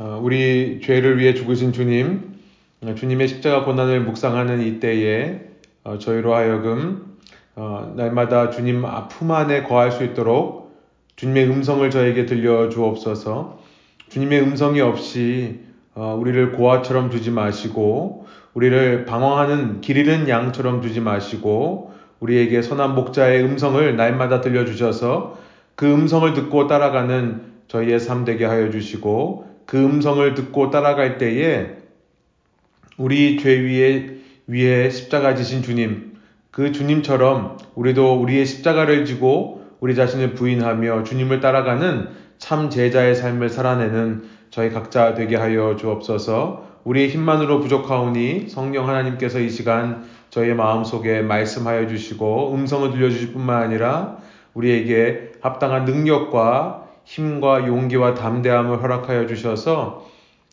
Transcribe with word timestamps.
어, 0.00 0.20
우리 0.22 0.80
죄를 0.80 1.18
위해 1.18 1.34
죽으신 1.34 1.72
주님, 1.72 2.34
어, 2.82 2.94
주님의 2.94 3.26
십자가 3.26 3.64
고난을 3.64 4.02
묵상하는 4.02 4.62
이때에 4.62 5.40
어, 5.82 5.98
저희로 5.98 6.36
하여금 6.36 7.16
날마다 7.96 8.50
주님 8.50 8.84
아품 8.84 9.32
안에 9.32 9.64
거할 9.64 9.90
수 9.90 10.04
있도록 10.04 10.78
주님의 11.16 11.48
음성을 11.50 11.90
저에게 11.90 12.24
들려 12.24 12.68
주옵소서. 12.68 13.58
주님의 14.08 14.40
음성이 14.42 14.80
없이 14.80 15.58
우리를 15.96 16.52
고아처럼 16.52 17.10
두지 17.10 17.32
마시고 17.32 18.28
우리를 18.54 19.04
방황하는 19.06 19.80
길 19.80 19.96
잃은 19.96 20.28
양처럼 20.28 20.80
두지 20.80 21.00
마시고 21.00 21.92
우리에게 22.20 22.62
선한 22.62 22.94
목자의 22.94 23.42
음성을 23.42 23.96
날마다 23.96 24.40
들려 24.40 24.64
주셔서 24.64 25.36
그 25.74 25.92
음성을 25.92 26.32
듣고 26.34 26.68
따라가는 26.68 27.42
저희의 27.66 27.98
삶 27.98 28.24
되게 28.24 28.44
하여 28.44 28.70
주시고 28.70 29.47
그 29.68 29.76
음성을 29.76 30.32
듣고 30.32 30.70
따라갈 30.70 31.18
때에 31.18 31.76
우리 32.96 33.36
죄 33.38 33.50
위에 33.50 34.16
위에 34.46 34.88
십자가 34.88 35.34
지신 35.34 35.62
주님, 35.62 36.14
그 36.50 36.72
주님처럼 36.72 37.58
우리도 37.74 38.18
우리의 38.18 38.46
십자가를 38.46 39.04
지고 39.04 39.62
우리 39.80 39.94
자신을 39.94 40.32
부인하며 40.32 41.02
주님을 41.02 41.40
따라가는 41.40 42.08
참 42.38 42.70
제자의 42.70 43.14
삶을 43.14 43.50
살아내는 43.50 44.22
저희 44.48 44.70
각자 44.70 45.12
되게 45.12 45.36
하여 45.36 45.76
주옵소서. 45.76 46.66
우리의 46.84 47.10
힘만으로 47.10 47.60
부족하오니 47.60 48.48
성령 48.48 48.88
하나님께서 48.88 49.38
이 49.38 49.50
시간 49.50 50.06
저희의 50.30 50.54
마음속에 50.54 51.20
말씀하여 51.20 51.88
주시고 51.88 52.54
음성을 52.54 52.90
들려 52.90 53.10
주실 53.10 53.34
뿐만 53.34 53.62
아니라 53.64 54.16
우리에게 54.54 55.32
합당한 55.42 55.84
능력과 55.84 56.77
힘과 57.08 57.66
용기와 57.66 58.12
담대함을 58.12 58.82
허락하여 58.82 59.26
주셔서 59.26 60.06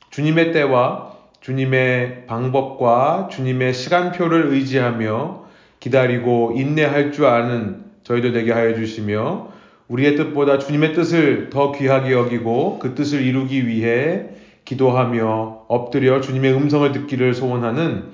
주님의 0.10 0.54
때와 0.54 1.12
주님의 1.42 2.28
방법과 2.28 3.28
주님의 3.30 3.74
시간표를 3.74 4.54
의지하며 4.54 5.44
기다리고 5.82 6.54
인내할 6.56 7.12
줄 7.12 7.26
아는 7.26 7.84
저희들 8.04 8.32
되게 8.32 8.54
하여 8.54 8.74
주시며 8.74 9.50
우리의 9.90 10.16
뜻보다 10.16 10.58
주님의 10.58 10.94
뜻을 10.94 11.50
더 11.50 11.74
귀하게 11.74 12.14
여기고 12.14 12.80
그 12.80 12.96
뜻을 12.96 13.22
이루기 13.22 13.68
위해 13.68 14.30
기도하며 14.64 15.66
엎드려 15.68 16.22
주님의 16.22 16.54
음성을 16.54 16.90
듣기를 16.94 17.34
소원하는 17.34 18.12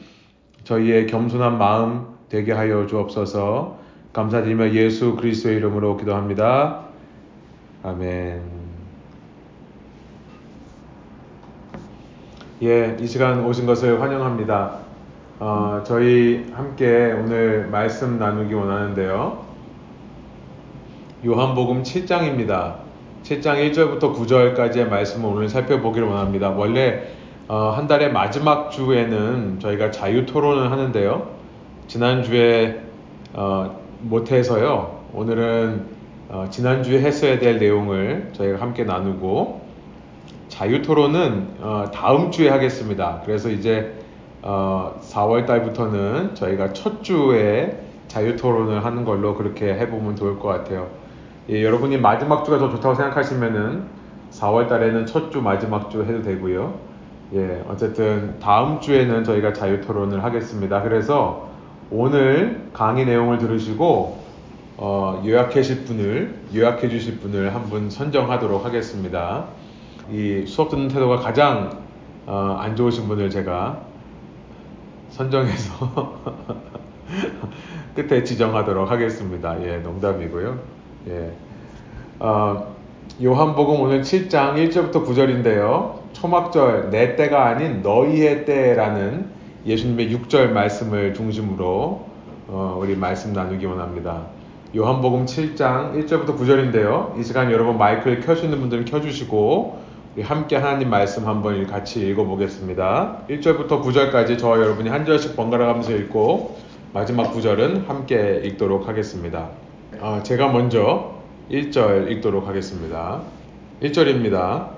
저희의 0.63 1.05
겸손한 1.05 1.59
마음 1.59 2.07
되게 2.27 2.53
하여 2.53 2.87
주옵소서 2.87 3.79
감사드리며 4.13 4.73
예수 4.73 5.15
그리스도의 5.15 5.57
이름으로 5.57 5.95
기도합니다. 5.97 6.90
아멘. 7.83 8.43
예, 12.61 12.95
이 12.99 13.07
시간 13.07 13.43
오신 13.43 13.65
것을 13.65 13.99
환영합니다. 13.99 14.77
어, 15.39 15.81
저희 15.83 16.45
함께 16.53 17.11
오늘 17.11 17.67
말씀 17.71 18.19
나누기 18.19 18.53
원하는데요. 18.53 19.43
요한복음 21.25 21.81
7장입니다. 21.81 22.75
7장 23.23 23.71
1절부터 23.71 24.15
9절까지의 24.15 24.87
말씀을 24.87 25.29
오늘 25.31 25.49
살펴보기를 25.49 26.07
원합니다. 26.07 26.51
원래 26.51 27.07
어, 27.47 27.71
한 27.71 27.87
달의 27.87 28.11
마지막 28.13 28.69
주에는 28.69 29.59
저희가 29.59 29.89
자유 29.89 30.27
토론을 30.27 30.69
하는데요. 30.69 31.31
지난주에 31.87 32.79
어, 33.33 33.81
못해서요. 34.01 34.99
오늘은 35.13 35.90
어, 36.33 36.47
지난주에 36.49 37.01
했어야 37.01 37.39
될 37.39 37.59
내용을 37.59 38.29
저희가 38.31 38.61
함께 38.61 38.85
나누고 38.85 39.59
자유 40.47 40.81
토론은 40.81 41.47
어, 41.59 41.85
다음 41.93 42.31
주에 42.31 42.47
하겠습니다. 42.49 43.21
그래서 43.25 43.49
이제 43.49 43.95
어, 44.41 44.95
4월 45.01 45.45
달부터는 45.45 46.35
저희가 46.35 46.71
첫 46.71 47.03
주에 47.03 47.77
자유 48.07 48.37
토론을 48.37 48.85
하는 48.85 49.03
걸로 49.03 49.35
그렇게 49.35 49.73
해보면 49.73 50.15
좋을 50.15 50.39
것 50.39 50.47
같아요. 50.47 50.87
예, 51.49 51.61
여러분이 51.63 51.97
마지막 51.97 52.45
주가 52.45 52.57
더 52.59 52.69
좋다고 52.69 52.95
생각하시면은 52.95 53.83
4월 54.31 54.69
달에는 54.69 55.05
첫 55.07 55.31
주 55.31 55.41
마지막 55.41 55.89
주 55.89 56.03
해도 56.05 56.21
되고요. 56.21 56.73
예, 57.33 57.61
어쨌든 57.67 58.35
다음 58.39 58.79
주에는 58.79 59.25
저희가 59.25 59.51
자유 59.51 59.81
토론을 59.81 60.23
하겠습니다. 60.23 60.81
그래서 60.81 61.49
오늘 61.89 62.69
강의 62.71 63.05
내용을 63.05 63.37
들으시고 63.37 64.30
어, 64.83 65.21
요약해 65.23 65.61
주실 65.61 65.83
분을 65.85 66.33
요약해 66.55 66.89
주실 66.89 67.19
분을 67.19 67.53
한 67.53 67.69
분 67.69 67.91
선정하도록 67.91 68.65
하겠습니다. 68.65 69.45
이 70.11 70.43
수업 70.47 70.69
듣는 70.71 70.87
태도가 70.87 71.17
가장 71.17 71.83
어, 72.25 72.57
안 72.59 72.75
좋으신 72.75 73.07
분을 73.07 73.29
제가 73.29 73.79
선정해서 75.11 76.17
끝에 77.95 78.23
지정하도록 78.23 78.89
하겠습니다. 78.89 79.55
예, 79.63 79.77
농담이고요. 79.77 80.59
예. 81.09 81.31
어, 82.17 82.73
요한복음 83.23 83.81
오늘 83.81 84.01
7장 84.01 84.55
1절부터 84.55 85.05
9절인데요. 85.05 85.99
초막절 86.13 86.89
내 86.89 87.15
때가 87.15 87.45
아닌 87.45 87.83
너희의 87.83 88.45
때라는 88.45 89.27
예수님의 89.63 90.11
6절 90.15 90.49
말씀을 90.49 91.13
중심으로 91.13 92.07
어, 92.47 92.79
우리 92.81 92.95
말씀 92.95 93.31
나누기 93.31 93.67
원합니다. 93.67 94.23
요한복음 94.73 95.25
7장 95.25 95.93
1절부터 95.95 96.37
9절인데요. 96.37 97.19
이 97.19 97.23
시간 97.25 97.51
여러분 97.51 97.77
마이크를 97.77 98.21
켜시는 98.21 98.57
분들은 98.61 98.85
켜주시고 98.85 99.81
함께 100.21 100.55
하나님 100.55 100.89
말씀 100.89 101.27
한번 101.27 101.67
같이 101.67 102.07
읽어보겠습니다. 102.07 103.23
1절부터 103.29 103.83
9절까지 103.83 104.39
저와 104.39 104.59
여러분이 104.59 104.87
한 104.87 105.05
절씩 105.05 105.35
번갈아 105.35 105.65
가면서 105.65 105.91
읽고 105.91 106.57
마지막 106.93 107.33
9절은 107.33 107.87
함께 107.87 108.41
읽도록 108.45 108.87
하겠습니다. 108.87 109.49
아, 109.99 110.23
제가 110.23 110.53
먼저 110.53 111.15
1절 111.51 112.09
읽도록 112.09 112.47
하겠습니다. 112.47 113.23
1절입니다. 113.83 114.69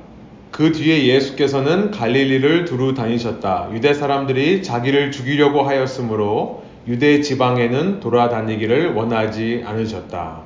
그 0.49 0.71
뒤에 0.71 1.05
예수께서는 1.05 1.91
갈릴리를 1.91 2.65
두루 2.65 2.95
다니셨다. 2.95 3.69
유대 3.73 3.93
사람들이 3.93 4.63
자기를 4.63 5.11
죽이려고 5.11 5.61
하였으므로 5.61 6.62
유대 6.87 7.21
지방에는 7.21 8.01
돌아다니기를 8.01 8.93
원하지 8.93 9.63
않으셨다. 9.65 10.41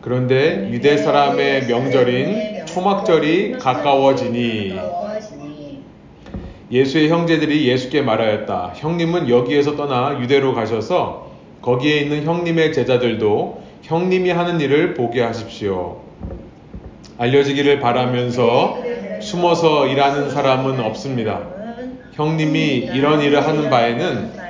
그런데 0.00 0.68
유대 0.70 0.96
사람의 0.96 1.66
명절인 1.66 2.66
초막절이 2.66 3.58
가까워지니 3.58 4.74
예수의 6.70 7.10
형제들이 7.10 7.68
예수께 7.68 8.00
말하였다. 8.00 8.72
형님은 8.76 9.28
여기에서 9.28 9.76
떠나 9.76 10.18
유대로 10.20 10.54
가셔서 10.54 11.30
거기에 11.60 11.98
있는 11.98 12.24
형님의 12.24 12.72
제자들도 12.72 13.62
형님이 13.82 14.30
하는 14.30 14.58
일을 14.60 14.94
보게 14.94 15.20
하십시오. 15.20 16.00
알려지기를 17.18 17.78
바라면서 17.80 18.78
숨어서 19.20 19.86
일하는 19.86 20.30
사람은 20.30 20.80
없습니다. 20.80 21.42
형님이 22.14 22.88
이런 22.94 23.20
일을 23.20 23.46
하는 23.46 23.68
바에는 23.68 24.41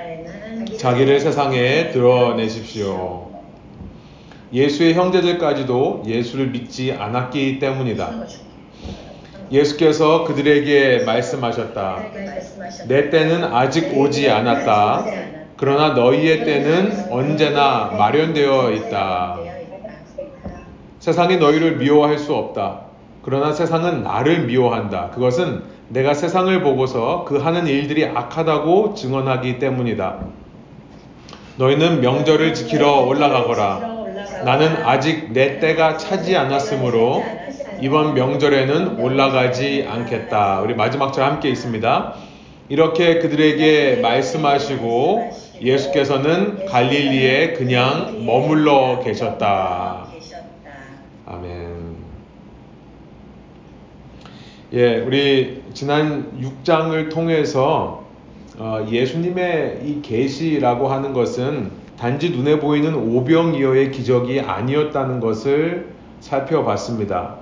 자기를 0.82 1.20
세상에 1.20 1.90
드러내십시오. 1.90 3.30
예수의 4.52 4.94
형제들까지도 4.94 6.02
예수를 6.04 6.48
믿지 6.48 6.92
않았기 6.92 7.60
때문이다. 7.60 8.10
예수께서 9.52 10.24
그들에게 10.24 11.04
말씀하셨다. 11.04 11.98
내 12.88 13.10
때는 13.10 13.44
아직 13.44 13.96
오지 13.96 14.28
않았다. 14.28 15.06
그러나 15.56 15.90
너희의 15.90 16.44
때는 16.44 17.12
언제나 17.12 17.92
마련되어 17.96 18.72
있다. 18.72 19.38
세상이 20.98 21.36
너희를 21.36 21.76
미워할 21.76 22.18
수 22.18 22.34
없다. 22.34 22.80
그러나 23.22 23.52
세상은 23.52 24.02
나를 24.02 24.46
미워한다. 24.46 25.10
그것은 25.10 25.62
내가 25.90 26.12
세상을 26.12 26.60
보고서 26.60 27.24
그 27.24 27.38
하는 27.38 27.68
일들이 27.68 28.04
악하다고 28.04 28.94
증언하기 28.94 29.60
때문이다. 29.60 30.41
너희는 31.56 32.00
명절을 32.00 32.54
지키러 32.54 33.00
올라가거라. 33.02 33.92
나는 34.44 34.76
아직 34.84 35.32
내 35.32 35.58
때가 35.60 35.96
차지 35.96 36.36
않았으므로 36.36 37.24
이번 37.80 38.14
명절에는 38.14 39.00
올라가지 39.00 39.86
않겠다. 39.88 40.60
우리 40.60 40.74
마지막 40.74 41.12
절 41.12 41.24
함께 41.24 41.48
있습니다. 41.48 42.14
이렇게 42.68 43.18
그들에게 43.18 43.96
말씀하시고 44.00 45.30
예수께서는 45.60 46.66
갈릴리에 46.66 47.52
그냥 47.52 48.24
머물러 48.24 49.00
계셨다. 49.04 50.06
아멘. 51.26 51.96
예, 54.72 54.96
우리 55.00 55.62
지난 55.74 56.32
6장을 56.40 57.10
통해서 57.10 58.01
어, 58.58 58.86
예수님의 58.90 59.80
이 59.84 60.02
계시라고 60.02 60.88
하는 60.88 61.12
것은 61.12 61.70
단지 61.98 62.30
눈에 62.30 62.58
보이는 62.58 62.94
오병이어의 62.94 63.92
기적이 63.92 64.40
아니었다는 64.40 65.20
것을 65.20 65.92
살펴봤습니다. 66.20 67.36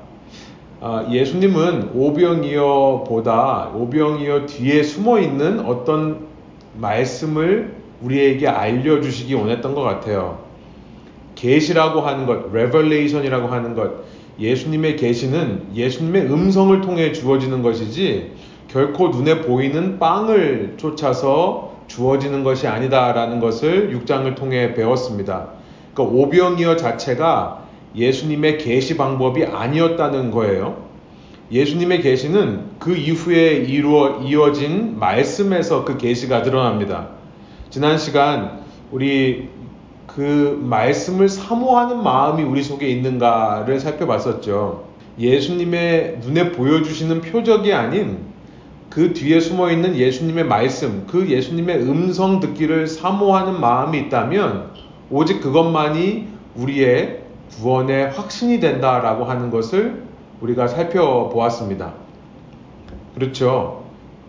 아, 0.81 1.07
예수님은 1.11 1.91
오병이어보다 1.95 3.71
오병이어 3.75 4.47
뒤에 4.47 4.83
숨어 4.83 5.19
있는 5.19 5.61
어떤 5.61 6.27
말씀을 6.77 7.75
우리에게 8.03 8.49
알려주시기 8.49 9.35
원했던 9.35 9.75
것 9.75 9.83
같아요. 9.83 10.39
계시라고 11.35 12.01
하는 12.01 12.27
것, 12.27 12.51
revelation이라고 12.51 13.49
하는 13.49 13.75
것, 13.75 14.05
예수님의 14.39 14.97
계시는 14.97 15.69
예수님의 15.75 16.33
음성을 16.33 16.81
통해 16.81 17.13
주어지는 17.13 17.63
것이지 17.63 18.33
결코 18.73 19.09
눈에 19.09 19.41
보이는 19.41 19.99
빵을 19.99 20.75
쫓아서 20.77 21.75
주어지는 21.89 22.45
것이 22.45 22.69
아니다라는 22.69 23.41
것을 23.41 23.93
6장을 23.93 24.33
통해 24.37 24.75
배웠습니다. 24.75 25.49
그러니까 25.93 26.17
오병이어 26.17 26.77
자체가 26.77 27.65
예수님의 27.97 28.59
계시 28.59 28.97
방법이 28.97 29.45
아니었다는 29.45 30.31
거예요. 30.31 30.89
예수님의 31.51 32.01
계시는 32.01 32.67
그 32.79 32.95
이후에 32.95 33.55
이루어 33.55 34.21
이어진 34.23 35.01
말씀에서 35.01 35.85
그 35.85 35.99
계시가 35.99 36.43
드러납니다. 36.43 37.09
지난 37.71 37.99
시간 37.99 38.61
우리 38.93 39.49
그 40.07 40.61
말씀을 40.63 41.29
사모하는 41.29 42.05
마음이 42.05 42.45
우리 42.45 42.63
속에 42.63 42.87
있는가를 42.87 43.81
살펴봤었죠. 43.81 44.85
예수님의 45.19 46.19
눈에 46.23 46.53
보여주시는 46.53 47.21
표적이 47.23 47.73
아닌 47.73 48.30
그 48.91 49.13
뒤에 49.13 49.39
숨어 49.39 49.71
있는 49.71 49.95
예수님의 49.95 50.45
말씀, 50.45 51.07
그 51.07 51.29
예수님의 51.29 51.83
음성 51.83 52.41
듣기를 52.41 52.89
사모하는 52.89 53.61
마음이 53.61 53.99
있다면 54.01 54.73
오직 55.11 55.41
그것만이 55.41 56.27
우리의 56.57 57.23
구원의 57.53 58.11
확신이 58.11 58.59
된다라고 58.59 59.25
하는 59.25 59.51
것을 59.51 60.03
우리가 60.41 60.67
살펴보았습니다. 60.67 61.95
그렇죠. 63.15 63.85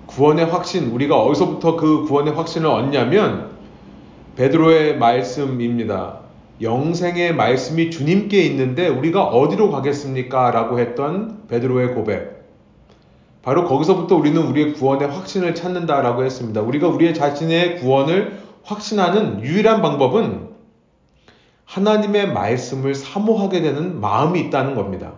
구원의 0.06 0.46
확신, 0.46 0.92
우리가 0.92 1.20
어디서부터 1.20 1.76
그 1.76 2.04
구원의 2.04 2.34
확신을 2.34 2.68
얻냐면 2.68 3.50
베드로의 4.36 4.98
말씀입니다. 4.98 6.20
영생의 6.62 7.36
말씀이 7.36 7.90
주님께 7.90 8.42
있는데 8.44 8.88
우리가 8.88 9.24
어디로 9.24 9.72
가겠습니까? 9.72 10.52
라고 10.52 10.80
했던 10.80 11.48
베드로의 11.48 11.96
고백. 11.96 12.31
바로 13.44 13.66
거기서부터 13.66 14.16
우리는 14.16 14.42
우리의 14.42 14.74
구원의 14.74 15.10
확신을 15.10 15.56
찾는다라고 15.56 16.24
했습니다. 16.24 16.62
우리가 16.62 16.88
우리의 16.88 17.14
자신의 17.14 17.80
구원을 17.80 18.40
확신하는 18.64 19.42
유일한 19.44 19.82
방법은 19.82 20.50
하나님의 21.66 22.34
말씀을 22.34 22.94
사모하게 22.94 23.62
되는 23.62 24.00
마음이 24.00 24.40
있다는 24.42 24.76
겁니다. 24.76 25.14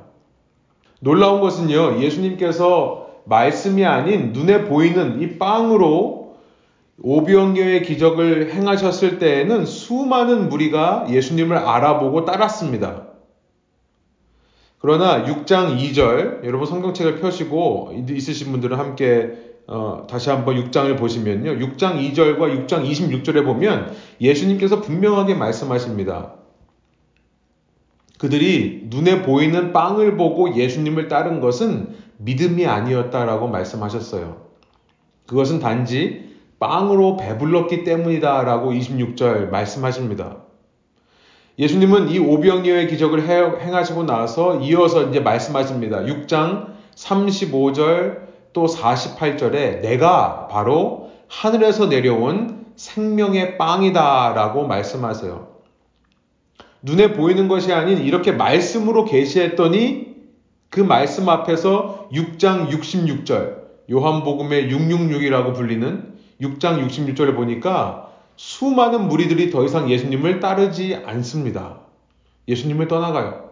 놀라운 1.00 1.42
것은요, 1.42 2.00
예수님께서 2.02 3.08
말씀이 3.26 3.86
아닌 3.86 4.32
눈에 4.32 4.66
보이는 4.66 5.22
이 5.22 5.38
빵으로 5.38 6.36
오병여의 7.02 7.84
기적을 7.84 8.54
행하셨을 8.54 9.20
때에는 9.20 9.66
수많은 9.66 10.48
무리가 10.48 11.08
예수님을 11.10 11.58
알아보고 11.58 12.24
따랐습니다. 12.24 13.13
그러나 14.84 15.24
6장 15.24 15.80
2절 15.80 16.44
여러분 16.44 16.68
성경책을 16.68 17.22
펴시고 17.22 18.04
있으신 18.10 18.52
분들은 18.52 18.78
함께 18.78 19.32
어, 19.66 20.06
다시 20.10 20.30
한번 20.30 20.58
6장을 20.58 20.98
보시면요. 21.00 21.52
6장 21.52 22.14
2절과 22.14 22.68
6장 22.68 22.86
26절에 22.86 23.46
보면 23.46 23.94
예수님께서 24.20 24.82
분명하게 24.82 25.36
말씀하십니다. 25.36 26.34
그들이 28.20 28.88
눈에 28.90 29.22
보이는 29.22 29.72
빵을 29.72 30.18
보고 30.18 30.54
예수님을 30.54 31.08
따른 31.08 31.40
것은 31.40 31.96
믿음이 32.18 32.66
아니었다라고 32.66 33.48
말씀하셨어요. 33.48 34.48
그것은 35.28 35.60
단지 35.60 36.36
빵으로 36.60 37.16
배불렀기 37.16 37.86
때문이다라고 37.86 38.74
26절 38.74 39.50
말씀하십니다. 39.50 40.43
예수님은 41.60 42.10
이 42.10 42.20
오병이어의 42.20 42.88
기적을 42.88 43.28
행하시고 43.30 44.04
나서 44.04 44.60
이어서 44.62 45.10
이제 45.10 45.20
말씀하십니다. 45.20 46.02
6장 46.02 46.74
35절 46.96 48.24
또 48.54 48.66
48절에 48.66 49.82
내가 49.82 50.48
바로 50.48 51.12
하늘에서 51.28 51.88
내려온 51.88 52.66
생명의 52.76 53.58
빵이다라고 53.58 54.66
말씀하세요. 54.66 55.54
눈에 56.82 57.14
보이는 57.14 57.48
것이 57.48 57.72
아닌 57.72 58.00
이렇게 58.00 58.32
말씀으로 58.32 59.06
계시했더니 59.06 60.14
그 60.70 60.80
말씀 60.80 61.30
앞에서 61.30 62.10
6장 62.12 62.70
66절 62.70 63.64
요한복음의 63.92 64.72
666이라고 64.72 65.54
불리는 65.54 66.14
6장 66.42 66.86
66절을 66.88 67.36
보니까 67.36 68.03
수많은 68.36 69.08
무리들이 69.08 69.50
더 69.52 69.64
이상 69.64 69.90
예수님을 69.90 70.40
따르지 70.40 70.96
않습니다. 71.06 71.80
예수님을 72.48 72.88
떠나가요. 72.88 73.50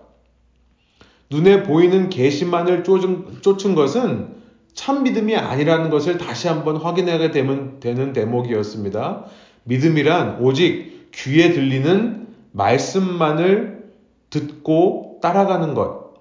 눈에 1.30 1.63
보이는 1.63 2.10
계시만을 2.10 2.83
쫓은, 2.83 3.42
쫓은 3.42 3.75
것은 3.75 4.36
참 4.74 5.04
믿음이 5.04 5.36
아니라는 5.36 5.89
것을 5.89 6.18
다시 6.18 6.48
한번 6.48 6.78
확인하게 6.78 7.31
되면, 7.31 7.80
되는 7.80 8.13
대목이었습니다. 8.13 9.25
믿음이란 9.63 10.39
오직 10.42 11.12
귀에 11.13 11.51
들리는 11.51 12.27
말씀만을 12.51 13.92
듣고 14.30 15.19
따라가는 15.22 15.74
것, 15.74 16.13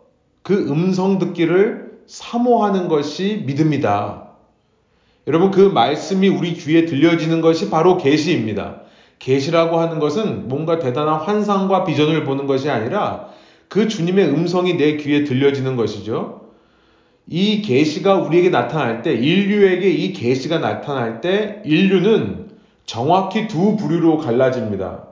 그 0.42 0.68
음성 0.68 1.18
듣기를 1.18 2.00
사모하는 2.06 2.88
것이 2.88 3.44
믿음이다. 3.46 4.29
여러분 5.30 5.52
그 5.52 5.60
말씀이 5.60 6.28
우리 6.28 6.54
귀에 6.54 6.86
들려지는 6.86 7.40
것이 7.40 7.70
바로 7.70 7.96
계시입니다. 7.98 8.80
계시라고 9.20 9.78
하는 9.78 10.00
것은 10.00 10.48
뭔가 10.48 10.80
대단한 10.80 11.20
환상과 11.20 11.84
비전을 11.84 12.24
보는 12.24 12.48
것이 12.48 12.68
아니라 12.68 13.28
그 13.68 13.86
주님의 13.86 14.28
음성이 14.30 14.76
내 14.76 14.96
귀에 14.96 15.22
들려지는 15.22 15.76
것이죠. 15.76 16.50
이 17.28 17.62
계시가 17.62 18.16
우리에게 18.16 18.50
나타날 18.50 19.02
때 19.02 19.12
인류에게 19.12 19.88
이 19.88 20.12
계시가 20.12 20.58
나타날 20.58 21.20
때 21.20 21.62
인류는 21.64 22.50
정확히 22.84 23.46
두 23.46 23.76
부류로 23.76 24.18
갈라집니다. 24.18 25.04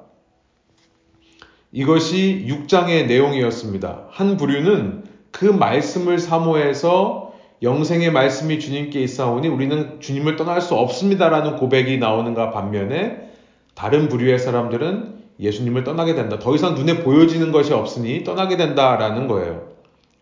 이것이 1.70 2.44
6장의 2.48 3.06
내용이었습니다. 3.06 4.06
한 4.10 4.36
부류는 4.36 5.04
그 5.30 5.44
말씀을 5.44 6.18
사모해서 6.18 7.27
영생의 7.62 8.12
말씀이 8.12 8.60
주님께 8.60 9.00
있사오니 9.00 9.48
우리는 9.48 10.00
주님을 10.00 10.36
떠날 10.36 10.60
수 10.60 10.74
없습니다라는 10.74 11.56
고백이 11.56 11.98
나오는가 11.98 12.50
반면에 12.50 13.30
다른 13.74 14.08
부류의 14.08 14.38
사람들은 14.38 15.18
예수님을 15.40 15.84
떠나게 15.84 16.14
된다. 16.14 16.38
더 16.38 16.54
이상 16.54 16.74
눈에 16.74 17.02
보여지는 17.02 17.52
것이 17.52 17.72
없으니 17.72 18.24
떠나게 18.24 18.56
된다라는 18.56 19.28
거예요. 19.28 19.68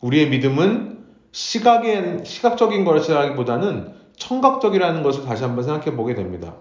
우리의 0.00 0.28
믿음은 0.30 0.99
시각의, 1.32 2.20
시각적인 2.25 2.84
것이라기보다는 2.84 3.94
청각적이라는 4.16 5.02
것을 5.02 5.25
다시 5.25 5.42
한번 5.44 5.64
생각해 5.64 5.96
보게 5.96 6.14
됩니다. 6.14 6.54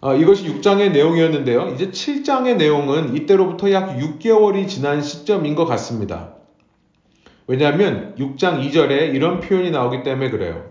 어, 0.00 0.14
이것이 0.14 0.44
6장의 0.44 0.92
내용이었는데요. 0.92 1.68
이제 1.74 1.90
7장의 1.90 2.56
내용은 2.56 3.16
이때로부터 3.16 3.72
약 3.72 3.96
6개월이 3.96 4.68
지난 4.68 5.00
시점인 5.00 5.54
것 5.54 5.64
같습니다. 5.64 6.33
왜냐하면 7.46 8.14
6장 8.18 8.62
2절에 8.64 9.14
이런 9.14 9.40
표현이 9.40 9.70
나오기 9.70 10.02
때문에 10.02 10.30
그래요. 10.30 10.64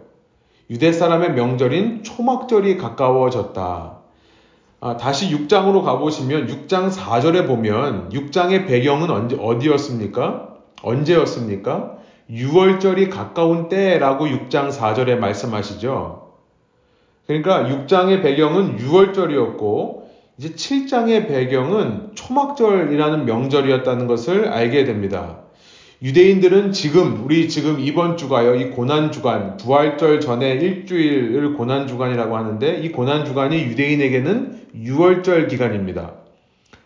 유대 0.70 0.92
사람의 0.92 1.34
명절인 1.34 2.04
초막절이 2.04 2.78
가까워졌다. 2.78 4.00
아, 4.80 4.98
다시 4.98 5.30
6장으로 5.30 5.84
가보시면 5.84 6.48
6장 6.48 6.92
4절에 6.92 7.48
보면 7.48 8.10
6장의 8.10 8.68
배경은 8.68 9.10
언제, 9.10 9.38
어디였습니까? 9.40 10.56
언제였습니까? 10.82 11.98
6월절이 12.30 13.10
가까운 13.10 13.70
때라고 13.70 14.26
6장 14.26 14.72
4절에 14.72 15.18
말씀하시죠. 15.18 16.34
그러니까 17.28 17.64
6장의 17.64 18.24
배경은 18.24 18.78
6월절이었고 18.78 20.04
이제 20.38 20.50
7장의 20.50 21.28
배경은 21.28 22.16
초막절이라는 22.16 23.26
명절이었다는 23.26 24.08
것을 24.08 24.48
알게 24.48 24.84
됩니다. 24.86 25.43
유대인들은 26.04 26.74
지금 26.74 27.24
우리 27.24 27.48
지금 27.48 27.80
이번 27.80 28.18
주가요 28.18 28.56
이 28.56 28.72
고난 28.72 29.14
주간 29.14 29.56
부활절 29.56 30.20
전에 30.20 30.52
일주일을 30.56 31.54
고난 31.54 31.88
주간이라고 31.88 32.36
하는데 32.36 32.82
이 32.82 32.92
고난 32.92 33.24
주간이 33.24 33.56
유대인에게는 33.64 34.68
6월절 34.76 35.48
기간입니다. 35.48 36.16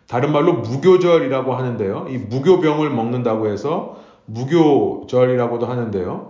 다른 0.08 0.32
말로 0.32 0.54
무교절이라고 0.54 1.56
하는데요. 1.56 2.08
이 2.12 2.18
무교병을 2.18 2.92
먹는다고 2.92 3.48
해서 3.48 3.98
무교절이라고도 4.26 5.66
하는데요. 5.66 6.30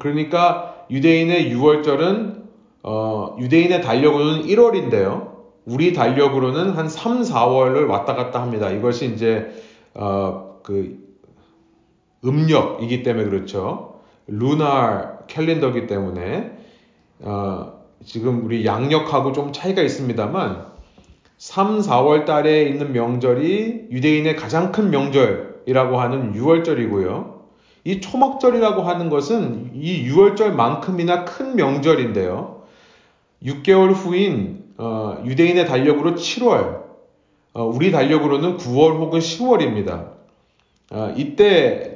그러니까 0.00 0.84
유대인의 0.90 1.50
6월절은 1.54 2.42
어, 2.82 3.36
유대인의 3.40 3.80
달력으로는 3.80 4.42
1월인데요. 4.42 5.32
우리 5.64 5.94
달력으로는 5.94 6.72
한 6.72 6.90
3, 6.90 7.22
4월을 7.22 7.88
왔다 7.88 8.14
갔다 8.14 8.42
합니다. 8.42 8.70
이것이 8.70 9.06
이제 9.14 9.50
어, 9.94 10.60
그 10.62 11.01
음력이기 12.24 13.02
때문에 13.02 13.28
그렇죠. 13.28 14.00
루나 14.26 15.18
캘린더기 15.26 15.86
때문에 15.86 16.58
어, 17.20 17.82
지금 18.04 18.44
우리 18.44 18.64
양력하고 18.64 19.32
좀 19.32 19.52
차이가 19.52 19.82
있습니다만 19.82 20.66
3, 21.38 21.80
4월 21.80 22.24
달에 22.24 22.64
있는 22.64 22.92
명절이 22.92 23.88
유대인의 23.90 24.36
가장 24.36 24.70
큰 24.70 24.90
명절이라고 24.90 26.00
하는 26.00 26.34
6월절이고요. 26.34 27.32
이 27.84 28.00
초막절이라고 28.00 28.82
하는 28.82 29.10
것은 29.10 29.72
이 29.74 30.08
6월절만큼이나 30.08 31.24
큰 31.24 31.56
명절인데요. 31.56 32.62
6개월 33.44 33.92
후인 33.92 34.62
어, 34.78 35.22
유대인의 35.24 35.66
달력으로 35.66 36.14
7월, 36.14 36.82
어, 37.52 37.64
우리 37.64 37.90
달력으로는 37.90 38.56
9월 38.56 38.98
혹은 38.98 39.20
10월입니다. 39.20 40.12
어, 40.92 41.14
이때 41.16 41.91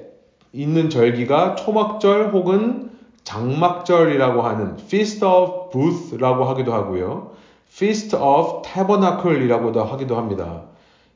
있는 0.56 0.88
절기가 0.90 1.54
초막절 1.56 2.30
혹은 2.32 2.90
장막절이라고 3.24 4.42
하는 4.42 4.76
Feast 4.78 5.24
of 5.24 5.70
Booth라고 5.70 6.44
하기도 6.44 6.72
하고요. 6.72 7.32
Feast 7.70 8.16
of 8.16 8.62
Tabernacle이라고도 8.62 9.84
하기도 9.84 10.16
합니다. 10.16 10.62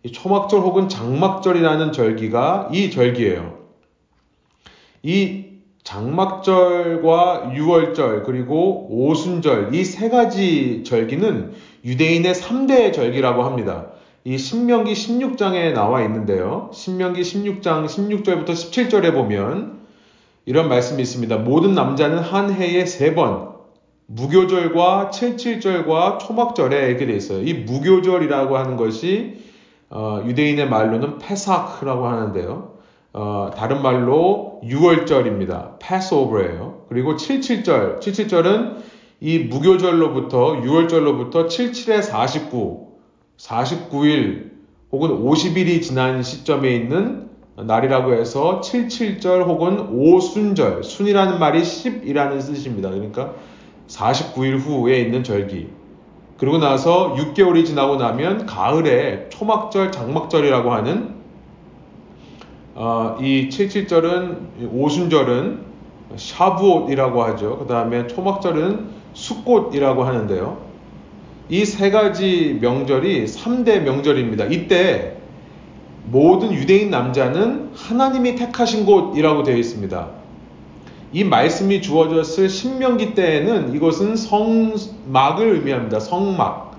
이 0.02 0.12
초막절 0.12 0.60
혹은 0.60 0.88
장막절이라는 0.88 1.92
절기가 1.92 2.70
이 2.72 2.90
절기예요. 2.90 3.58
이 5.02 5.46
장막절과 5.82 7.52
유월절 7.54 8.24
그리고 8.24 8.86
오순절 8.90 9.74
이 9.74 9.84
세 9.84 10.10
가지 10.10 10.84
절기는 10.84 11.52
유대인의 11.84 12.34
3대 12.34 12.92
절기라고 12.92 13.42
합니다. 13.44 13.86
이 14.24 14.36
신명기 14.36 14.92
16장에 14.92 15.72
나와 15.72 16.02
있는데요. 16.02 16.70
신명기 16.72 17.22
16장 17.22 17.86
16절부터 17.86 18.48
17절에 18.50 19.12
보면 19.12 19.80
이런 20.44 20.68
말씀이 20.68 21.00
있습니다. 21.02 21.38
모든 21.38 21.74
남자는 21.74 22.18
한 22.18 22.52
해에 22.52 22.84
세 22.86 23.14
번 23.14 23.50
무교절과 24.12 25.10
칠칠절과 25.10 26.18
초막절에 26.18 26.88
이렇게 26.88 27.06
돼 27.06 27.14
있어요. 27.14 27.42
이 27.42 27.54
무교절이라고 27.54 28.56
하는 28.58 28.76
것이 28.76 29.38
어, 29.88 30.22
유대인의 30.26 30.68
말로는 30.68 31.18
페사크라고 31.18 32.06
하는데요. 32.06 32.74
어, 33.12 33.50
다른 33.56 33.82
말로 33.82 34.60
6월절입니다. 34.64 35.78
패스오버예요. 35.80 36.86
그리고 36.88 37.14
77절, 37.14 38.00
77절은 38.00 38.78
이 39.20 39.38
무교절로부터 39.38 40.60
6월절로부터 40.60 41.46
77에 41.46 42.02
49, 42.02 42.89
49일 43.40 44.50
혹은 44.92 45.10
50일이 45.10 45.82
지난 45.82 46.22
시점에 46.22 46.74
있는 46.74 47.30
날이라고 47.56 48.14
해서 48.14 48.60
77절 48.62 49.46
혹은 49.46 49.88
오순절, 49.90 50.84
순이라는 50.84 51.38
말이 51.38 51.62
10이라는 51.62 52.38
뜻입니다. 52.38 52.90
그러니까 52.90 53.34
49일 53.88 54.58
후에 54.58 55.00
있는 55.00 55.24
절기. 55.24 55.68
그리고 56.38 56.58
나서 56.58 57.14
6개월이 57.14 57.66
지나고 57.66 57.96
나면 57.96 58.46
가을에 58.46 59.28
초막절, 59.30 59.92
장막절이라고 59.92 60.72
하는 60.72 61.20
어, 62.74 63.16
이 63.20 63.48
77절은 63.50 64.72
오순절은 64.72 65.70
샤브옷이라고 66.16 67.22
하죠. 67.24 67.58
그 67.58 67.66
다음에 67.66 68.06
초막절은 68.06 68.88
숫꽃이라고 69.12 70.04
하는데요. 70.04 70.69
이 71.50 71.64
세 71.64 71.90
가지 71.90 72.58
명절이 72.60 73.24
3대 73.24 73.80
명절입니다. 73.80 74.46
이때 74.46 75.16
모든 76.06 76.52
유대인 76.52 76.90
남자는 76.90 77.70
하나님이 77.74 78.36
택하신 78.36 78.86
곳이라고 78.86 79.42
되어 79.42 79.56
있습니다. 79.56 80.08
이 81.12 81.24
말씀이 81.24 81.82
주어졌을 81.82 82.48
신명기 82.48 83.14
때에는 83.14 83.74
이것은 83.74 84.14
성막을 84.16 85.54
의미합니다. 85.54 85.98
성막. 85.98 86.70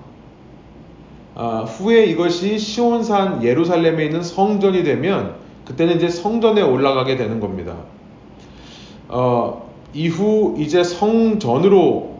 아, 1.34 1.64
후에 1.66 2.04
이것이 2.06 2.58
시온산 2.58 3.42
예루살렘에 3.42 4.04
있는 4.04 4.22
성전이 4.22 4.84
되면 4.84 5.34
그때는 5.66 5.96
이제 5.96 6.08
성전에 6.08 6.62
올라가게 6.62 7.16
되는 7.16 7.40
겁니다. 7.40 7.76
어, 9.08 9.70
이후 9.94 10.54
이제 10.58 10.82
성전으로 10.82 12.12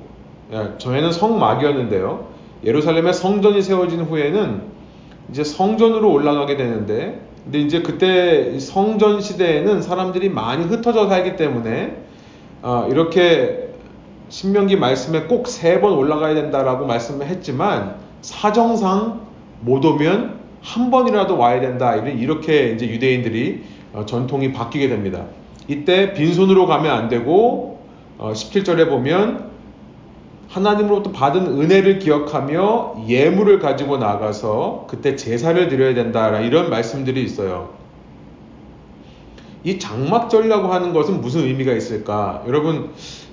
예, 0.53 0.73
저희는 0.79 1.13
성막이었는데요. 1.13 2.32
예루살렘에 2.65 3.13
성전이 3.13 3.63
세워진 3.63 4.01
후에는 4.01 4.63
이제 5.31 5.45
성전으로 5.45 6.11
올라가게 6.13 6.57
되는데 6.57 7.21
근데 7.45 7.59
이제 7.59 7.83
그때 7.83 8.59
성전 8.59 9.21
시대에는 9.21 9.83
사람들이 9.83 10.29
많이 10.29 10.65
흩어져 10.65 11.09
살기 11.09 11.37
때문에 11.37 11.97
어, 12.63 12.87
이렇게 12.91 13.71
신명기 14.29 14.77
말씀에 14.77 15.25
꼭 15.25 15.47
세 15.49 15.81
번 15.81 15.93
올라가야 15.93 16.35
된다라고 16.35 16.87
말씀을 16.87 17.27
했지만 17.27 17.97
사정상 18.23 19.23
못 19.61 19.85
오면 19.85 20.41
한 20.63 20.91
번이라도 20.91 21.37
와야 21.37 21.61
된다. 21.61 21.97
이렇게 21.97 22.71
이제 22.71 22.87
유대인들이 22.89 23.65
어, 23.93 24.07
전통이 24.07 24.53
바뀌게 24.53 24.89
됩니다. 24.89 25.25
이때 25.67 26.15
빈손으로 26.15 26.67
가면 26.67 26.91
안 26.97 27.09
되고 27.09 27.81
17절에 28.19 28.87
어, 28.87 28.91
보면 28.91 29.52
하나님으로부터 30.53 31.13
받은 31.13 31.47
은혜를 31.47 31.99
기억하며 31.99 33.05
예물을 33.09 33.59
가지고 33.59 33.97
나가서 33.97 34.87
그때 34.89 35.17
제사를 35.17 35.69
드려야 35.69 35.95
된다. 35.95 36.39
이런 36.41 36.69
말씀들이 36.69 37.23
있어요. 37.25 37.71
이 39.65 39.79
장막절이라고 39.79 40.69
하는 40.69 40.93
것은 40.93 41.21
무슨 41.23 41.43
의미가 41.43 41.73
있을까? 41.73 42.43
여러분 42.47 42.91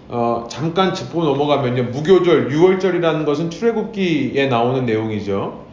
어, 0.08 0.48
잠깐 0.50 0.94
짚고 0.94 1.24
넘어가면요. 1.24 1.84
무교절, 1.92 2.50
6월절이라는 2.50 3.26
것은 3.26 3.50
출애굽기에 3.50 4.48
나오는 4.48 4.86
내용이죠. 4.86 5.66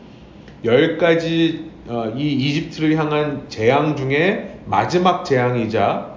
열 0.64 0.98
가지 0.98 1.70
어, 1.86 2.12
이 2.16 2.32
이집트를 2.32 2.96
향한 2.98 3.44
재앙 3.48 3.94
중에 3.94 4.58
마지막 4.66 5.24
재앙이자 5.24 6.16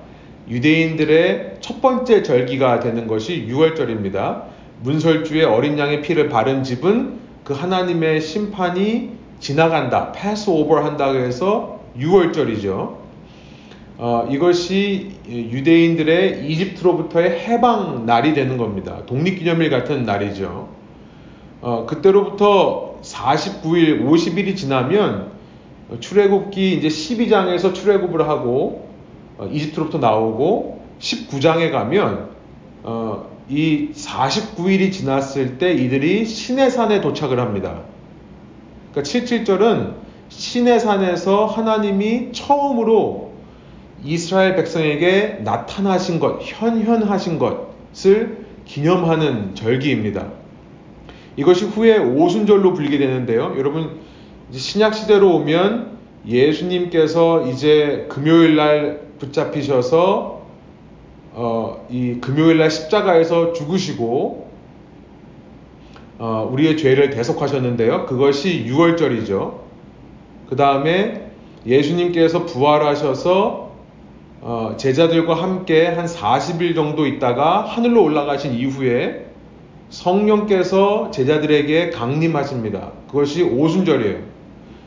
유대인들의 0.49 1.57
첫 1.61 1.81
번째 1.81 2.23
절기가 2.23 2.79
되는 2.79 3.05
것이 3.05 3.47
6월절입니다. 3.47 4.49
문설주에 4.81 5.43
어린 5.43 5.77
양의 5.77 6.01
피를 6.01 6.29
바른 6.29 6.63
집은 6.63 7.19
그 7.43 7.53
하나님의 7.53 8.21
심판이 8.21 9.11
지나간다, 9.39 10.11
패스 10.11 10.49
오버 10.49 10.79
한다고 10.79 11.17
해서 11.17 11.79
6월절이죠. 11.97 12.97
어, 13.97 14.27
이것이 14.29 15.11
유대인들의 15.27 16.49
이집트로부터의 16.49 17.39
해방 17.39 18.05
날이 18.05 18.33
되는 18.33 18.57
겁니다. 18.57 19.05
독립기념일 19.05 19.69
같은 19.69 20.05
날이죠. 20.05 20.69
어, 21.61 21.85
그때로부터 21.85 22.95
49일, 23.01 24.05
50일이 24.05 24.55
지나면 24.55 25.31
출애굽기 25.99 26.77
이제 26.77 26.87
12장에서 26.87 27.73
출애굽을 27.73 28.27
하고 28.27 28.89
어, 29.37 29.49
이집트로부터 29.51 29.97
나오고 29.97 30.81
19장에 30.99 31.71
가면 31.71 32.29
어, 32.83 33.27
이 33.49 33.89
49일이 33.93 34.91
지났을 34.91 35.57
때 35.57 35.73
이들이 35.73 36.25
시내산에 36.25 37.01
도착을 37.01 37.39
합니다. 37.39 37.81
그러니까 38.91 39.11
77절은 39.11 39.93
시내산에서 40.29 41.47
하나님이 41.47 42.31
처음으로 42.31 43.33
이스라엘 44.03 44.55
백성에게 44.55 45.39
나타나신 45.43 46.19
것, 46.19 46.39
현현하신 46.41 47.39
것을 47.39 48.45
기념하는 48.65 49.55
절기입니다. 49.55 50.27
이것이 51.35 51.65
후에 51.65 51.97
오순절로 51.97 52.73
불리게 52.73 52.97
되는데요. 52.99 53.55
여러분 53.57 53.99
신약 54.51 54.93
시대로 54.93 55.35
오면 55.35 55.97
예수님께서 56.27 57.47
이제 57.47 58.05
금요일 58.09 58.55
날 58.55 59.01
붙잡히셔서 59.19 60.38
어, 61.41 61.87
이 61.89 62.15
금요일 62.19 62.57
날 62.57 62.69
십자가에서 62.69 63.53
죽으시고 63.53 64.49
어, 66.17 66.49
우리의 66.51 66.75
죄를 66.75 67.11
대속하셨는데요. 67.11 68.07
그것이 68.07 68.65
6월절이죠. 68.67 69.53
그 70.49 70.57
다음에 70.57 71.31
예수님께서 71.65 72.45
부활하셔서 72.45 73.71
어, 74.41 74.73
제자들과 74.75 75.33
함께 75.35 75.87
한 75.87 76.07
40일 76.07 76.75
정도 76.75 77.07
있다가 77.07 77.61
하늘로 77.61 78.03
올라가신 78.03 78.55
이후에 78.55 79.27
성령께서 79.91 81.09
제자들에게 81.11 81.91
강림하십니다. 81.91 82.91
그것이 83.07 83.43
오순절이에요. 83.43 84.17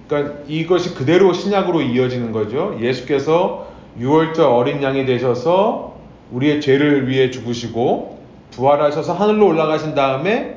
그러니까 0.06 0.34
이것이 0.48 0.94
그대로 0.94 1.32
신약으로 1.32 1.80
이어지는 1.80 2.30
거죠. 2.32 2.76
예수께서 2.78 3.68
6월절 3.98 4.40
어린 4.40 4.82
양이 4.82 5.06
되셔서 5.06 5.91
우리의 6.32 6.60
죄를 6.60 7.08
위해 7.08 7.30
죽으시고 7.30 8.18
부활하셔서 8.50 9.14
하늘로 9.14 9.46
올라가신 9.48 9.94
다음에 9.94 10.56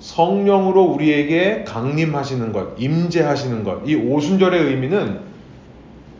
성령으로 0.00 0.82
우리에게 0.82 1.64
강림하시는 1.66 2.52
것, 2.52 2.74
임재하시는 2.78 3.64
것. 3.64 3.82
이 3.86 3.94
오순절의 3.94 4.62
의미는 4.62 5.20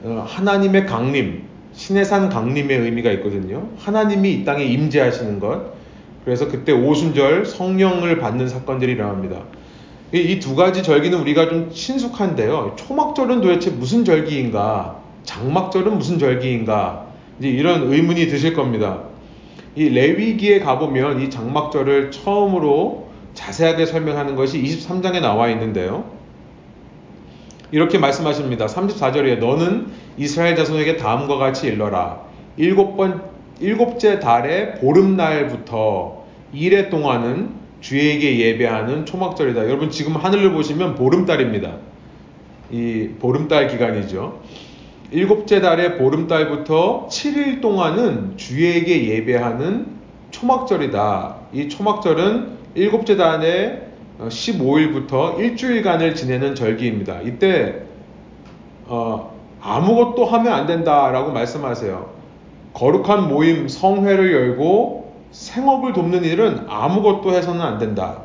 어, 0.04 0.25
하나님의 0.26 0.87
강림, 0.87 1.42
신해산 1.73 2.28
강림의 2.28 2.78
의미가 2.78 3.11
있거든요. 3.12 3.68
하나님이 3.78 4.32
이 4.32 4.44
땅에 4.44 4.64
임재하시는 4.64 5.40
것. 5.40 5.75
그래서 6.25 6.49
그때 6.49 6.73
오순절 6.73 7.44
성령을 7.46 8.18
받는 8.18 8.49
사건들이 8.49 8.92
일어납니다. 8.92 9.42
이 10.12 10.38
두 10.38 10.54
가지 10.54 10.82
절기는 10.82 11.18
우리가 11.18 11.49
좀 11.49 11.70
친숙한데요. 11.70 12.75
초막절은 12.76 13.40
도대체 13.40 13.70
무슨 13.70 14.04
절기인가? 14.04 15.00
장막절은 15.25 15.99
무슨 15.99 16.18
절기인가? 16.18 17.03
이제 17.38 17.48
이런 17.48 17.92
의문이 17.92 18.26
드실 18.28 18.54
겁니다. 18.54 19.02
이 19.76 19.88
레위기에 19.88 20.60
가보면 20.60 21.20
이 21.20 21.30
장막절을 21.30 22.10
처음으로 22.10 23.08
자세하게 23.34 23.86
설명하는 23.86 24.36
것이 24.36 24.62
23장에 24.62 25.20
나와 25.20 25.48
있는데요. 25.50 26.04
이렇게 27.72 27.98
말씀하십니다. 27.98 28.66
34절에 28.66 29.38
너는 29.38 29.88
이스라엘 30.16 30.54
자손에게 30.54 30.96
다음과 30.96 31.36
같이 31.38 31.66
일러라. 31.66 32.20
일곱 32.56 32.96
번 32.96 33.22
일곱째 33.60 34.20
달의 34.20 34.76
보름날부터 34.76 36.24
이래 36.52 36.88
동안은 36.88 37.50
주에게 37.80 38.38
예배하는 38.38 39.06
초막절이다. 39.06 39.64
여러분 39.64 39.90
지금 39.90 40.14
하늘을 40.16 40.52
보시면 40.52 40.94
보름달입니다. 40.94 41.78
이 42.70 43.10
보름달 43.18 43.68
기간이죠. 43.68 44.40
일곱째 45.14 45.61
달의 45.61 45.97
보름달부터 45.97 47.06
7일 47.09 47.61
동안은 47.61 48.37
주에게 48.37 49.11
예배하는 49.11 49.87
초막절이다. 50.33 51.37
이 51.52 51.68
초막절은 51.68 52.49
일곱째 52.75 53.16
달의 53.16 53.83
15일부터 54.18 55.38
일주일간을 55.38 56.16
지내는 56.16 56.56
절기입니다. 56.56 57.21
이때 57.21 57.83
어, 58.87 59.38
아무것도 59.61 60.25
하면 60.25 60.52
안 60.52 60.66
된다라고 60.66 61.30
말씀하세요. 61.30 62.11
거룩한 62.73 63.28
모임 63.28 63.68
성회를 63.68 64.33
열고 64.33 65.12
생업을 65.30 65.92
돕는 65.92 66.25
일은 66.25 66.66
아무것도 66.66 67.30
해서는 67.30 67.61
안 67.61 67.78
된다. 67.78 68.23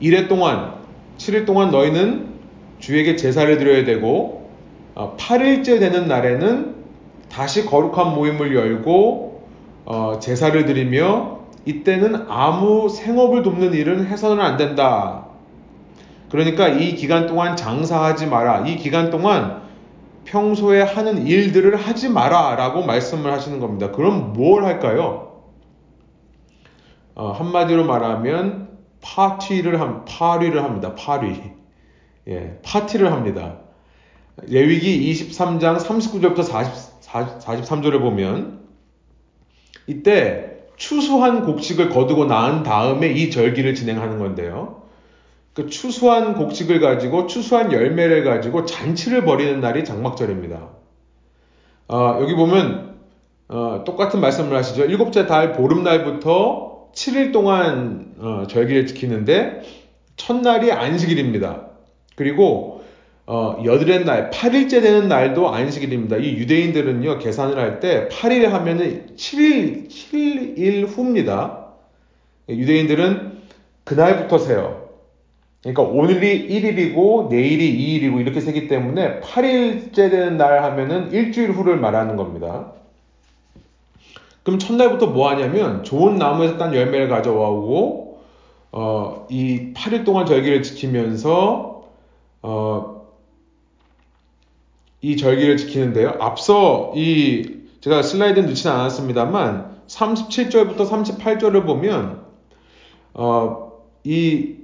이래 0.00 0.26
동안 0.26 0.72
7일 1.18 1.44
동안 1.44 1.70
너희는 1.70 2.28
주에게 2.78 3.16
제사를 3.16 3.58
드려야 3.58 3.84
되고 3.84 4.33
8일째 4.94 5.76
어, 5.76 5.78
되는 5.80 6.06
날에는 6.06 6.74
다시 7.28 7.66
거룩한 7.66 8.14
모임을 8.14 8.54
열고 8.54 9.48
어, 9.86 10.18
제사를 10.20 10.64
드리며 10.64 11.40
이때는 11.66 12.26
아무 12.28 12.88
생업을 12.88 13.42
돕는 13.42 13.74
일은 13.74 14.06
해서는 14.06 14.42
안 14.42 14.56
된다. 14.56 15.26
그러니까 16.30 16.68
이 16.68 16.94
기간 16.94 17.26
동안 17.26 17.56
장사하지 17.56 18.26
마라. 18.26 18.66
이 18.66 18.76
기간 18.76 19.10
동안 19.10 19.62
평소에 20.24 20.82
하는 20.82 21.26
일들을 21.26 21.76
하지 21.76 22.08
마라. 22.08 22.54
라고 22.56 22.82
말씀을 22.82 23.32
하시는 23.32 23.60
겁니다. 23.60 23.90
그럼 23.90 24.32
뭘 24.32 24.64
할까요? 24.64 25.42
어, 27.14 27.30
한마디로 27.30 27.84
말하면 27.84 28.68
파티를 29.00 29.80
함, 29.80 30.04
파리를 30.06 30.62
합니다. 30.62 30.94
파리. 30.94 31.40
예, 32.28 32.58
파티를 32.64 33.12
합니다. 33.12 33.63
레위기 34.42 35.12
23장 35.12 35.78
39절부터 35.78 36.42
40, 36.42 37.00
43절을 37.40 38.00
보면 38.00 38.60
이때 39.86 40.54
추수한 40.76 41.44
곡식을 41.44 41.90
거두고 41.90 42.24
나은 42.24 42.62
다음에 42.62 43.08
이 43.08 43.30
절기를 43.30 43.74
진행하는 43.74 44.18
건데요. 44.18 44.82
그 45.52 45.68
추수한 45.68 46.34
곡식을 46.34 46.80
가지고 46.80 47.28
추수한 47.28 47.72
열매를 47.72 48.24
가지고 48.24 48.64
잔치를 48.64 49.24
벌이는 49.24 49.60
날이 49.60 49.84
장막절입니다. 49.84 50.68
어, 51.88 52.18
여기 52.20 52.34
보면 52.34 52.96
어, 53.48 53.84
똑같은 53.86 54.20
말씀을 54.20 54.56
하시죠. 54.56 54.84
일곱째 54.86 55.26
달 55.26 55.52
보름날부터 55.52 56.90
7일 56.92 57.32
동안 57.32 58.14
어, 58.18 58.46
절기를 58.48 58.86
지키는데 58.86 59.62
첫날이 60.16 60.72
안식일입니다. 60.72 61.68
그리고 62.16 62.73
어, 63.26 63.56
여드렛 63.64 64.04
날, 64.04 64.30
8일째 64.30 64.82
되는 64.82 65.08
날도 65.08 65.48
안식일입니다. 65.48 66.16
이 66.16 66.34
유대인들은요, 66.34 67.18
계산을 67.18 67.58
할 67.58 67.80
때 67.80 68.08
8일 68.08 68.48
하면은 68.48 69.06
7일, 69.16 69.88
7일 69.88 70.86
후입니다. 70.86 71.68
유대인들은 72.48 73.32
그날부터 73.84 74.38
세요. 74.38 74.88
그러니까 75.62 75.82
오늘이 75.82 76.46
1일이고 76.48 77.30
내일이 77.30 78.00
2일이고 78.00 78.20
이렇게 78.20 78.40
세기 78.40 78.68
때문에 78.68 79.20
8일째 79.20 79.94
되는 79.94 80.36
날 80.36 80.62
하면은 80.62 81.10
일주일 81.10 81.52
후를 81.52 81.78
말하는 81.78 82.16
겁니다. 82.16 82.72
그럼 84.42 84.58
첫날부터 84.58 85.06
뭐 85.06 85.30
하냐면 85.30 85.82
좋은 85.84 86.16
나무에서 86.16 86.58
딴 86.58 86.74
열매를 86.74 87.08
가져와 87.08 87.48
오고 87.48 88.20
어, 88.72 89.26
이 89.30 89.72
8일 89.72 90.04
동안 90.04 90.26
절기를 90.26 90.62
지키면서 90.62 91.88
어, 92.42 92.93
이 95.04 95.18
절기를 95.18 95.58
지키는데요. 95.58 96.14
앞서 96.18 96.94
이 96.96 97.58
제가 97.82 98.00
슬라이드는 98.00 98.48
넣지는 98.48 98.74
않았습니다만 98.74 99.82
37절부터 99.86 100.88
38절을 100.88 101.66
보면 101.66 102.22
어, 103.12 103.82
이 104.02 104.54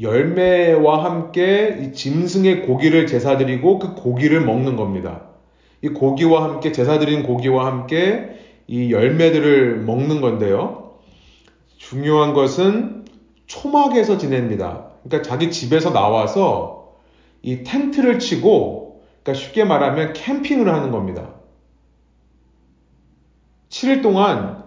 열매와 0.00 1.04
함께 1.04 1.78
이 1.82 1.92
짐승의 1.92 2.62
고기를 2.62 3.06
제사드리고 3.06 3.80
그 3.80 3.94
고기를 3.94 4.40
먹는 4.40 4.76
겁니다. 4.76 5.24
이 5.82 5.88
고기와 5.88 6.44
함께 6.44 6.72
제사드린 6.72 7.24
고기와 7.24 7.66
함께 7.66 8.30
이 8.66 8.90
열매들을 8.90 9.80
먹는 9.80 10.22
건데요. 10.22 10.94
중요한 11.76 12.32
것은 12.32 13.04
초막에서 13.44 14.16
지냅니다. 14.16 14.86
그러니까 15.04 15.28
자기 15.28 15.50
집에서 15.50 15.92
나와서 15.92 16.77
이 17.42 17.62
텐트를 17.62 18.18
치고, 18.18 19.02
그러니까 19.22 19.44
쉽게 19.44 19.64
말하면 19.64 20.12
캠핑을 20.12 20.72
하는 20.72 20.90
겁니다. 20.90 21.34
7일 23.68 24.02
동안 24.02 24.64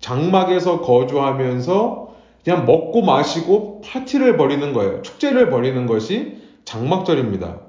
장막에서 0.00 0.80
거주하면서 0.80 2.14
그냥 2.44 2.66
먹고 2.66 3.02
마시고 3.02 3.82
파티를 3.82 4.36
벌이는 4.36 4.72
거예요. 4.72 5.02
축제를 5.02 5.48
벌이는 5.48 5.86
것이 5.86 6.38
장막절입니다. 6.64 7.60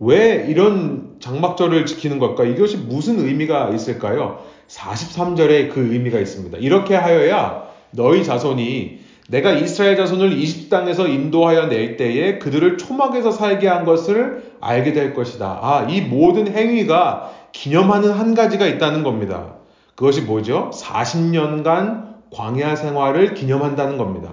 왜 0.00 0.46
이런 0.48 1.16
장막절을 1.20 1.86
지키는 1.86 2.18
걸까? 2.18 2.44
이것이 2.44 2.76
무슨 2.76 3.18
의미가 3.18 3.70
있을까요? 3.70 4.44
43절에 4.68 5.72
그 5.72 5.92
의미가 5.92 6.20
있습니다. 6.20 6.58
이렇게 6.58 6.94
하여야 6.94 7.68
너희 7.90 8.22
자손이 8.22 9.00
내가 9.30 9.52
이스라엘 9.52 9.94
자손을 9.96 10.32
이집 10.32 10.70
땅에서 10.70 11.06
인도하여 11.06 11.66
낼 11.66 11.98
때에 11.98 12.38
그들을 12.38 12.78
초막에서 12.78 13.30
살게 13.30 13.68
한 13.68 13.84
것을 13.84 14.54
알게 14.60 14.94
될 14.94 15.12
것이다. 15.12 15.58
아, 15.62 15.86
이 15.88 16.00
모든 16.00 16.48
행위가 16.48 17.30
기념하는 17.52 18.10
한 18.10 18.34
가지가 18.34 18.66
있다는 18.66 19.02
겁니다. 19.02 19.56
그것이 19.96 20.22
뭐죠? 20.22 20.70
40년간 20.72 22.30
광야 22.30 22.74
생활을 22.74 23.34
기념한다는 23.34 23.98
겁니다. 23.98 24.32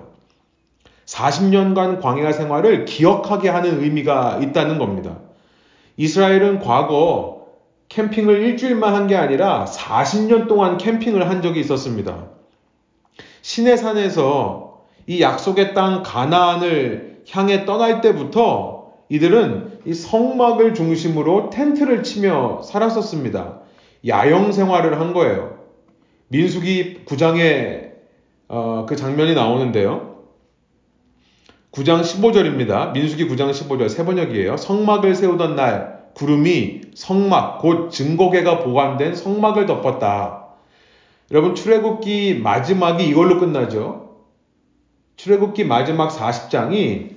40년간 1.05 1.99
광야 2.01 2.31
생활을 2.31 2.85
기억하게 2.85 3.49
하는 3.49 3.81
의미가 3.83 4.39
있다는 4.41 4.77
겁니다. 4.77 5.17
이스라엘은 5.97 6.59
과거 6.61 7.47
캠핑을 7.89 8.41
일주일만 8.43 8.93
한 8.95 9.07
게 9.07 9.15
아니라 9.17 9.65
40년 9.65 10.47
동안 10.47 10.77
캠핑을 10.77 11.29
한 11.29 11.41
적이 11.41 11.59
있었습니다. 11.59 12.27
시내산에서 13.41 14.64
이 15.07 15.21
약속의 15.21 15.73
땅 15.73 16.03
가나안을 16.03 17.23
향해 17.29 17.65
떠날 17.65 18.01
때부터 18.01 18.93
이들은 19.09 19.79
이 19.85 19.93
성막을 19.93 20.73
중심으로 20.73 21.49
텐트를 21.51 22.03
치며 22.03 22.61
살았었습니다. 22.63 23.59
야영 24.07 24.51
생활을 24.51 24.99
한 24.99 25.13
거예요. 25.13 25.59
민수기 26.29 27.05
9장에 27.05 27.91
어, 28.47 28.85
그 28.87 28.95
장면이 28.95 29.33
나오는데요. 29.33 30.15
9장 31.71 32.01
15절입니다. 32.01 32.93
민수기 32.93 33.27
9장 33.27 33.51
15절 33.51 33.89
세 33.89 34.05
번역이에요. 34.05 34.57
성막을 34.57 35.13
세우던 35.13 35.55
날 35.55 36.05
구름이 36.13 36.81
성막 36.95 37.59
곧 37.59 37.89
증거계가 37.89 38.59
보관된 38.59 39.15
성막을 39.15 39.65
덮었다. 39.65 40.45
여러분 41.31 41.53
출애굽기 41.53 42.39
마지막이 42.41 43.05
이걸로 43.05 43.39
끝나죠. 43.39 44.04
출애굽기 45.17 45.63
마지막 45.65 46.09
40장이 46.09 47.15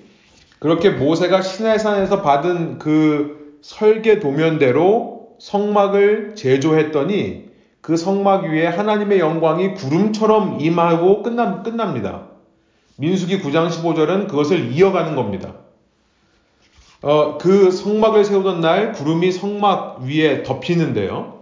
그렇게 0.58 0.90
모세가 0.90 1.42
시내산에서 1.42 2.22
받은 2.22 2.78
그 2.78 3.58
설계 3.62 4.18
도면대로 4.18 5.37
성막을 5.38 6.34
제조했더니 6.34 7.48
그 7.80 7.96
성막 7.96 8.44
위에 8.44 8.66
하나님의 8.66 9.18
영광이 9.18 9.74
구름처럼 9.74 10.61
임하고 10.61 11.22
끝남, 11.22 11.62
끝납니다. 11.62 12.26
민수기 12.96 13.40
9장 13.40 13.68
15절은 13.68 14.28
그것을 14.28 14.72
이어가는 14.72 15.14
겁니다. 15.14 15.54
어, 17.00 17.38
그 17.38 17.70
성막을 17.70 18.24
세우던 18.24 18.61
날 18.61 18.92
구름이 18.92 19.30
성막 19.30 20.00
위에 20.02 20.42
덮이는데요. 20.42 21.38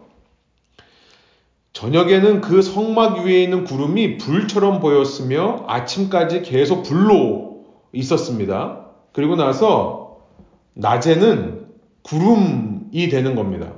저녁에는 1.76 2.40
그 2.40 2.62
성막 2.62 3.26
위에 3.26 3.42
있는 3.42 3.64
구름이 3.64 4.16
불처럼 4.16 4.80
보였으며 4.80 5.64
아침까지 5.66 6.40
계속 6.40 6.82
불로 6.84 7.66
있었습니다. 7.92 8.86
그리고 9.12 9.36
나서 9.36 10.20
낮에는 10.72 11.66
구름이 12.00 13.10
되는 13.10 13.34
겁니다. 13.34 13.74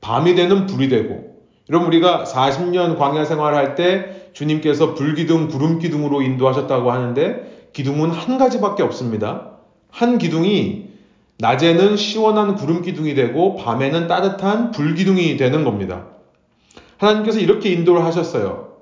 밤이 0.00 0.36
되는 0.36 0.66
불이 0.66 0.88
되고. 0.88 1.34
여러분 1.70 1.88
우리가 1.88 2.22
40년 2.22 2.98
광야 2.98 3.24
생활할 3.24 3.74
때 3.74 4.30
주님께서 4.32 4.94
불기둥, 4.94 5.48
구름기둥으로 5.48 6.22
인도하셨다고 6.22 6.92
하는데 6.92 7.70
기둥은 7.72 8.10
한 8.10 8.38
가지밖에 8.38 8.84
없습니다. 8.84 9.58
한 9.90 10.18
기둥이 10.18 10.90
낮에는 11.38 11.96
시원한 11.96 12.54
구름기둥이 12.54 13.16
되고 13.16 13.56
밤에는 13.56 14.06
따뜻한 14.06 14.70
불기둥이 14.70 15.36
되는 15.36 15.64
겁니다. 15.64 16.13
하나님께서 16.98 17.38
이렇게 17.40 17.70
인도를 17.70 18.04
하셨어요. 18.04 18.74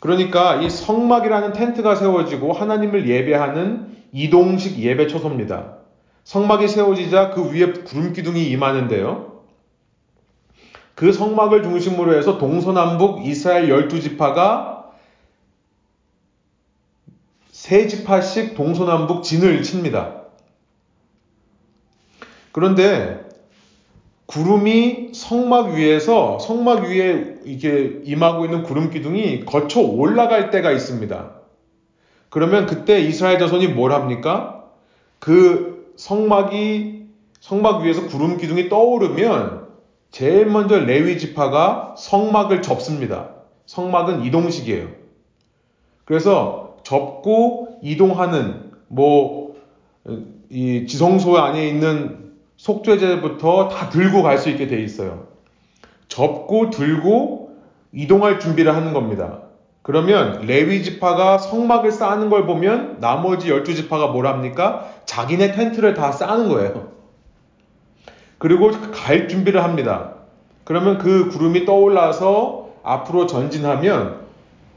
그러니까 0.00 0.56
이 0.56 0.70
성막이라는 0.70 1.52
텐트가 1.52 1.94
세워지고 1.94 2.52
하나님을 2.52 3.08
예배하는 3.08 3.96
이동식 4.12 4.78
예배 4.78 5.08
초소입니다. 5.08 5.78
성막이 6.24 6.68
세워지자 6.68 7.30
그 7.30 7.52
위에 7.52 7.72
구름 7.72 8.12
기둥이 8.12 8.48
임하는데요. 8.50 9.42
그 10.94 11.12
성막을 11.12 11.62
중심으로 11.62 12.16
해서 12.16 12.38
동서남북 12.38 13.26
이스라엘 13.26 13.68
12지파가 13.68 14.86
세 17.50 17.86
지파씩 17.86 18.54
동서남북 18.54 19.22
진을 19.22 19.62
칩니다. 19.62 20.22
그런데 22.52 23.25
구름이 24.26 25.10
성막 25.12 25.74
위에서 25.74 26.38
성막 26.38 26.84
위에 26.84 27.36
이게 27.44 28.00
임하고 28.04 28.44
있는 28.44 28.62
구름 28.62 28.90
기둥이 28.90 29.44
거쳐 29.44 29.80
올라갈 29.80 30.50
때가 30.50 30.72
있습니다. 30.72 31.30
그러면 32.28 32.66
그때 32.66 33.00
이스라엘 33.00 33.38
자손이 33.38 33.68
뭘 33.68 33.92
합니까? 33.92 34.64
그 35.20 35.92
성막이 35.96 37.06
성막 37.40 37.82
위에서 37.82 38.06
구름 38.08 38.36
기둥이 38.36 38.68
떠오르면 38.68 39.66
제일 40.10 40.46
먼저 40.46 40.78
레위 40.78 41.18
지파가 41.18 41.94
성막을 41.96 42.62
접습니다. 42.62 43.30
성막은 43.66 44.24
이동식이에요. 44.24 44.88
그래서 46.04 46.76
접고 46.82 47.78
이동하는 47.82 48.72
뭐 48.88 49.46
이 50.50 50.86
지성소 50.86 51.36
안에 51.36 51.68
있는 51.68 52.25
속죄제부터 52.56 53.68
다 53.68 53.88
들고 53.90 54.22
갈 54.22 54.38
수 54.38 54.50
있게 54.50 54.66
돼 54.66 54.80
있어요. 54.82 55.24
접고 56.08 56.70
들고 56.70 57.50
이동할 57.92 58.40
준비를 58.40 58.74
하는 58.74 58.92
겁니다. 58.92 59.40
그러면 59.82 60.46
레위 60.46 60.82
지파가 60.82 61.38
성막을 61.38 61.92
쌓는 61.92 62.28
걸 62.28 62.44
보면 62.44 62.98
나머지 63.00 63.50
열두 63.50 63.74
지파가 63.74 64.08
뭘 64.08 64.26
합니까? 64.26 64.88
자기네 65.04 65.52
텐트를 65.52 65.94
다 65.94 66.10
쌓는 66.10 66.48
거예요. 66.48 66.88
그리고 68.38 68.70
갈 68.92 69.28
준비를 69.28 69.62
합니다. 69.62 70.14
그러면 70.64 70.98
그 70.98 71.28
구름이 71.28 71.64
떠올라서 71.64 72.70
앞으로 72.82 73.26
전진하면 73.26 74.26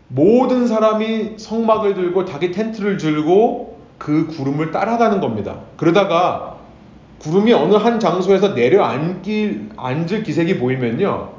모든 0.08 0.68
사람이 0.68 1.38
성막을 1.38 1.96
들고 1.96 2.26
자기 2.26 2.52
텐트를 2.52 2.98
들고 2.98 3.80
그 3.98 4.28
구름을 4.28 4.72
따라가는 4.72 5.20
겁니다. 5.20 5.60
그러다가 5.76 6.59
구름이 7.20 7.54
어느 7.54 7.76
한 7.76 8.00
장소에서 8.00 8.50
내려앉길, 8.50 9.72
앉을 9.76 10.24
기색이 10.24 10.58
보이면요. 10.58 11.34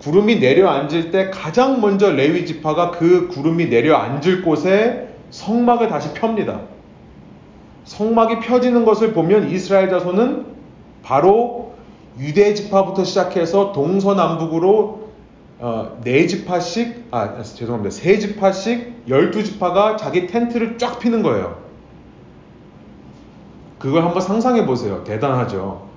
구름이 0.00 0.40
내려앉을 0.40 1.12
때 1.12 1.30
가장 1.30 1.80
먼저 1.80 2.10
레위 2.10 2.44
지파가 2.44 2.90
그 2.90 3.28
구름이 3.28 3.66
내려앉을 3.66 4.42
곳에 4.42 5.08
성막을 5.30 5.88
다시 5.88 6.12
펴니다. 6.12 6.62
성막이 7.84 8.40
펴지는 8.40 8.84
것을 8.84 9.12
보면 9.12 9.50
이스라엘 9.50 9.88
자손은 9.88 10.46
바로 11.02 11.74
유대 12.18 12.52
지파부터 12.54 13.04
시작해서 13.04 13.72
동서남북으로 13.72 15.02
어, 15.58 16.00
네 16.02 16.26
지파씩 16.26 17.04
아 17.12 17.40
죄송합니다 17.40 17.94
세 17.94 18.18
지파씩 18.18 19.04
열두 19.08 19.44
지파가 19.44 19.96
자기 19.96 20.26
텐트를 20.26 20.76
쫙 20.76 20.98
피는 20.98 21.22
거예요. 21.22 21.61
그걸 23.82 24.04
한번 24.04 24.22
상상해 24.22 24.64
보세요. 24.64 25.02
대단하죠. 25.02 25.88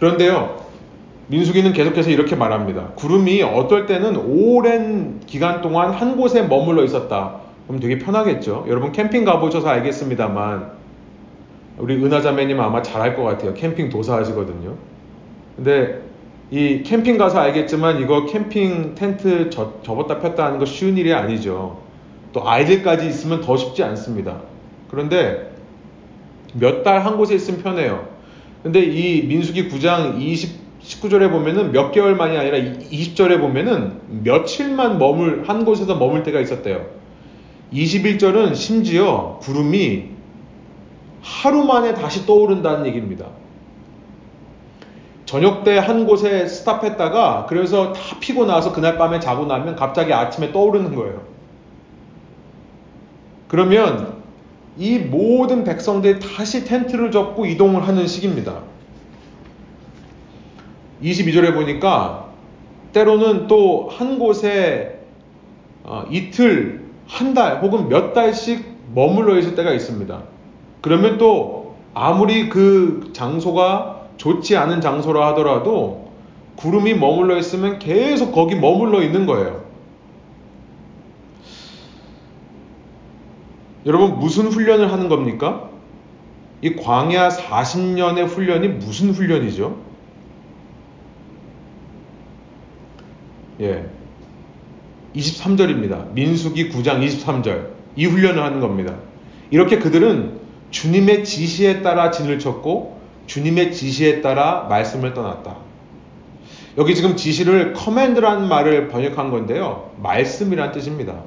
그런데요, 0.00 0.66
민수기는 1.28 1.72
계속해서 1.72 2.10
이렇게 2.10 2.34
말합니다. 2.34 2.88
구름이 2.96 3.42
어떨 3.42 3.86
때는 3.86 4.16
오랜 4.16 5.20
기간 5.26 5.62
동안 5.62 5.92
한 5.92 6.16
곳에 6.16 6.42
머물러 6.42 6.82
있었다. 6.82 7.36
그럼 7.68 7.80
되게 7.80 7.98
편하겠죠. 7.98 8.64
여러분 8.66 8.90
캠핑 8.90 9.24
가보셔서 9.24 9.68
알겠습니다만, 9.68 10.72
우리 11.78 12.04
은하자매님 12.04 12.58
아마 12.60 12.82
잘알것 12.82 13.24
같아요. 13.24 13.54
캠핑 13.54 13.90
도사 13.90 14.16
하시거든요. 14.16 14.74
근데 15.54 16.02
이 16.50 16.82
캠핑 16.82 17.16
가서 17.16 17.38
알겠지만 17.38 18.00
이거 18.00 18.26
캠핑 18.26 18.96
텐트 18.96 19.50
접, 19.50 19.84
접었다 19.84 20.18
폈다 20.18 20.46
하는 20.46 20.58
거 20.58 20.64
쉬운 20.64 20.98
일이 20.98 21.14
아니죠. 21.14 21.78
또 22.32 22.48
아이들까지 22.48 23.06
있으면 23.06 23.40
더 23.40 23.56
쉽지 23.56 23.84
않습니다. 23.84 24.38
그런데 24.90 25.49
몇 26.54 26.82
달 26.82 27.04
한 27.04 27.16
곳에 27.16 27.34
있으면 27.34 27.62
편해요. 27.62 28.08
근데 28.62 28.80
이 28.80 29.22
민수기 29.26 29.68
9장 29.68 30.20
20 30.20 30.60
19절에 30.80 31.30
보면은 31.30 31.72
몇 31.72 31.92
개월만이 31.92 32.38
아니라 32.38 32.56
20절에 32.58 33.38
보면은 33.38 34.00
며칠만 34.24 34.98
머물 34.98 35.44
한 35.46 35.66
곳에서 35.66 35.96
머물 35.96 36.22
때가 36.22 36.40
있었대요. 36.40 36.86
21절은 37.72 38.54
심지어 38.54 39.38
구름이 39.42 40.06
하루 41.22 41.64
만에 41.64 41.92
다시 41.92 42.24
떠오른다는 42.24 42.86
얘기입니다. 42.86 43.26
저녁 45.26 45.62
때 45.64 45.78
한 45.78 46.06
곳에 46.06 46.46
스탑했다가 46.46 47.46
그래서 47.48 47.92
다 47.92 48.16
피고 48.18 48.46
나서 48.46 48.72
그날 48.72 48.96
밤에 48.96 49.20
자고 49.20 49.44
나면 49.44 49.76
갑자기 49.76 50.12
아침에 50.14 50.50
떠오르는 50.50 50.94
거예요. 50.94 51.22
그러면 53.48 54.19
이 54.78 54.98
모든 54.98 55.64
백성들이 55.64 56.20
다시 56.20 56.64
텐트를 56.64 57.10
접고 57.10 57.44
이동을 57.46 57.86
하는 57.86 58.06
시기입니다. 58.06 58.60
22절에 61.02 61.54
보니까 61.54 62.28
때로는 62.92 63.46
또 63.46 63.88
한 63.90 64.18
곳에 64.18 65.00
어, 65.84 66.04
이틀, 66.10 66.84
한 67.06 67.34
달 67.34 67.60
혹은 67.62 67.88
몇 67.88 68.12
달씩 68.12 68.64
머물러 68.94 69.38
있을 69.38 69.54
때가 69.54 69.72
있습니다. 69.72 70.22
그러면 70.80 71.18
또 71.18 71.74
아무리 71.94 72.48
그 72.48 73.10
장소가 73.12 74.02
좋지 74.16 74.56
않은 74.56 74.80
장소라 74.80 75.28
하더라도 75.28 76.10
구름이 76.56 76.94
머물러 76.94 77.36
있으면 77.38 77.78
계속 77.78 78.32
거기 78.32 78.54
머물러 78.54 79.02
있는 79.02 79.26
거예요. 79.26 79.59
여러분 83.86 84.18
무슨 84.18 84.46
훈련을 84.46 84.92
하는 84.92 85.08
겁니까? 85.08 85.70
이 86.62 86.74
광야 86.76 87.30
40년의 87.30 88.26
훈련이 88.26 88.68
무슨 88.68 89.10
훈련이죠? 89.10 89.76
예. 93.60 93.86
23절입니다. 95.14 96.12
민수기 96.12 96.70
9장 96.70 97.04
23절. 97.06 97.68
이 97.96 98.06
훈련을 98.06 98.42
하는 98.42 98.60
겁니다. 98.60 98.96
이렇게 99.50 99.78
그들은 99.78 100.38
주님의 100.70 101.24
지시에 101.24 101.82
따라 101.82 102.10
진을 102.10 102.38
쳤고 102.38 103.00
주님의 103.26 103.72
지시에 103.72 104.20
따라 104.20 104.66
말씀을 104.68 105.14
떠났다. 105.14 105.56
여기 106.78 106.94
지금 106.94 107.16
지시를 107.16 107.72
커맨드라는 107.72 108.48
말을 108.48 108.88
번역한 108.88 109.30
건데요. 109.30 109.90
말씀이란 110.02 110.72
뜻입니다. 110.72 111.22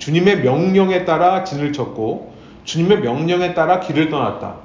주님의 0.00 0.40
명령에 0.40 1.04
따라 1.04 1.44
진을 1.44 1.72
쳤고 1.72 2.32
주님의 2.64 3.00
명령에 3.00 3.54
따라 3.54 3.80
길을 3.80 4.08
떠났다. 4.08 4.56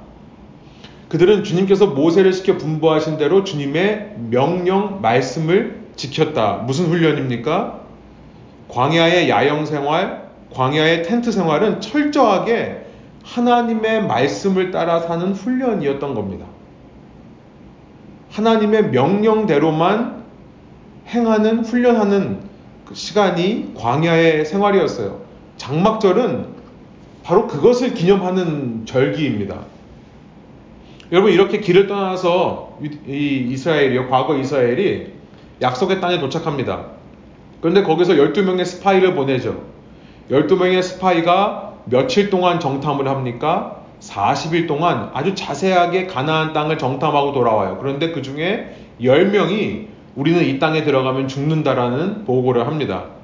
그들은 1.08 1.44
주님께서 1.44 1.86
모세를 1.86 2.32
시켜 2.32 2.56
분부하신 2.56 3.18
대로 3.18 3.44
주님의 3.44 4.16
명령 4.30 5.00
말씀을 5.02 5.82
지켰다. 5.94 6.64
무슨 6.66 6.86
훈련입니까? 6.86 7.80
광야의 8.68 9.28
야영 9.30 9.66
생활, 9.66 10.28
광야의 10.52 11.04
텐트 11.04 11.30
생활은 11.30 11.80
철저하게 11.80 12.86
하나님의 13.22 14.06
말씀을 14.06 14.70
따라 14.70 15.00
사는 15.00 15.32
훈련이었던 15.32 16.14
겁니다. 16.14 16.46
하나님의 18.30 18.90
명령대로만 18.90 20.24
행하는 21.08 21.64
훈련하는 21.64 22.40
그 22.86 22.94
시간이 22.94 23.74
광야의 23.76 24.44
생활이었어요. 24.46 25.25
장막절은 25.56 26.56
바로 27.22 27.46
그것을 27.46 27.94
기념하는 27.94 28.86
절기입니다. 28.86 29.56
여러분 31.12 31.32
이렇게 31.32 31.60
길을 31.60 31.86
떠나서 31.86 32.78
이 33.06 33.48
이스라엘이요 33.50 34.08
과거 34.08 34.36
이스라엘이 34.36 35.12
약속의 35.62 36.00
땅에 36.00 36.18
도착합니다. 36.18 36.86
그런데 37.60 37.82
거기서 37.82 38.14
12명의 38.14 38.64
스파이를 38.64 39.14
보내죠. 39.14 39.62
12명의 40.30 40.82
스파이가 40.82 41.74
며칠 41.86 42.30
동안 42.30 42.60
정탐을 42.60 43.08
합니까? 43.08 43.82
40일 44.00 44.68
동안 44.68 45.10
아주 45.14 45.34
자세하게 45.34 46.06
가나안 46.06 46.52
땅을 46.52 46.78
정탐하고 46.78 47.32
돌아와요. 47.32 47.78
그런데 47.80 48.12
그 48.12 48.22
중에 48.22 48.76
10명이 49.00 49.86
우리는 50.16 50.44
이 50.44 50.58
땅에 50.58 50.82
들어가면 50.82 51.28
죽는다라는 51.28 52.24
보고를 52.24 52.66
합니다. 52.66 53.15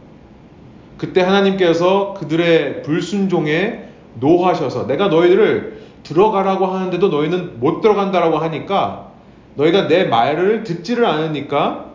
그때 1.03 1.21
하나님께서 1.21 2.15
그들의 2.15 2.85
불순종에 2.85 3.89
노하셔서 4.21 4.87
내가 4.87 5.09
너희들을 5.09 5.81
들어가라고 6.05 6.67
하는데도 6.67 7.09
너희는 7.09 7.59
못 7.59 7.81
들어간다라고 7.81 8.39
하니까 8.39 9.11
너희가 9.57 9.89
내 9.89 10.05
말을 10.05 10.63
듣지를 10.63 11.05
않으니까 11.07 11.87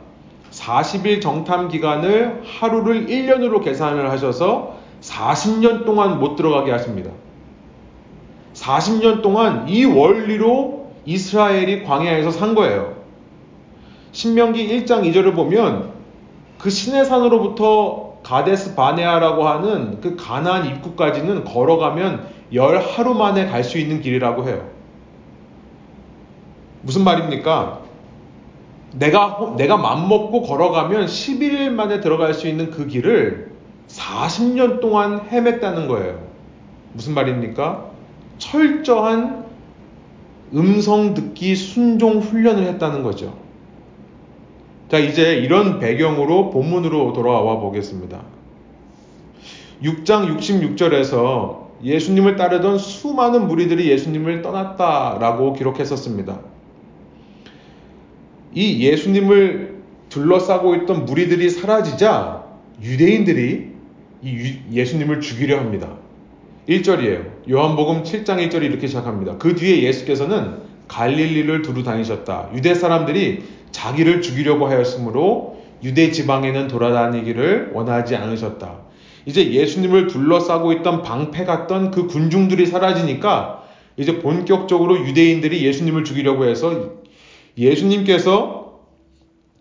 40일 0.51 1.21
정탐 1.21 1.69
기간을 1.69 2.41
하루를 2.43 3.07
1년으로 3.07 3.63
계산을 3.63 4.11
하셔서 4.11 4.75
40년 4.99 5.85
동안 5.85 6.19
못 6.19 6.35
들어가게 6.35 6.73
하십니다. 6.73 7.09
40년 8.55 9.21
동안 9.21 9.69
이 9.69 9.85
원리로 9.85 10.91
이스라엘이 11.05 11.85
광야에서 11.85 12.31
산 12.31 12.55
거예요. 12.55 12.95
신명기 14.11 14.67
1장 14.67 15.09
2절을 15.09 15.33
보면 15.33 15.91
그 16.57 16.69
시내산으로부터 16.69 18.06
가데스 18.27 18.75
바네아라고 18.75 19.47
하는 19.47 20.01
그 20.01 20.17
가나안 20.17 20.65
입구까지는 20.65 21.45
걸어가면 21.45 22.27
열 22.53 22.77
하루 22.77 23.13
만에 23.13 23.47
갈 23.47 23.63
수 23.63 23.77
있는 23.77 24.01
길이라고 24.01 24.45
해요. 24.49 24.69
무슨 26.81 27.05
말입니까? 27.05 27.83
내가, 28.95 29.53
내가 29.55 29.77
맘먹고 29.77 30.41
걸어가면 30.41 31.05
11일 31.05 31.69
만에 31.69 32.01
들어갈 32.01 32.33
수 32.33 32.49
있는 32.49 32.69
그 32.69 32.87
길을 32.87 33.51
40년 33.87 34.81
동안 34.81 35.21
헤맸다는 35.29 35.87
거예요. 35.87 36.19
무슨 36.91 37.13
말입니까? 37.13 37.85
철저한 38.39 39.45
음성 40.53 41.13
듣기 41.13 41.55
순종 41.55 42.19
훈련을 42.19 42.63
했다는 42.63 43.03
거죠. 43.03 43.37
자, 44.89 44.97
이제 44.99 45.35
이런 45.35 45.79
배경으로 45.79 46.49
본문으로 46.49 47.11
돌아와 47.11 47.59
보겠습니다. 47.59 48.21
6장 49.83 50.37
66절에서 50.37 51.67
예수님을 51.83 52.37
따르던 52.37 52.77
수많은 52.77 53.47
무리들이 53.47 53.89
예수님을 53.89 54.41
떠났다라고 54.41 55.53
기록했었습니다. 55.53 56.39
이 58.53 58.85
예수님을 58.85 59.77
둘러싸고 60.09 60.75
있던 60.75 61.05
무리들이 61.05 61.49
사라지자 61.49 62.45
유대인들이 62.81 63.67
이 64.23 64.55
예수님을 64.71 65.19
죽이려 65.19 65.57
합니다. 65.59 65.97
1절이에요. 66.67 67.49
요한복음 67.49 68.03
7장 68.03 68.37
1절이 68.47 68.63
이렇게 68.63 68.87
시작합니다. 68.87 69.37
그 69.37 69.55
뒤에 69.55 69.83
예수께서는 69.83 70.65
갈릴리를 70.87 71.61
두루 71.61 71.83
다니셨다. 71.83 72.49
유대 72.55 72.73
사람들이 72.73 73.43
자기를 73.71 74.21
죽이려고 74.21 74.67
하였으므로 74.67 75.57
유대 75.83 76.11
지방에는 76.11 76.67
돌아다니기를 76.67 77.71
원하지 77.73 78.15
않으셨다. 78.15 78.87
이제 79.25 79.51
예수님을 79.51 80.07
둘러싸고 80.07 80.71
있던 80.73 81.01
방패 81.01 81.45
같던 81.45 81.91
그 81.91 82.07
군중들이 82.07 82.65
사라지니까 82.65 83.63
이제 83.97 84.19
본격적으로 84.19 85.05
유대인들이 85.05 85.65
예수님을 85.65 86.03
죽이려고 86.03 86.45
해서 86.45 86.93
예수님께서 87.57 88.79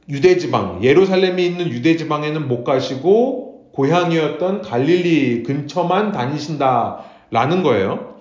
유대 0.09 0.37
지방, 0.39 0.85
예루살렘에 0.85 1.45
있는 1.45 1.69
유대 1.71 1.97
지방에는 1.97 2.47
못 2.47 2.63
가시고 2.63 3.73
고향이었던 3.73 4.63
갈릴리 4.63 5.43
근처만 5.43 6.13
다니신다라는 6.13 7.63
거예요. 7.63 8.17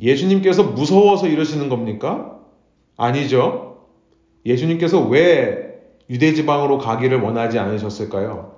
예수님께서 0.00 0.62
무서워서 0.62 1.26
이러시는 1.26 1.68
겁니까? 1.68 2.36
아니죠. 2.96 3.67
예수님께서 4.48 5.06
왜 5.06 5.78
유대 6.08 6.32
지방으로 6.32 6.78
가기를 6.78 7.20
원하지 7.20 7.58
않으셨을까요? 7.58 8.56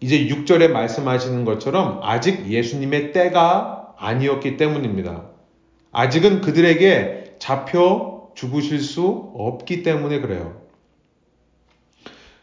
이제 0.00 0.26
6절에 0.26 0.68
말씀하시는 0.68 1.44
것처럼 1.44 2.00
아직 2.02 2.50
예수님의 2.50 3.12
때가 3.12 3.94
아니었기 3.96 4.56
때문입니다. 4.56 5.30
아직은 5.92 6.40
그들에게 6.40 7.36
잡혀 7.38 8.30
죽으실 8.34 8.80
수 8.80 9.30
없기 9.34 9.82
때문에 9.82 10.20
그래요. 10.20 10.60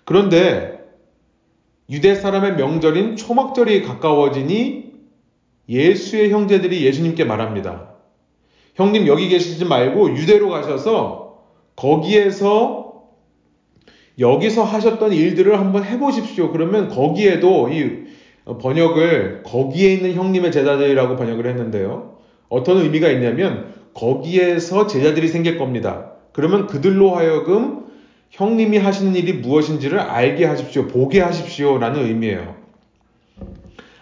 그런데 0.06 0.80
유대 1.90 2.16
사람의 2.16 2.56
명절인 2.56 3.18
초막절이 3.18 3.84
가까워지니 3.84 4.94
예수의 5.68 6.32
형제들이 6.32 6.86
예수님께 6.86 7.26
말합니다. 7.26 7.90
형님 8.76 9.06
여기 9.06 9.28
계시지 9.28 9.66
말고 9.66 10.16
유대로 10.16 10.50
가셔서 10.50 11.23
거기에서 11.76 13.04
여기서 14.20 14.64
하셨던 14.64 15.14
일들을 15.14 15.60
한번 15.60 15.84
해보십시오. 15.84 16.52
그러면 16.52 16.88
거기에도 16.90 17.70
이 17.70 18.04
번역을 18.62 19.44
거기에 19.44 19.94
있는 19.94 20.14
형님의 20.14 20.52
제자들이라고 20.52 21.16
번역을 21.16 21.48
했는데요. 21.48 22.18
어떤 22.50 22.78
의미가 22.78 23.10
있냐면 23.10 23.74
거기에서 23.94 24.88
제자들이 24.88 25.28
생길 25.28 25.58
겁니다. 25.58 26.12
그러면 26.32 26.68
그들로 26.68 27.16
하여금 27.16 27.86
형님이 28.30 28.78
하시는 28.78 29.16
일이 29.16 29.34
무엇인지를 29.34 30.00
알게 30.00 30.46
하십시오. 30.46 30.88
보게 30.88 31.22
하십시오. 31.22 31.78
라는 31.78 32.06
의미예요. 32.06 32.56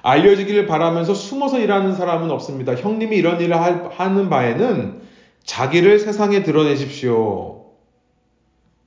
알려지기를 0.03 0.65
바라면서 0.65 1.13
숨어서 1.13 1.59
일하는 1.59 1.93
사람은 1.93 2.31
없습니다. 2.31 2.73
형님이 2.73 3.17
이런 3.17 3.39
일을 3.39 3.55
하는 3.55 4.29
바에는 4.29 5.01
자기를 5.43 5.99
세상에 5.99 6.43
드러내십시오. 6.43 7.60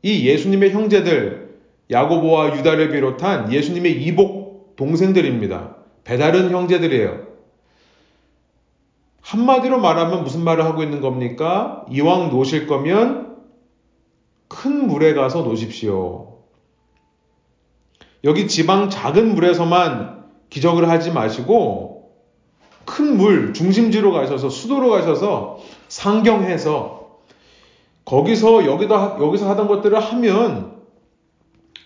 이 0.05 0.27
예수님의 0.27 0.73
형제들 0.73 1.61
야고보와 1.91 2.59
유다를 2.59 2.91
비롯한 2.91 3.51
예수님의 3.51 4.03
이복 4.03 4.77
동생들입니다. 4.77 5.77
배다른 6.05 6.51
형제들이에요. 6.51 7.27
한마디로 9.23 9.81
말하면 9.81 10.23
무슨 10.23 10.45
말을 10.45 10.67
하고 10.67 10.83
있는 10.83 11.01
겁니까? 11.01 11.87
이왕 11.91 12.29
노실 12.29 12.67
거면 12.67 13.39
큰 14.49 14.87
물에 14.89 15.15
가서 15.15 15.43
노십시오. 15.43 16.35
여기 18.25 18.47
지방 18.47 18.91
작은 18.91 19.35
물에서만 19.35 20.23
기적을 20.51 20.91
하지 20.91 21.13
마시고 21.13 22.13
큰 22.85 23.17
물, 23.17 23.55
중심지로 23.55 24.13
가셔서 24.13 24.51
수도로 24.51 24.91
가셔서 24.91 25.61
상경해서 25.89 27.04
거기서 28.05 28.67
여기다 28.67 29.17
여기서 29.21 29.49
하던 29.51 29.69
것들을 29.69 29.99
하면 29.99 30.75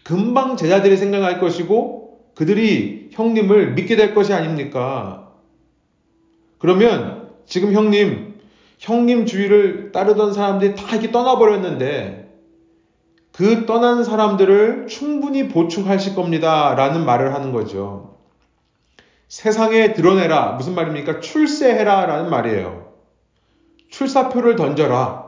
금방 0.02 0.56
제자들이 0.56 0.96
생각할 0.96 1.40
것이고 1.40 2.32
그들이 2.34 3.10
형님을 3.12 3.74
믿게 3.74 3.96
될 3.96 4.14
것이 4.14 4.32
아닙니까? 4.32 5.32
그러면 6.58 7.30
지금 7.46 7.72
형님 7.72 8.34
형님 8.78 9.26
주의를 9.26 9.92
따르던 9.92 10.32
사람들이 10.32 10.74
다 10.74 10.92
이렇게 10.92 11.10
떠나버렸는데 11.10 12.28
그 13.32 13.66
떠난 13.66 14.02
사람들을 14.02 14.86
충분히 14.88 15.48
보충하실 15.48 16.14
겁니다. 16.14 16.74
라는 16.74 17.04
말을 17.04 17.34
하는 17.34 17.52
거죠. 17.52 18.16
세상에 19.28 19.92
드러내라. 19.92 20.52
무슨 20.52 20.74
말입니까? 20.74 21.20
출세해라. 21.20 22.06
라는 22.06 22.30
말이에요. 22.30 22.92
출사표를 23.90 24.56
던져라. 24.56 25.27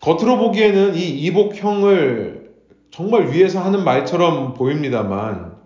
겉으로 0.00 0.38
보기에는 0.38 0.94
이 0.94 1.08
이복형을 1.08 2.52
정말 2.90 3.30
위해서 3.30 3.60
하는 3.60 3.84
말처럼 3.84 4.54
보입니다만 4.54 5.56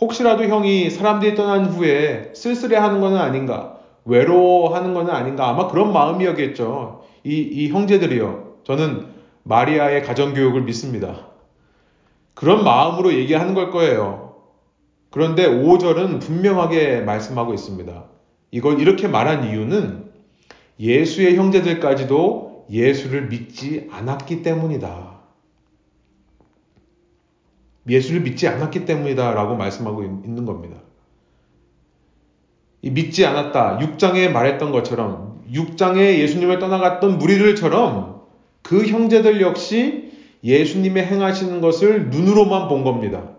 혹시라도 0.00 0.44
형이 0.44 0.90
사람들이 0.90 1.34
떠난 1.34 1.66
후에 1.66 2.32
쓸쓸해 2.34 2.76
하는 2.76 3.00
것은 3.00 3.16
아닌가 3.16 3.78
외로워하는 4.04 4.94
것은 4.94 5.14
아닌가 5.14 5.48
아마 5.48 5.68
그런 5.68 5.92
마음이었겠죠. 5.92 7.04
이, 7.24 7.36
이 7.38 7.68
형제들이요. 7.68 8.54
저는 8.64 9.06
마리아의 9.44 10.02
가정교육을 10.02 10.62
믿습니다. 10.62 11.28
그런 12.34 12.64
마음으로 12.64 13.12
얘기하는 13.14 13.54
걸 13.54 13.70
거예요. 13.70 14.34
그런데 15.10 15.46
5절은 15.46 16.20
분명하게 16.20 17.00
말씀하고 17.02 17.54
있습니다. 17.54 18.04
이걸 18.50 18.80
이렇게 18.80 19.08
말한 19.08 19.48
이유는 19.48 20.10
예수의 20.80 21.36
형제들까지도 21.36 22.51
예수를 22.70 23.28
믿지 23.28 23.88
않았기 23.90 24.42
때문이다. 24.42 25.20
예수를 27.88 28.20
믿지 28.20 28.46
않았기 28.48 28.84
때문이다. 28.84 29.34
라고 29.34 29.56
말씀하고 29.56 30.04
있는 30.04 30.44
겁니다. 30.44 30.76
믿지 32.82 33.24
않았다. 33.24 33.78
6장에 33.78 34.30
말했던 34.30 34.72
것처럼 34.72 35.42
6장에 35.52 36.18
예수님을 36.18 36.58
떠나갔던 36.58 37.18
무리들처럼 37.18 38.22
그 38.62 38.86
형제들 38.86 39.40
역시 39.40 40.12
예수님의 40.44 41.06
행하시는 41.06 41.60
것을 41.60 42.10
눈으로만 42.10 42.68
본 42.68 42.84
겁니다. 42.84 43.30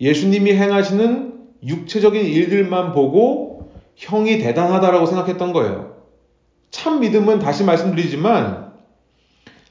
예수님이 0.00 0.54
행하시는 0.54 1.34
육체적인 1.64 2.24
일들만 2.24 2.92
보고 2.92 3.72
형이 3.96 4.38
대단하다라고 4.38 5.06
생각했던 5.06 5.52
거예요. 5.52 5.93
참 6.70 7.00
믿음은 7.00 7.38
다시 7.38 7.64
말씀드리지만 7.64 8.72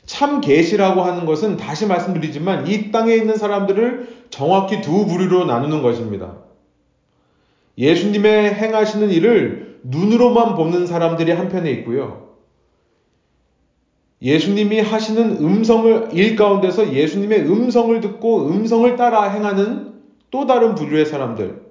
참 0.05 0.41
계시라고 0.41 1.01
하는 1.01 1.25
것은 1.25 1.57
다시 1.57 1.85
말씀드리지만 1.85 2.67
이 2.67 2.91
땅에 2.91 3.15
있는 3.15 3.37
사람들을 3.37 4.25
정확히 4.29 4.81
두 4.81 5.05
부류로 5.05 5.45
나누는 5.45 5.81
것입니다. 5.81 6.37
예수님의 7.77 8.53
행하시는 8.53 9.09
일을 9.09 9.79
눈으로만 9.83 10.55
보는 10.55 10.87
사람들이 10.87 11.31
한편에 11.31 11.71
있고요. 11.71 12.33
예수님이 14.21 14.79
하시는 14.79 15.37
음성을 15.37 16.09
일 16.13 16.35
가운데서 16.37 16.93
예수님의 16.93 17.41
음성을 17.41 17.99
듣고 17.99 18.47
음성을 18.47 18.95
따라 18.95 19.23
행하는 19.23 19.93
또 20.31 20.45
다른 20.45 20.75
부류의 20.75 21.05
사람들. 21.05 21.61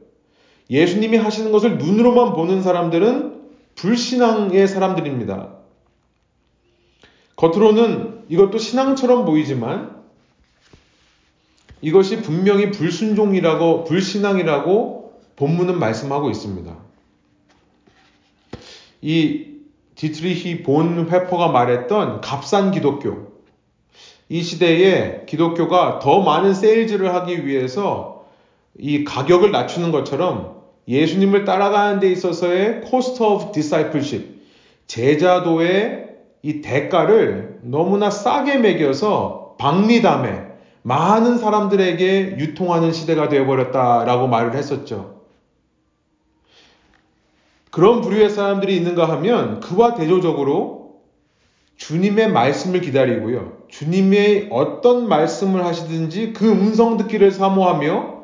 예수님이 0.69 1.17
하시는 1.17 1.51
것을 1.51 1.79
눈으로만 1.79 2.35
보는 2.35 2.63
사람들은 2.63 3.32
불신앙의 3.77 4.69
사람들입니다. 4.69 5.57
겉으로는 7.37 8.25
이것도 8.29 8.59
신앙처럼 8.59 9.25
보이지만 9.25 10.03
이것이 11.81 12.23
분명히 12.23 12.71
불순종이라고 12.71 13.85
불신앙이라고 13.85 15.21
본문은 15.37 15.79
말씀하고 15.79 16.31
있습니다. 16.31 16.77
이 19.01 19.47
디트리히 19.97 20.63
본 20.63 21.09
회퍼가 21.11 21.49
말했던 21.49 22.21
값싼 22.21 22.71
기독교. 22.71 23.33
이 24.29 24.43
시대에 24.43 25.25
기독교가 25.27 25.99
더 25.99 26.23
많은 26.23 26.55
세일즈를 26.55 27.13
하기 27.15 27.47
위해서 27.47 28.25
이 28.79 29.05
가격을 29.05 29.51
낮추는 29.51 29.91
것처럼 29.91 30.62
예수님을 30.89 31.45
따라가는 31.45 32.01
데 32.01 32.11
있어서의 32.11 32.83
cost 32.87 33.23
of 33.23 33.53
discipleship, 33.53 34.41
제자도의 34.87 36.09
이 36.43 36.61
대가를 36.61 37.61
너무나 37.63 38.11
싸게 38.11 38.59
매겨서 38.59 39.57
박리담에 39.59 40.53
많은 40.83 41.39
사람들에게 41.39 42.37
유통하는 42.39 42.93
시대가 42.93 43.29
되어버렸다라고 43.29 44.27
말을 44.27 44.55
했었죠. 44.55 45.23
그런 47.71 48.03
부류의 48.03 48.29
사람들이 48.29 48.77
있는가 48.77 49.09
하면 49.09 49.61
그와 49.61 49.95
대조적으로 49.95 51.01
주님의 51.77 52.31
말씀을 52.31 52.81
기다리고요. 52.81 53.63
주님의 53.69 54.49
어떤 54.51 55.09
말씀을 55.09 55.65
하시든지 55.65 56.33
그 56.33 56.51
음성 56.51 56.97
듣기를 56.99 57.31
사모하며 57.31 58.22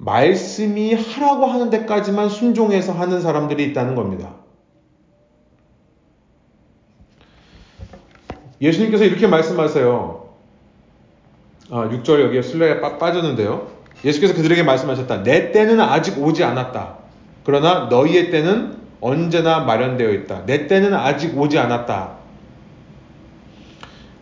말씀이 0.00 0.94
하라고 0.94 1.46
하는 1.46 1.68
데까지만 1.68 2.30
순종해서 2.30 2.92
하는 2.92 3.20
사람들이 3.20 3.64
있다는 3.64 3.94
겁니다. 3.94 4.34
예수님께서 8.62 9.04
이렇게 9.04 9.26
말씀하세요. 9.26 10.28
아, 11.70 11.88
6절 11.88 12.20
여기에 12.22 12.42
순례에 12.42 12.80
빠졌는데요. 12.80 13.68
예수께서 14.04 14.34
그들에게 14.34 14.62
말씀하셨다. 14.62 15.22
내 15.22 15.52
때는 15.52 15.80
아직 15.80 16.18
오지 16.18 16.44
않았다. 16.44 16.96
그러나 17.44 17.86
너희의 17.90 18.30
때는 18.30 18.78
언제나 19.02 19.60
마련되어 19.60 20.10
있다. 20.10 20.46
내 20.46 20.66
때는 20.66 20.94
아직 20.94 21.36
오지 21.36 21.58
않았다. 21.58 22.16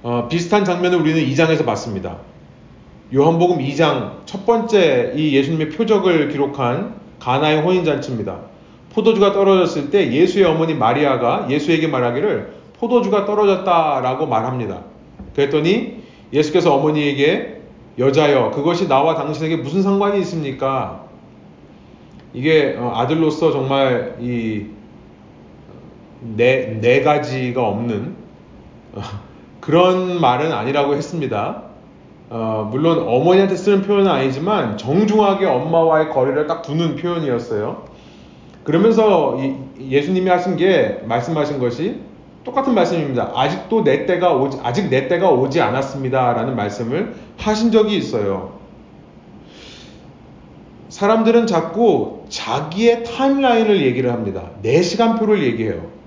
어, 0.02 0.28
비슷한 0.28 0.64
장면을 0.64 0.98
우리는 1.00 1.20
2장에서 1.20 1.64
봤습니다. 1.64 2.18
요한복음 3.14 3.58
2장 3.58 4.26
첫 4.26 4.44
번째 4.44 5.12
이 5.16 5.34
예수님의 5.34 5.70
표적을 5.70 6.28
기록한 6.28 6.94
가나의 7.20 7.62
혼인잔치입니다. 7.62 8.38
포도주가 8.92 9.32
떨어졌을 9.32 9.90
때 9.90 10.12
예수의 10.12 10.44
어머니 10.44 10.74
마리아가 10.74 11.46
예수에게 11.48 11.88
말하기를 11.88 12.52
포도주가 12.78 13.24
떨어졌다라고 13.24 14.26
말합니다. 14.26 14.82
그랬더니 15.34 16.02
예수께서 16.32 16.74
어머니에게 16.74 17.62
여자여 17.98 18.50
그것이 18.50 18.88
나와 18.88 19.14
당신에게 19.14 19.56
무슨 19.56 19.82
상관이 19.82 20.20
있습니까? 20.20 21.04
이게 22.34 22.76
어, 22.78 22.92
아들로서 22.94 23.50
정말 23.52 24.16
이 24.20 24.78
네 26.20 26.80
네 26.80 27.02
가지가 27.02 27.64
없는 27.66 28.16
어, 28.94 29.00
그런 29.60 30.20
말은 30.20 30.52
아니라고 30.52 30.94
했습니다. 30.96 31.62
어, 32.30 32.68
물론 32.70 33.06
어머니한테 33.08 33.56
쓰는 33.56 33.82
표현은 33.82 34.10
아니지만 34.10 34.76
정중하게 34.76 35.46
엄마와의 35.46 36.10
거리를 36.10 36.46
딱 36.46 36.62
두는 36.62 36.96
표현이었어요. 36.96 37.84
그러면서 38.64 39.38
예수님이 39.80 40.28
하신 40.28 40.56
게 40.56 41.00
말씀하신 41.06 41.58
것이 41.58 42.00
똑같은 42.44 42.74
말씀입니다. 42.74 43.32
아직도 43.34 43.82
내 43.82 44.06
때가 44.06 44.34
오지, 44.34 44.58
아직 44.62 44.88
내 44.90 45.08
때가 45.08 45.30
오지 45.30 45.60
않았습니다. 45.60 46.34
라는 46.34 46.54
말씀을 46.54 47.14
하신 47.38 47.72
적이 47.72 47.96
있어요. 47.96 48.58
사람들은 50.90 51.46
자꾸 51.46 52.24
자기의 52.28 53.04
타임라인을 53.04 53.82
얘기를 53.82 54.12
합니다. 54.12 54.50
내 54.62 54.82
시간표를 54.82 55.42
얘기해요. 55.44 55.97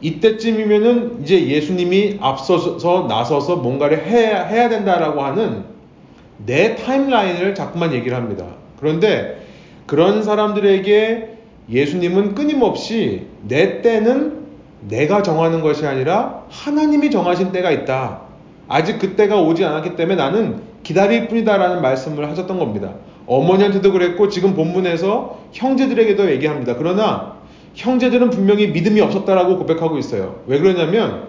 이때쯤이면은 0.00 1.22
이제 1.22 1.46
예수님이 1.48 2.18
앞서서 2.20 3.06
나서서 3.08 3.56
뭔가를 3.56 4.06
해야, 4.06 4.44
해야 4.44 4.68
된다라고 4.68 5.22
하는 5.22 5.64
내 6.46 6.76
타임라인을 6.76 7.54
자꾸만 7.54 7.92
얘기를 7.92 8.16
합니다. 8.16 8.44
그런데 8.78 9.44
그런 9.86 10.22
사람들에게 10.22 11.38
예수님은 11.70 12.34
끊임없이 12.34 13.26
내 13.46 13.82
때는 13.82 14.46
내가 14.88 15.22
정하는 15.22 15.60
것이 15.60 15.86
아니라 15.86 16.44
하나님이 16.48 17.10
정하신 17.10 17.50
때가 17.50 17.70
있다. 17.70 18.20
아직 18.68 18.98
그때가 18.98 19.40
오지 19.40 19.64
않았기 19.64 19.96
때문에 19.96 20.16
나는 20.16 20.60
기다릴 20.82 21.28
뿐이다라는 21.28 21.82
말씀을 21.82 22.30
하셨던 22.30 22.58
겁니다. 22.58 22.92
어머니한테도 23.26 23.92
그랬고 23.92 24.28
지금 24.28 24.54
본문에서 24.54 25.38
형제들에게도 25.52 26.30
얘기합니다. 26.30 26.76
그러나 26.76 27.37
형제들은 27.78 28.30
분명히 28.30 28.66
믿음이 28.66 29.00
없었다라고 29.00 29.56
고백하고 29.56 29.98
있어요. 29.98 30.40
왜 30.48 30.58
그러냐면 30.58 31.28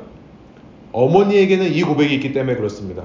어머니에게는 0.92 1.72
이 1.72 1.84
고백이 1.84 2.16
있기 2.16 2.34
때문에 2.34 2.58
그렇습니다. 2.58 3.04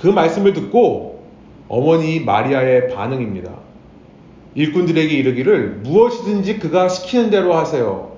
그 0.00 0.06
말씀을 0.06 0.54
듣고 0.54 1.22
어머니 1.68 2.20
마리아의 2.20 2.88
반응입니다. 2.88 3.52
일꾼들에게 4.54 5.14
이르기를 5.14 5.80
무엇이든지 5.82 6.60
그가 6.60 6.88
시키는 6.88 7.28
대로 7.28 7.52
하세요. 7.54 8.12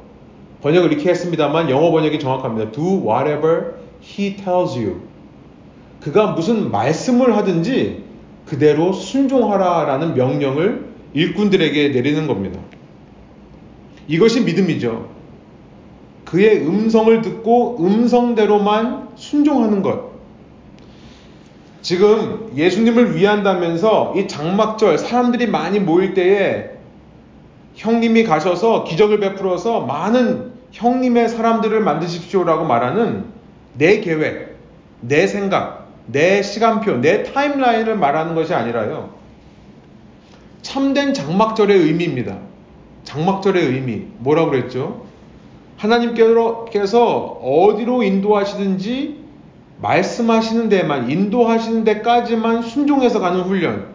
번역을 0.62 0.92
이렇게 0.92 1.10
했습니다만 1.10 1.68
영어 1.68 1.90
번역이 1.90 2.20
정확합니다. 2.20 2.70
Do 2.70 3.02
whatever 3.08 3.74
he 4.04 4.36
tells 4.36 4.78
you. 4.78 5.00
그가 6.00 6.28
무슨 6.28 6.70
말씀을 6.70 7.36
하든지 7.36 8.04
그대로 8.46 8.92
순종하라라는 8.92 10.14
명령을 10.14 10.86
일꾼들에게 11.12 11.88
내리는 11.88 12.28
겁니다. 12.28 12.60
이것이 14.08 14.42
믿음이죠. 14.42 15.08
그의 16.24 16.66
음성을 16.66 17.22
듣고 17.22 17.78
음성대로만 17.80 19.08
순종하는 19.16 19.82
것. 19.82 20.16
지금 21.82 22.50
예수님을 22.56 23.16
위한다면서 23.16 24.14
이 24.16 24.26
장막절 24.26 24.98
사람들이 24.98 25.46
많이 25.46 25.78
모일 25.78 26.14
때에 26.14 26.70
형님이 27.76 28.24
가셔서 28.24 28.84
기적을 28.84 29.20
베풀어서 29.20 29.82
많은 29.82 30.52
형님의 30.72 31.28
사람들을 31.28 31.80
만드십시오라고 31.80 32.64
말하는 32.64 33.26
내 33.74 34.00
계획, 34.00 34.56
내 35.00 35.26
생각, 35.26 35.86
내 36.06 36.42
시간표, 36.42 36.98
내 36.98 37.22
타임라인을 37.22 37.96
말하는 37.96 38.34
것이 38.34 38.52
아니라요. 38.52 39.10
참된 40.62 41.14
장막절의 41.14 41.78
의미입니다. 41.78 42.38
장막절의 43.06 43.64
의미. 43.64 44.02
뭐라고 44.18 44.50
그랬죠? 44.50 45.06
하나님께서 45.78 47.38
어디로 47.42 48.02
인도하시든지 48.02 49.24
말씀하시는 49.80 50.68
데만, 50.68 51.10
인도하시는 51.10 51.84
데까지만 51.84 52.62
순종해서 52.62 53.20
가는 53.20 53.42
훈련. 53.42 53.94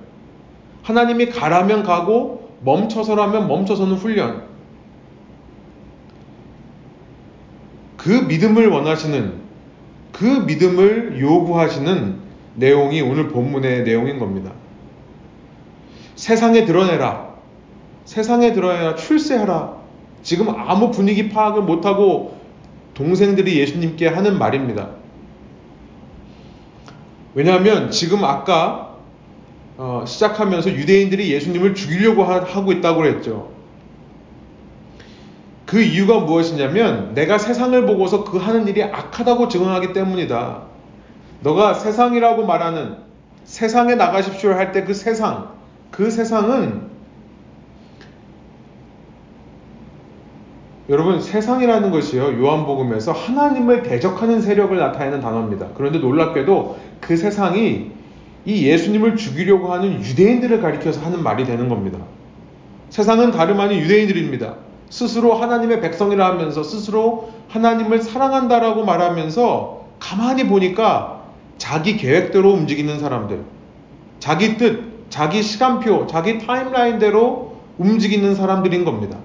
하나님이 0.83 1.27
가라면 1.27 1.83
가고 1.83 2.51
멈춰서라면 2.63 3.47
멈춰서는 3.47 3.95
훈련. 3.95 4.43
그 7.97 8.09
믿음을 8.09 8.67
원하시는, 8.67 9.33
그 10.11 10.25
믿음을 10.25 11.19
요구하시는 11.19 12.15
내용이 12.55 13.01
오늘 13.01 13.27
본문의 13.29 13.83
내용인 13.83 14.19
겁니다. 14.19 14.51
세상에 16.15 16.65
드러내라. 16.65 17.30
세상에 18.05 18.53
들어야 18.53 18.95
출세하라. 18.95 19.81
지금 20.23 20.49
아무 20.49 20.91
분위기 20.91 21.29
파악을 21.29 21.63
못하고 21.63 22.37
동생들이 22.93 23.59
예수님께 23.59 24.07
하는 24.07 24.37
말입니다. 24.37 24.89
왜냐하면 27.33 27.91
지금 27.91 28.23
아까 28.23 28.97
어, 29.77 30.03
시작하면서 30.05 30.71
유대인들이 30.71 31.31
예수님을 31.31 31.73
죽이려고 31.73 32.23
하, 32.23 32.41
고 32.41 32.71
있다고 32.71 33.01
그랬죠. 33.01 33.51
그 35.65 35.81
이유가 35.81 36.19
무엇이냐면 36.19 37.13
내가 37.13 37.37
세상을 37.37 37.85
보고서 37.85 38.25
그 38.25 38.37
하는 38.37 38.67
일이 38.67 38.83
악하다고 38.83 39.47
증언하기 39.47 39.93
때문이다. 39.93 40.63
너가 41.41 41.73
세상이라고 41.73 42.45
말하는 42.45 42.97
세상에 43.45 43.95
나가십시오 43.95 44.51
할 44.51 44.73
때 44.73 44.83
그 44.85 44.93
세상, 44.93 45.49
그 45.89 46.11
세상은 46.11 46.90
여러분 50.91 51.21
세상이라는 51.21 51.89
것이요 51.89 52.37
요한복음에서 52.37 53.13
하나님을 53.13 53.83
대적하는 53.83 54.41
세력을 54.41 54.77
나타내는 54.77 55.21
단어입니다. 55.21 55.67
그런데 55.73 55.99
놀랍게도 55.99 56.77
그 56.99 57.15
세상이 57.15 57.91
이 58.43 58.67
예수님을 58.67 59.15
죽이려고 59.15 59.71
하는 59.71 60.01
유대인들을 60.01 60.61
가리켜서 60.61 60.99
하는 61.05 61.23
말이 61.23 61.45
되는 61.45 61.69
겁니다. 61.69 61.99
세상은 62.89 63.31
다름 63.31 63.61
아닌 63.61 63.79
유대인들입니다. 63.79 64.55
스스로 64.89 65.35
하나님의 65.35 65.79
백성이라 65.79 66.25
하면서 66.25 66.61
스스로 66.61 67.31
하나님을 67.47 68.01
사랑한다라고 68.01 68.83
말하면서 68.83 69.85
가만히 69.97 70.47
보니까 70.47 71.21
자기 71.57 71.95
계획대로 71.95 72.51
움직이는 72.51 72.99
사람들, 72.99 73.45
자기 74.19 74.57
뜻, 74.57 75.09
자기 75.09 75.41
시간표, 75.41 76.07
자기 76.07 76.37
타임라인대로 76.37 77.55
움직이는 77.77 78.35
사람들인 78.35 78.83
겁니다. 78.83 79.17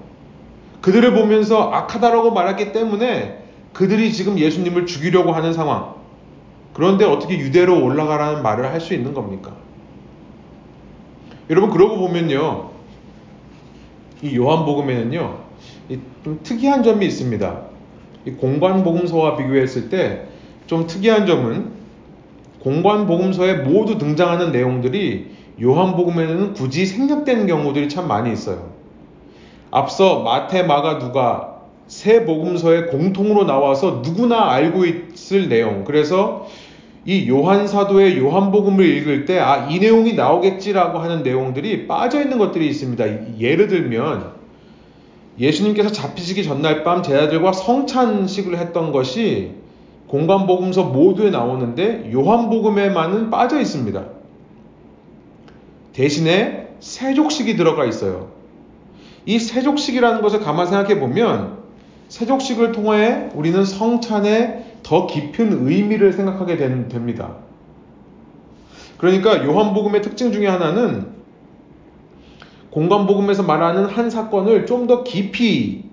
그들을 0.81 1.13
보면서 1.13 1.71
악하다라고 1.71 2.31
말했기 2.31 2.71
때문에 2.71 3.43
그들이 3.73 4.11
지금 4.13 4.37
예수님을 4.39 4.85
죽이려고 4.85 5.31
하는 5.31 5.53
상황. 5.53 5.95
그런데 6.73 7.05
어떻게 7.05 7.37
유대로 7.39 7.83
올라가라는 7.83 8.43
말을 8.43 8.71
할 8.71 8.79
수 8.79 8.93
있는 8.93 9.13
겁니까? 9.13 9.51
여러분, 11.49 11.69
그러고 11.71 11.97
보면요. 11.97 12.69
이 14.21 14.35
요한복음에는요. 14.35 15.39
좀 16.23 16.39
특이한 16.43 16.83
점이 16.83 17.05
있습니다. 17.05 17.61
이 18.25 18.31
공관복음서와 18.31 19.37
비교했을 19.37 19.89
때 19.89 20.27
좀 20.67 20.85
특이한 20.85 21.25
점은 21.25 21.71
공관복음서에 22.59 23.53
모두 23.55 23.97
등장하는 23.97 24.51
내용들이 24.51 25.31
요한복음에는 25.61 26.53
굳이 26.53 26.85
생략된 26.85 27.47
경우들이 27.47 27.89
참 27.89 28.07
많이 28.07 28.31
있어요. 28.31 28.76
앞서 29.71 30.21
마태, 30.21 30.63
마가, 30.63 30.99
누가 30.99 31.57
세 31.87 32.25
복음서에 32.25 32.83
공통으로 32.85 33.45
나와서 33.45 34.01
누구나 34.03 34.51
알고 34.51 34.85
있을 34.85 35.49
내용. 35.49 35.83
그래서 35.85 36.47
이 37.05 37.29
요한 37.29 37.67
사도의 37.67 38.17
요한복음을 38.17 38.85
읽을 38.85 39.25
때 39.25 39.39
아, 39.39 39.67
이 39.69 39.79
내용이 39.79 40.13
나오겠지라고 40.13 40.99
하는 40.99 41.23
내용들이 41.23 41.87
빠져 41.87 42.21
있는 42.21 42.37
것들이 42.37 42.67
있습니다. 42.67 43.39
예를 43.39 43.67
들면 43.67 44.33
예수님께서 45.39 45.89
잡히시기 45.89 46.43
전날 46.43 46.83
밤 46.83 47.03
제자들과 47.03 47.53
성찬식을 47.53 48.57
했던 48.57 48.91
것이 48.91 49.51
공관복음서 50.07 50.85
모두에 50.85 51.29
나오는데 51.29 52.11
요한복음에만은 52.11 53.29
빠져 53.29 53.61
있습니다. 53.61 54.03
대신에 55.93 56.67
세족식이 56.79 57.55
들어가 57.55 57.85
있어요. 57.85 58.36
이 59.27 59.39
세족식이라는 59.39 60.21
것을 60.21 60.39
가만 60.39 60.67
생각해 60.67 61.01
보면 61.01 61.57
세족식을 62.07 62.71
통해 62.71 63.29
우리는 63.35 63.65
성찬의 63.65 64.77
더 64.83 65.05
깊은 65.05 65.67
의미를 65.67 66.13
생각하게 66.13 66.55
된, 66.55 66.87
됩니다. 66.87 67.35
그러니까 68.97 69.45
요한복음의 69.45 70.01
특징 70.01 70.31
중에 70.31 70.47
하나는 70.47 71.07
공간복음에서 72.71 73.43
말하는 73.43 73.85
한 73.85 74.09
사건을 74.09 74.65
좀 74.65 74.87
더 74.87 75.03
깊이 75.03 75.83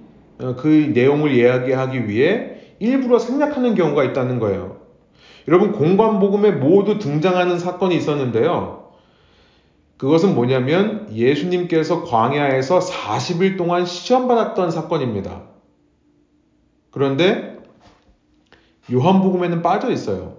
어, 0.40 0.54
그 0.56 0.92
내용을 0.94 1.32
이야기하기 1.32 2.08
위해 2.08 2.52
일부러 2.78 3.18
생략하는 3.18 3.74
경우가 3.74 4.04
있다는 4.04 4.38
거예요. 4.38 4.76
여러분 5.48 5.72
공간복음에 5.72 6.52
모두 6.52 6.98
등장하는 6.98 7.58
사건이 7.58 7.96
있었는데요. 7.96 8.83
그것은 9.96 10.34
뭐냐면 10.34 11.08
예수님께서 11.12 12.04
광야에서 12.04 12.80
40일 12.80 13.56
동안 13.56 13.86
시험받았던 13.86 14.70
사건입니다. 14.70 15.42
그런데 16.90 17.58
요한복음에는 18.92 19.62
빠져 19.62 19.90
있어요. 19.90 20.36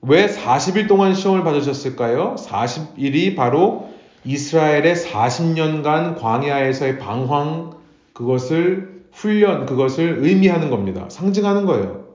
왜 0.00 0.26
40일 0.26 0.88
동안 0.88 1.14
시험을 1.14 1.44
받으셨을까요? 1.44 2.34
40일이 2.36 3.36
바로 3.36 3.92
이스라엘의 4.24 4.96
40년간 4.96 6.18
광야에서의 6.18 6.98
방황, 6.98 7.76
그것을 8.12 9.04
훈련, 9.12 9.66
그것을 9.66 10.18
의미하는 10.20 10.70
겁니다. 10.70 11.08
상징하는 11.08 11.66
거예요. 11.66 12.06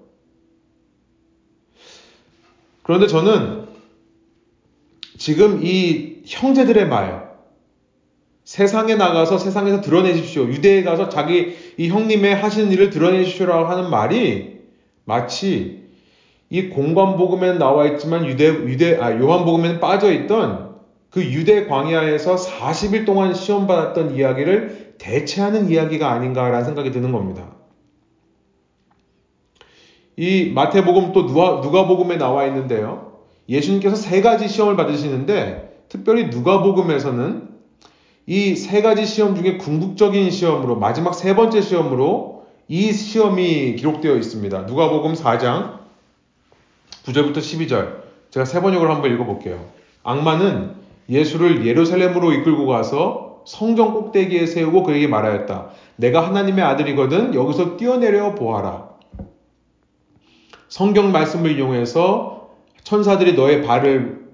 그런데 2.84 3.08
저는 3.08 3.66
지금 5.28 5.60
이 5.62 6.22
형제들의 6.26 6.88
말, 6.88 7.34
세상에 8.46 8.96
나가서 8.96 9.38
세상에서 9.38 9.82
드러내십시오. 9.82 10.44
유대에 10.44 10.84
가서 10.84 11.10
자기 11.10 11.54
이 11.76 11.90
형님의 11.90 12.34
하시는 12.34 12.72
일을 12.72 12.90
드러내십시오라고 12.92 13.66
하는 13.66 13.90
말이 13.90 14.62
마치 15.04 15.90
이 16.50 16.70
공관복음에 16.70 17.58
나와 17.58 17.88
있지만 17.88 18.26
유대 18.26 18.48
유대 18.48 18.98
아 19.02 19.20
요한복음에는 19.20 19.82
빠져 19.82 20.14
있던 20.14 20.78
그 21.10 21.22
유대 21.22 21.68
광야에서 21.68 22.38
40일 22.38 23.06
동안 23.06 23.34
시험 23.34 23.68
받았던 23.68 24.16
이야기를 24.16 24.96
대체하는 24.98 25.70
이야기가 25.70 26.10
아닌가라는 26.10 26.64
생각이 26.64 26.92
드는 26.92 27.12
겁니다. 27.12 27.52
이 30.16 30.54
마태복음 30.56 31.12
또 31.12 31.26
누가 31.26 31.60
누가복음에 31.62 32.16
나와 32.16 32.46
있는데요. 32.46 33.07
예수님께서 33.50 33.95
세 33.95 34.22
가지 34.22 34.48
시험을 34.48 34.76
받으시는데 34.76 35.84
특별히 35.89 36.28
누가복음에서는 36.28 37.48
이 38.28 38.56
세 38.56 38.82
가지 38.82 39.06
시험 39.06 39.36
중에 39.36 39.58
궁극적인 39.58 40.32
시험으로 40.32 40.76
마지막 40.76 41.14
세 41.14 41.34
번째 41.34 41.62
시험으로 41.62 42.45
이 42.68 42.91
시험이 42.91 43.76
기록되어 43.78 44.18
있습니다. 44.18 44.64
누가복음 44.64 45.14
4장 45.14 45.80
9절부터 47.06 47.38
12절 47.38 48.02
제가 48.32 48.45
세 48.45 48.62
번역을 48.62 48.89
한번 48.89 49.14
읽어볼게요. 49.14 49.66
악마는 50.04 50.76
예수를 51.10 51.66
예루살렘으로 51.66 52.34
이끌고 52.34 52.66
가서 52.68 53.43
성전 53.45 53.93
꼭대기에 53.93 54.45
세우고 54.45 54.84
그에게 54.84 55.08
말하였다. 55.08 55.70
내가 55.95 56.28
하나님의 56.28 56.66
아들이거든 56.66 57.34
여기서 57.34 57.78
뛰어내려 57.78 58.36
보아라. 58.36 58.89
성경 60.68 61.14
말씀을 61.14 61.58
이용해서 61.58 62.37
천사들이 62.88 63.34
너의 63.34 63.64
발을 63.64 64.28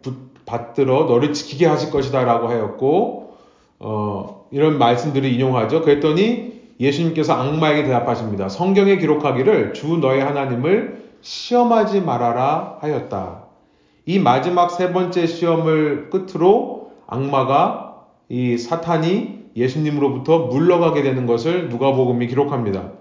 받들어 0.46 1.06
너를 1.06 1.34
지키게 1.34 1.66
하실 1.66 1.90
것이다 1.90 2.24
라고 2.24 2.50
하였고, 2.50 3.34
어, 3.80 4.46
이런 4.52 4.78
말씀들을 4.78 5.28
인용하죠. 5.28 5.82
그랬더니 5.82 6.62
예수님께서 6.80 7.34
악마에게 7.34 7.86
대답하십니다. 7.86 8.50
성경에 8.50 8.98
기록하기를 8.98 9.74
주 9.74 9.98
너의 9.98 10.22
하나님을 10.22 11.02
시험하지 11.22 12.02
말아라 12.02 12.78
하였다. 12.82 13.46
이 14.06 14.20
마지막 14.20 14.70
세 14.70 14.94
번째 14.94 15.26
시험을 15.26 16.12
끝으로 16.12 16.92
악마가 17.08 18.04
이 18.30 18.60
사탄이 18.60 19.46
예수님으로부터 19.56 20.46
물러가게 20.46 21.02
되는 21.02 21.26
것을 21.26 21.70
누가복음이 21.70 22.28
기록합니다. 22.28 22.92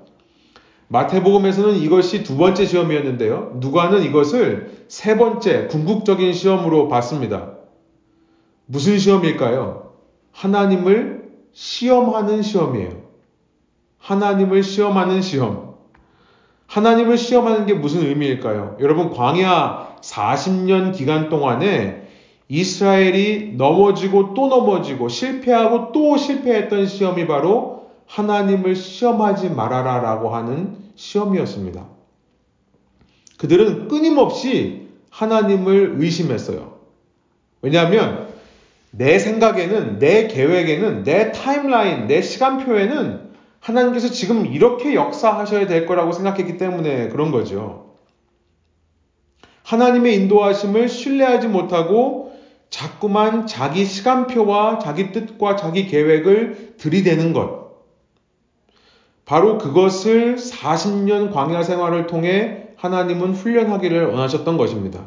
마태복음에서는 0.89 1.77
이것이 1.77 2.23
두 2.23 2.39
번째 2.39 2.65
시험이었는데요. 2.65 3.57
누가는 3.57 4.03
이것을 4.03 4.72
세 4.93 5.17
번째 5.17 5.69
궁극적인 5.69 6.35
시험으로 6.35 6.87
봤습니다. 6.89 7.53
무슨 8.67 8.99
시험일까요? 8.99 9.95
하나님을 10.33 11.31
시험하는 11.55 12.43
시험이에요. 12.43 13.01
하나님을 13.97 14.63
시험하는 14.63 15.23
시험. 15.23 15.77
하나님을 16.67 17.17
시험하는 17.17 17.65
게 17.65 17.73
무슨 17.73 18.05
의미일까요? 18.05 18.77
여러분, 18.81 19.09
광야 19.09 19.97
40년 20.03 20.95
기간 20.95 21.31
동안에 21.31 22.07
이스라엘이 22.51 23.55
넘어지고 23.57 24.35
또 24.35 24.49
넘어지고 24.49 25.09
실패하고 25.09 25.93
또 25.93 26.19
실패했던 26.19 26.85
시험이 26.85 27.27
바로 27.27 27.93
하나님을 28.09 28.77
시험하지 28.77 29.49
말아라 29.49 30.01
라고 30.01 30.35
하는 30.35 30.77
시험이었습니다. 30.97 31.87
그들은 33.39 33.89
끊임없이 33.89 34.82
하나님을 35.13 35.97
의심했어요. 35.99 36.79
왜냐하면 37.61 38.29
내 38.91 39.19
생각에는, 39.19 39.99
내 39.99 40.27
계획에는, 40.27 41.05
내 41.05 41.33
타임라인, 41.33 42.07
내 42.07 42.23
시간표에는 42.23 43.31
하나님께서 43.61 44.09
지금 44.09 44.47
이렇게 44.47 44.95
역사하셔야 44.95 45.67
될 45.67 45.87
거라고 45.87 46.13
생각했기 46.13 46.57
때문에 46.57 47.09
그런 47.09 47.31
거죠. 47.31 47.95
하나님의 49.63 50.17
인도하심을 50.17 50.89
신뢰하지 50.89 51.47
못하고 51.49 52.37
자꾸만 52.71 53.47
자기 53.47 53.85
시간표와 53.85 54.79
자기 54.79 55.13
뜻과 55.13 55.57
자기 55.57 55.87
계획을 55.87 56.75
들이대는 56.79 57.33
것. 57.33 57.63
바로 59.25 59.59
그것을 59.59 60.37
40년 60.37 61.33
광야 61.33 61.63
생활을 61.63 62.07
통해 62.07 62.62
하나님은 62.83 63.35
훈련하기를 63.35 64.07
원하셨던 64.07 64.57
것입니다. 64.57 65.05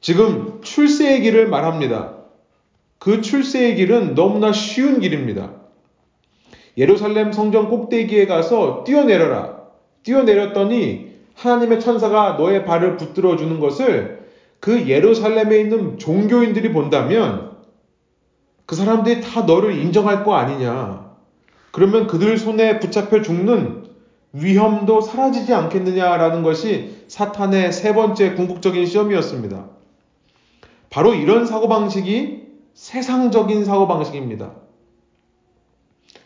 지금 0.00 0.62
출세의 0.62 1.20
길을 1.20 1.48
말합니다. 1.48 2.14
그 2.98 3.20
출세의 3.20 3.76
길은 3.76 4.14
너무나 4.14 4.52
쉬운 4.52 5.00
길입니다. 5.00 5.52
예루살렘 6.78 7.32
성전 7.32 7.68
꼭대기에 7.68 8.26
가서 8.26 8.84
뛰어내려라. 8.84 9.60
뛰어내렸더니 10.02 11.10
하나님의 11.34 11.80
천사가 11.80 12.36
너의 12.38 12.64
발을 12.64 12.96
붙들어 12.96 13.36
주는 13.36 13.60
것을 13.60 14.30
그 14.60 14.88
예루살렘에 14.88 15.60
있는 15.60 15.98
종교인들이 15.98 16.72
본다면 16.72 17.58
그 18.64 18.74
사람들이 18.74 19.20
다 19.20 19.42
너를 19.42 19.76
인정할 19.76 20.24
거 20.24 20.36
아니냐. 20.36 21.16
그러면 21.70 22.06
그들 22.06 22.38
손에 22.38 22.78
붙잡혀 22.78 23.20
죽는 23.20 23.79
위험도 24.32 25.00
사라지지 25.00 25.52
않겠느냐라는 25.52 26.42
것이 26.42 27.04
사탄의 27.08 27.72
세 27.72 27.94
번째 27.94 28.34
궁극적인 28.34 28.86
시험이었습니다. 28.86 29.66
바로 30.88 31.14
이런 31.14 31.46
사고방식이 31.46 32.48
세상적인 32.74 33.64
사고방식입니다. 33.64 34.52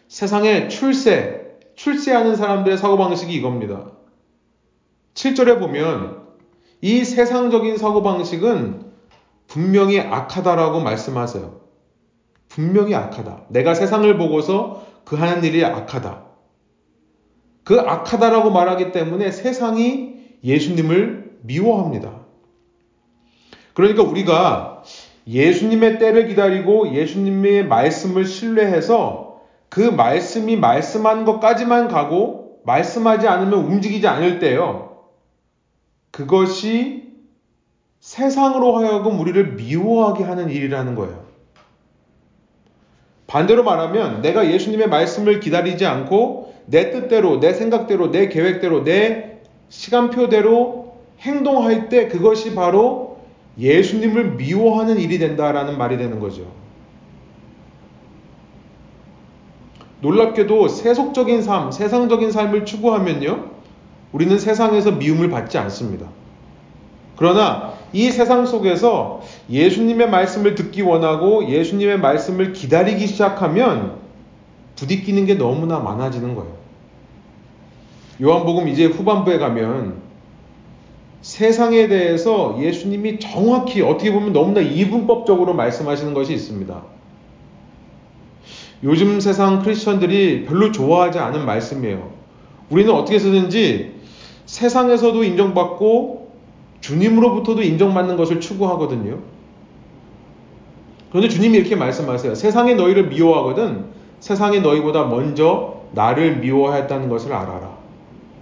세상에 0.09 0.69
출세, 0.69 1.59
출세하는 1.77 2.37
사람들의 2.37 2.79
사고방식이 2.79 3.35
이겁니다. 3.35 3.91
7절에 5.15 5.59
보면 5.59 6.25
이 6.81 7.05
세상적인 7.05 7.79
사고방식은 7.79 8.93
분명히 9.47 10.01
악하다라고 10.01 10.81
말씀하세요. 10.81 11.61
분명히 12.49 12.95
악하다. 12.95 13.47
내가 13.49 13.75
세상을 13.75 14.17
보고서 14.19 14.87
그 15.05 15.17
하는 15.17 15.43
일이 15.45 15.65
악하다. 15.65 16.34
그 17.65 17.81
악하다라고 17.81 18.51
말하기 18.51 18.93
때문에 18.93 19.31
세상이 19.31 20.15
예수님을 20.45 21.39
미워합니다. 21.43 22.21
그러니까 23.73 24.03
우리가 24.03 24.83
예수님의 25.27 25.99
때를 25.99 26.29
기다리고 26.29 26.95
예수님의 26.95 27.67
말씀을 27.67 28.27
신뢰해서 28.27 29.41
그 29.71 29.81
말씀이 29.81 30.57
말씀한 30.57 31.25
것까지만 31.25 31.89
가고 31.89 32.61
말씀하지 32.65 33.27
않으면 33.27 33.65
움직이지 33.65 34.07
않을 34.07 34.39
때요. 34.39 34.99
그것이 36.11 37.05
세상으로 38.01 38.77
하여금 38.77 39.19
우리를 39.19 39.55
미워하게 39.55 40.25
하는 40.25 40.51
일이라는 40.51 40.95
거예요. 40.95 41.25
반대로 43.27 43.65
말하면 43.65 44.21
내가 44.21 44.49
예수님의 44.53 44.89
말씀을 44.89 45.41
기다리지 45.41 45.87
않고 45.87 46.44
내 46.67 46.91
뜻대로, 46.91 47.41
내 47.41 47.53
생각대로, 47.53 48.11
내 48.11 48.29
계획대로, 48.29 48.85
내 48.85 49.41
시간표대로 49.69 50.95
행동할 51.21 51.89
때 51.89 52.09
그것이 52.09 52.55
바로 52.55 53.19
예수님을 53.59 54.33
미워하는 54.33 54.99
일이 54.99 55.19
된다라는 55.19 55.79
말이 55.79 55.97
되는 55.97 56.21
거죠. 56.21 56.47
놀랍게도 60.01 60.69
세속적인 60.69 61.43
삶, 61.43 61.71
세상적인 61.71 62.31
삶을 62.31 62.67
추구하면요. 62.67 63.51
우리는 64.13 64.39
세상에서 64.39 64.93
미움을 64.93 65.31
받지 65.31 65.57
않습니다. 65.59 66.07
그러나 67.17 67.75
이 67.93 68.11
세상 68.11 68.45
속에서 68.45 69.23
예수님의 69.49 70.11
말씀을 70.11 70.57
듣기 70.57 70.83
원하고 70.83 71.49
예수님의 71.49 72.01
말씀을 72.01 72.53
기다리기 72.53 73.07
시작하면 73.07 74.04
부딪히는 74.85 75.27
게 75.27 75.35
너무나 75.35 75.79
많아지는 75.79 76.35
거예요. 76.35 76.53
요한복음 78.23 78.69
이제 78.69 78.85
후반부에 78.85 79.39
가면 79.39 80.03
세상에 81.23 81.89
대해서 81.89 82.59
예수님이 82.61 83.19
정확히 83.19 83.81
어떻게 83.81 84.13
보면 84.13 84.33
너무나 84.33 84.61
이분법적으로 84.61 85.55
말씀하시는 85.55 86.13
것이 86.13 86.35
있습니다. 86.35 86.83
요즘 88.85 89.19
세상 89.21 89.63
크리스천들이 89.63 90.45
별로 90.45 90.71
좋아하지 90.71 91.19
않은 91.19 91.47
말씀이에요. 91.47 92.13
우리는 92.69 92.93
어떻게 92.93 93.19
쓰든지 93.19 93.95
세상에서도 94.45 95.25
인정받고 95.25 96.33
주님으로부터도 96.81 97.63
인정받는 97.63 98.19
것을 98.19 98.41
추구하거든요. 98.41 99.21
그런데 101.09 101.29
주님이 101.31 101.57
이렇게 101.57 101.77
말씀하세요. 101.77 102.35
세상이 102.35 102.75
너희를 102.75 103.09
미워하거든 103.09 103.87
세상이 104.25 104.61
너희보다 104.61 105.05
먼저 105.05 105.83
나를 105.93 106.37
미워하였다는 106.37 107.11
것을 107.11 107.31
알아라. 107.35 107.69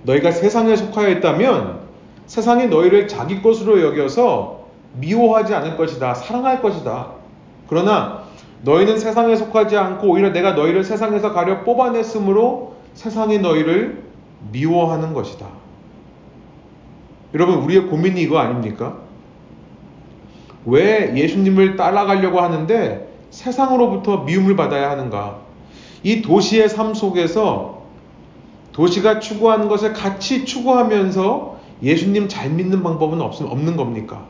너희가 0.05 0.31
세상에 0.31 0.77
속하여 0.77 1.09
있다면 1.09 1.81
세상이 2.27 2.69
너희를 2.69 3.09
자기 3.09 3.43
것으로 3.43 3.83
여겨서 3.83 4.61
미워하지 5.01 5.57
않을 5.57 5.77
것이다. 5.77 6.15
사랑할 6.15 6.63
것이다. 6.63 7.09
그러나 7.69 8.23
너희는 8.63 9.01
세상에 9.01 9.35
속하지 9.35 9.77
않고 9.77 10.07
오히려 10.07 10.31
내가 10.31 10.53
너희를 10.53 10.85
세상에서 10.85 11.33
가려 11.33 11.65
뽑아냈으므로 11.65 12.77
세상이 12.95 13.41
너희를 13.41 14.05
미워하는 14.53 15.13
것이다. 15.15 15.49
여러분, 17.35 17.57
우리의 17.57 17.89
고민이 17.89 18.21
이거 18.23 18.39
아닙니까? 18.39 18.99
왜 20.65 21.13
예수님을 21.17 21.75
따라가려고 21.77 22.41
하는데 22.41 23.13
세상으로부터 23.31 24.19
미움을 24.19 24.55
받아야 24.55 24.89
하는가? 24.93 25.51
이 26.03 26.23
도시의 26.23 26.69
삶 26.69 26.95
속에서 26.95 27.83
도시가 28.73 29.21
추구하는 29.21 29.69
것을 29.69 29.93
같이 29.93 30.45
추구하면서 30.45 31.61
예수님 31.83 32.29
잘 32.29 32.51
믿는 32.51 32.83
방법은 32.83 33.21
없는 33.21 33.77
겁니까? 33.77 34.27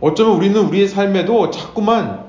어쩌면 0.00 0.36
우리는 0.36 0.60
우리의 0.60 0.88
삶에도 0.88 1.50
자꾸만 1.50 2.24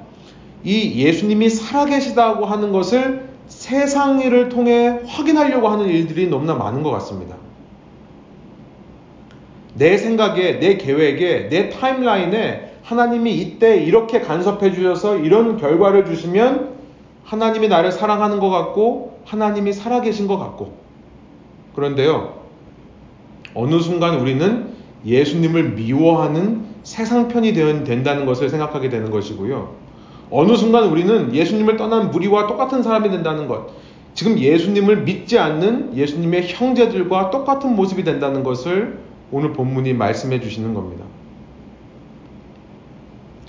이 0.64 1.04
예수님이 1.04 1.50
살아계시다고 1.50 2.46
하는 2.46 2.72
것을 2.72 3.30
세상을 3.48 4.50
통해 4.50 5.00
확인하려고 5.06 5.68
하는 5.68 5.88
일들이 5.88 6.28
너무나 6.28 6.56
많은 6.56 6.84
것 6.84 6.92
같습니다. 6.92 7.36
내 9.76 9.98
생각에, 9.98 10.60
내 10.60 10.78
계획에, 10.78 11.50
내 11.50 11.70
타임라인에 11.70 12.76
하나님이 12.82 13.36
이때 13.36 13.78
이렇게 13.78 14.22
간섭해 14.22 14.72
주셔서 14.72 15.18
이런 15.18 15.58
결과를 15.58 16.06
주시면 16.06 16.75
하나님이 17.26 17.68
나를 17.68 17.92
사랑하는 17.92 18.40
것 18.40 18.50
같고 18.50 19.20
하나님이 19.26 19.74
살아계신 19.74 20.28
것 20.28 20.38
같고 20.38 20.78
그런데요 21.76 22.36
어느 23.54 23.80
순간 23.80 24.20
우리는 24.20 24.74
예수님을 25.06 25.72
미워하는 25.72 26.66
세상 26.84 27.28
편이 27.28 27.54
된다는 27.54 28.26
것을 28.26 28.50
생각하게 28.50 28.90
되는 28.90 29.12
것이고요 29.12 29.76
어느 30.32 30.56
순간 30.56 30.86
우리는 30.86 31.34
예수님을 31.34 31.78
떠난 31.78 32.12
무리와 32.12 32.48
똑같은 32.48 32.84
사람이 32.84 33.10
된다는 33.10 33.48
것 33.48 33.68
지금 34.16 34.40
예수님을 34.40 35.04
믿지 35.04 35.38
않는 35.38 35.96
예수님의 35.96 36.48
형제들과 36.48 37.32
똑같은 37.32 37.76
모습이 37.76 38.06
된다는 38.06 38.44
것을 38.44 39.00
오늘 39.30 39.52
본문이 39.52 39.94
말씀해 39.94 40.40
주시는 40.40 40.74
겁니다. 40.74 41.04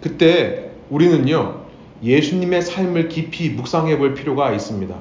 그때 0.02 0.72
우리는요, 0.90 1.65
예수님의 2.02 2.62
삶을 2.62 3.08
깊이 3.08 3.50
묵상해 3.50 3.98
볼 3.98 4.14
필요가 4.14 4.52
있습니다. 4.52 4.94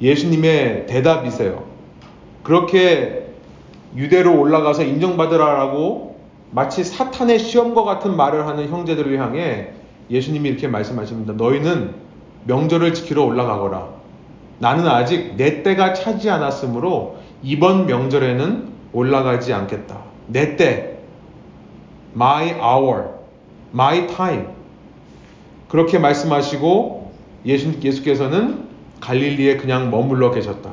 예수님의 0.00 0.86
대답이세요. 0.86 1.64
그렇게 2.42 3.26
유대로 3.96 4.38
올라가서 4.38 4.84
인정받으라라고 4.84 6.16
마치 6.50 6.84
사탄의 6.84 7.38
시험과 7.38 7.84
같은 7.84 8.16
말을 8.16 8.46
하는 8.46 8.68
형제들을 8.68 9.18
향해 9.18 9.70
예수님이 10.10 10.50
이렇게 10.50 10.68
말씀하십니다. 10.68 11.34
너희는 11.34 11.94
명절을 12.44 12.94
지키러 12.94 13.24
올라가거라. 13.24 13.88
나는 14.58 14.86
아직 14.86 15.36
내 15.36 15.62
때가 15.62 15.94
차지 15.94 16.30
않았으므로 16.30 17.16
이번 17.42 17.86
명절에는 17.86 18.68
올라가지 18.92 19.52
않겠다. 19.52 19.98
내 20.26 20.56
때, 20.56 20.98
my 22.14 22.50
hour, 22.50 23.08
my 23.72 24.06
time. 24.06 24.46
그렇게 25.72 25.98
말씀하시고 25.98 27.12
예수, 27.46 27.72
예수께서는 27.82 28.68
갈릴리에 29.00 29.56
그냥 29.56 29.90
머물러 29.90 30.30
계셨다. 30.30 30.70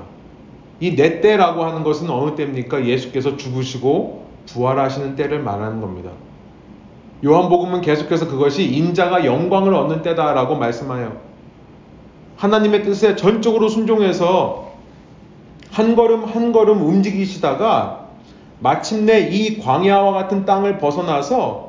이 0.82 0.96
내 0.98 1.22
때라고 1.22 1.64
하는 1.64 1.84
것은 1.86 2.10
어느 2.10 2.36
때입니까? 2.36 2.86
예수께서 2.86 3.38
죽으시고 3.38 4.26
부활하시는 4.48 5.16
때를 5.16 5.42
말하는 5.42 5.80
겁니다. 5.80 6.12
요한복음은 7.24 7.80
계속해서 7.80 8.28
그것이 8.28 8.66
인자가 8.76 9.24
영광을 9.24 9.74
얻는 9.74 10.02
때다라고 10.02 10.58
말씀하여 10.58 11.14
하나님의 12.36 12.84
뜻에 12.84 13.16
전적으로 13.16 13.70
순종해서 13.70 14.74
한 15.72 15.96
걸음 15.96 16.26
한 16.26 16.52
걸음 16.52 16.82
움직이시다가 16.82 18.08
마침내 18.60 19.30
이 19.32 19.60
광야와 19.60 20.12
같은 20.12 20.44
땅을 20.44 20.78
벗어나서 20.78 21.69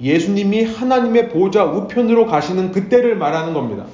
예수님이 0.00 0.64
하나님의 0.64 1.28
보좌 1.28 1.64
우편으로 1.64 2.26
가시는 2.26 2.72
그때를 2.72 3.16
말하는 3.16 3.52
겁니다. 3.52 3.84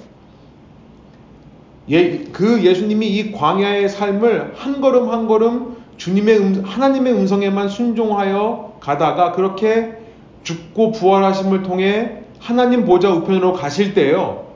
예, 1.89 2.19
그 2.33 2.63
예수님이 2.63 3.09
이 3.09 3.33
광야의 3.33 3.89
삶을 3.89 4.55
한 4.57 4.81
걸음 4.81 5.11
한 5.11 5.27
걸음 5.27 5.77
주님의 5.97 6.39
음, 6.39 6.63
하나님의 6.65 7.13
음성에만 7.13 7.69
순종하여 7.69 8.79
가다가 8.81 9.33
그렇게 9.33 9.95
죽고 10.43 10.93
부활하심을 10.93 11.63
통해 11.63 12.23
하나님 12.39 12.85
보좌 12.85 13.11
우편으로 13.11 13.53
가실 13.53 13.95
때요. 13.95 14.47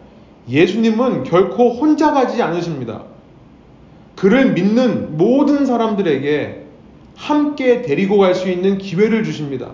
예수님은 0.49 1.25
결코 1.25 1.71
혼자 1.71 2.13
가지 2.13 2.43
않으십니다. 2.43 3.05
그를 4.17 4.53
믿는 4.53 5.17
모든 5.17 5.65
사람들에게 5.65 6.65
함께 7.17 7.83
데리고 7.83 8.19
갈 8.19 8.35
수 8.35 8.49
있는 8.51 8.79
기회를 8.79 9.25
주십니다. 9.25 9.71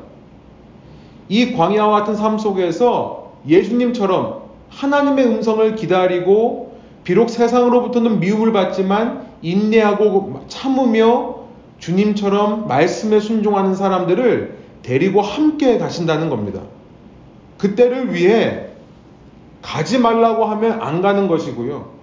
이 1.28 1.54
광야와 1.54 2.00
같은 2.00 2.14
삶 2.14 2.38
속에서 2.38 3.32
예수님처럼 3.46 4.42
하나님의 4.70 5.26
음성을 5.26 5.74
기다리고 5.76 6.76
비록 7.04 7.30
세상으로부터는 7.30 8.20
미움을 8.20 8.52
받지만 8.52 9.26
인내하고 9.42 10.44
참으며 10.48 11.36
주님처럼 11.78 12.66
말씀에 12.68 13.20
순종하는 13.20 13.74
사람들을 13.74 14.56
데리고 14.82 15.20
함께 15.20 15.78
가신다는 15.78 16.30
겁니다. 16.30 16.62
그때를 17.58 18.14
위해 18.14 18.66
가지 19.62 19.98
말라고 19.98 20.44
하면 20.44 20.80
안 20.80 21.00
가는 21.02 21.28
것이고요. 21.28 21.96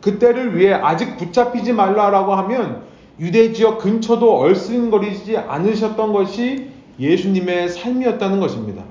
그때를 0.00 0.56
위해 0.56 0.72
아직 0.72 1.16
붙잡히지 1.18 1.72
말라라고 1.72 2.34
하면 2.34 2.82
유대 3.18 3.52
지역 3.52 3.78
근처도 3.78 4.38
얼씬거리지 4.38 5.36
않으셨던 5.36 6.12
것이 6.12 6.70
예수님의 7.00 7.70
삶이었다는 7.70 8.38
것입니다. 8.40 8.84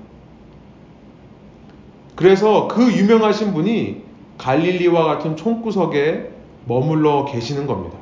그래서 2.16 2.68
그 2.68 2.92
유명하신 2.92 3.54
분이 3.54 4.04
갈릴리와 4.38 5.06
같은 5.06 5.36
총구석에 5.38 6.32
머물러 6.66 7.26
계시는 7.26 7.68
겁니다. 7.68 7.98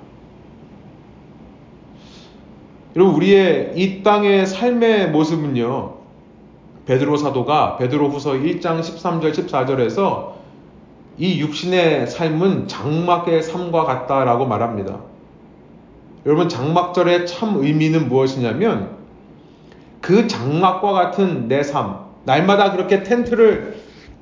여러분 2.95 3.15
우리의 3.15 3.73
이 3.75 4.01
땅의 4.01 4.47
삶의 4.47 5.11
모습은요. 5.11 5.97
베드로 6.87 7.17
사도가 7.17 7.77
베드로후서 7.77 8.33
1장 8.33 8.79
13절 8.79 9.33
14절에서 9.33 10.31
이 11.19 11.39
육신의 11.41 12.07
삶은 12.07 12.67
장막의 12.67 13.43
삶과 13.43 13.83
같다라고 13.83 14.45
말합니다. 14.45 14.99
여러분 16.25 16.49
장막절의 16.49 17.27
참 17.27 17.57
의미는 17.57 18.09
무엇이냐면 18.09 18.96
그 20.01 20.27
장막과 20.27 20.91
같은 20.91 21.47
내 21.47 21.63
삶, 21.63 22.07
날마다 22.25 22.71
그렇게 22.71 23.03
텐트를 23.03 23.77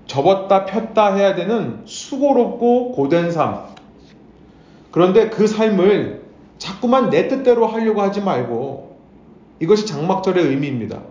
접었다 0.08 0.66
폈다 0.66 1.16
해야 1.16 1.36
되는 1.36 1.82
수고롭고 1.86 2.92
고된 2.92 3.32
삶. 3.32 3.66
그런데 4.92 5.30
그 5.30 5.48
삶을 5.48 6.24
자꾸만 6.58 7.10
내 7.10 7.28
뜻대로 7.28 7.68
하려고 7.68 8.02
하지 8.02 8.22
말고 8.22 8.96
이것이 9.60 9.86
장막절의 9.86 10.46
의미입니다. 10.46 11.02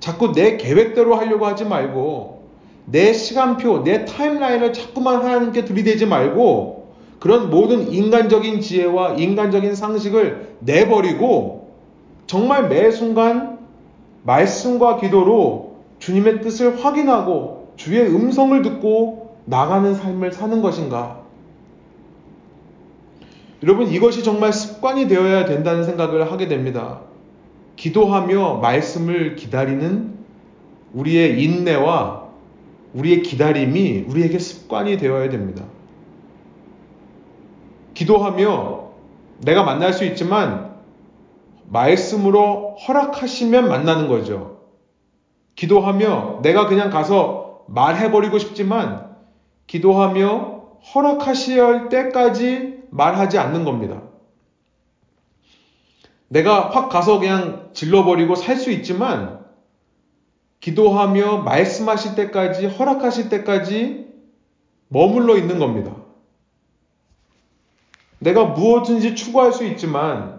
자꾸 0.00 0.32
내 0.32 0.56
계획대로 0.56 1.14
하려고 1.16 1.46
하지 1.46 1.64
말고 1.64 2.44
내 2.86 3.12
시간표, 3.12 3.84
내 3.84 4.04
타임라인을 4.04 4.72
자꾸만 4.72 5.22
하나님께 5.24 5.64
들이대지 5.64 6.06
말고 6.06 6.92
그런 7.18 7.50
모든 7.50 7.90
인간적인 7.90 8.60
지혜와 8.60 9.14
인간적인 9.14 9.74
상식을 9.74 10.56
내버리고 10.60 11.72
정말 12.26 12.68
매 12.68 12.90
순간 12.90 13.53
말씀과 14.24 14.98
기도로 14.98 15.76
주님의 15.98 16.40
뜻을 16.42 16.84
확인하고 16.84 17.72
주의 17.76 18.00
음성을 18.02 18.60
듣고 18.62 19.36
나가는 19.44 19.94
삶을 19.94 20.32
사는 20.32 20.60
것인가? 20.60 21.22
여러분, 23.62 23.88
이것이 23.88 24.22
정말 24.22 24.52
습관이 24.52 25.08
되어야 25.08 25.46
된다는 25.46 25.84
생각을 25.84 26.30
하게 26.30 26.48
됩니다. 26.48 27.00
기도하며 27.76 28.56
말씀을 28.56 29.36
기다리는 29.36 30.14
우리의 30.92 31.42
인내와 31.42 32.24
우리의 32.94 33.22
기다림이 33.22 34.04
우리에게 34.08 34.38
습관이 34.38 34.98
되어야 34.98 35.28
됩니다. 35.30 35.64
기도하며 37.94 38.84
내가 39.40 39.64
만날 39.64 39.92
수 39.92 40.04
있지만 40.04 40.73
말씀으로 41.66 42.76
허락하시면 42.76 43.68
만나는 43.68 44.08
거죠. 44.08 44.60
기도하며 45.54 46.40
내가 46.42 46.66
그냥 46.66 46.90
가서 46.90 47.64
말해버리고 47.68 48.38
싶지만 48.38 49.14
기도하며 49.66 50.62
허락하실 50.94 51.88
때까지 51.88 52.82
말하지 52.90 53.38
않는 53.38 53.64
겁니다. 53.64 54.02
내가 56.28 56.70
확 56.70 56.88
가서 56.88 57.18
그냥 57.18 57.70
질러버리고 57.72 58.34
살 58.34 58.56
수 58.56 58.70
있지만 58.70 59.44
기도하며 60.60 61.38
말씀하실 61.42 62.14
때까지 62.14 62.66
허락하실 62.66 63.28
때까지 63.28 64.06
머물러 64.88 65.36
있는 65.36 65.58
겁니다. 65.58 65.94
내가 68.18 68.44
무엇든지 68.44 69.14
추구할 69.14 69.52
수 69.52 69.66
있지만 69.66 70.33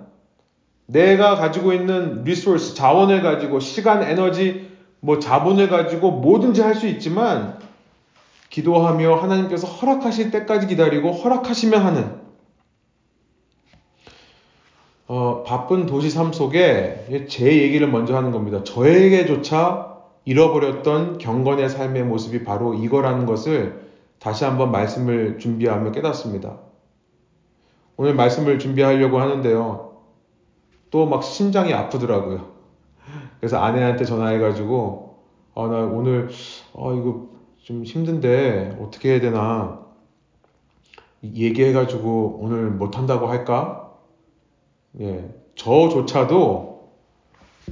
내가 0.88 1.36
가지고 1.36 1.74
있는 1.74 2.24
리소스, 2.24 2.76
자원을 2.76 3.22
가지고 3.22 3.60
시간, 3.60 4.04
에너지, 4.04 4.70
뭐 5.00 5.20
자본을 5.20 5.70
가지고 5.70 6.12
뭐든지 6.12 6.62
할 6.62 6.76
수 6.76 6.88
있지만 6.88 7.60
기도하며 8.50 9.16
하나님께서 9.16 9.68
허락하실 9.68 10.32
때까지 10.32 10.68
기다리고 10.68 11.12
허락하시면 11.12 11.82
하는 11.82 12.26
어, 15.08 15.44
바쁜 15.44 15.86
도시 15.86 16.10
삶 16.10 16.34
속에 16.34 17.28
제 17.30 17.46
얘기를 17.62 17.88
먼저 17.88 18.16
하는 18.16 18.32
겁니다. 18.32 18.64
저에게조차 18.64 19.94
잃어버렸던 20.26 21.20
경건의 21.20 21.70
삶의 21.70 22.04
모습이 22.04 22.44
바로 22.44 22.74
이거라는 22.74 23.26
것을 23.26 23.86
다시 24.20 24.44
한번 24.46 24.72
말씀을 24.72 25.38
준비하며 25.38 25.92
깨닫습니다. 25.92 26.58
오늘 27.98 28.16
말씀을 28.16 28.58
준비하려고 28.58 29.20
하는데요. 29.20 29.95
또 30.96 31.06
막 31.06 31.26
심장이 31.26 31.74
아프더라고요. 31.74 32.54
그래서 33.42 33.58
아내한테 33.58 34.06
전화해가지고, 34.06 35.18
아, 35.54 35.68
나 35.68 35.80
오늘, 35.80 36.30
아, 36.74 36.94
이거 36.98 37.28
좀 37.62 37.84
힘든데, 37.84 38.78
어떻게 38.82 39.12
해야 39.12 39.20
되나. 39.20 39.82
얘기해가지고 41.22 42.40
오늘 42.42 42.70
못한다고 42.70 43.28
할까? 43.28 43.92
예, 45.02 45.36
저조차도 45.56 46.92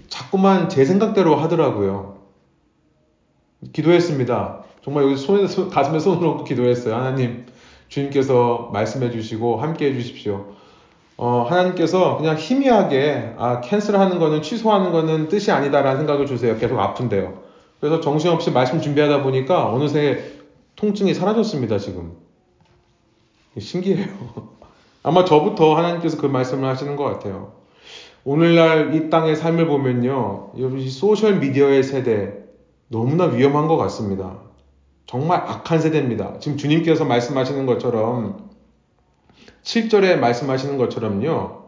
자꾸만 0.09 0.67
제 0.67 0.84
생각대로 0.84 1.38
하더라고요. 1.38 2.17
기도했습니다. 3.71 4.63
정말 4.82 5.05
여기 5.05 5.15
손에, 5.15 5.45
가슴에 5.69 5.99
손을 5.99 6.28
얹고 6.28 6.43
기도했어요. 6.43 6.93
하나님, 6.93 7.45
주님께서 7.88 8.69
말씀해 8.74 9.11
주시고 9.11 9.61
함께 9.61 9.86
해 9.86 9.93
주십시오. 9.93 10.55
어, 11.18 11.45
하나님께서 11.47 12.18
그냥 12.18 12.36
희미하게 12.38 13.36
아, 13.38 13.61
캔슬하는 13.61 14.20
거는 14.20 14.41
취소하는 14.41 14.91
거는 14.91 15.28
뜻이 15.28 15.51
아니다라는 15.51 15.97
생각을 15.99 16.26
주세요. 16.26 16.57
계속 16.57 16.80
아픈데요. 16.80 17.43
그래서 17.80 17.99
정신없이 17.99 18.51
말씀 18.51 18.82
준비하다 18.82 19.24
보니까 19.24 19.72
어느새 19.72 20.24
통증이 20.76 21.14
사라졌습니다, 21.14 21.78
지금. 21.78 22.14
신기해요. 23.57 24.07
아마 25.03 25.26
저부터 25.26 25.76
하나님께서 25.76 26.18
그 26.18 26.26
말씀을 26.26 26.68
하시는 26.68 26.95
것 26.95 27.03
같아요. 27.03 27.53
오늘날 28.26 28.95
이 28.95 29.09
땅의 29.09 29.36
삶을 29.36 29.68
보면요. 29.68 30.51
이 30.55 30.89
소셜 30.89 31.39
미디어의 31.39 31.84
세대 31.84 32.34
너무나 32.88 33.26
위험한 33.26 33.68
것 33.68 33.76
같습니다. 33.78 34.38
정말 35.05 35.43
악한 35.45 35.80
세대입니다. 35.82 36.39
지금 36.39 36.57
주님께서 36.57 37.03
말씀하시는 37.03 37.66
것처럼 37.66 38.49
7절에 39.64 40.18
말씀하시는 40.18 40.78
것처럼요. 40.78 41.64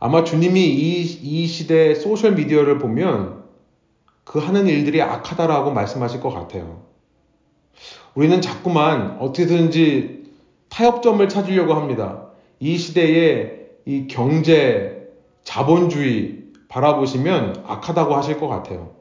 아마 0.00 0.24
주님이 0.24 0.60
이, 0.66 1.00
이 1.02 1.46
시대 1.46 1.94
소셜 1.94 2.34
미디어를 2.34 2.78
보면 2.78 3.44
그 4.24 4.38
하는 4.38 4.66
일들이 4.66 5.02
악하다라고 5.02 5.72
말씀하실 5.72 6.20
것 6.20 6.30
같아요. 6.30 6.82
우리는 8.14 8.40
자꾸만 8.40 9.18
어떻게든지 9.20 10.24
타협점을 10.68 11.26
찾으려고 11.28 11.74
합니다. 11.74 12.30
이 12.60 12.76
시대의 12.76 13.68
이 13.86 14.06
경제, 14.06 15.08
자본주의 15.44 16.44
바라보시면 16.68 17.64
악하다고 17.66 18.14
하실 18.14 18.38
것 18.38 18.48
같아요. 18.48 18.94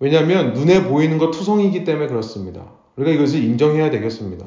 왜냐하면 0.00 0.52
눈에 0.52 0.82
보이는 0.82 1.18
것 1.18 1.30
투성이기 1.30 1.84
때문에 1.84 2.08
그렇습니다. 2.08 2.81
우리가 2.96 3.12
이것을 3.12 3.42
인정해야 3.42 3.90
되겠습니다. 3.90 4.46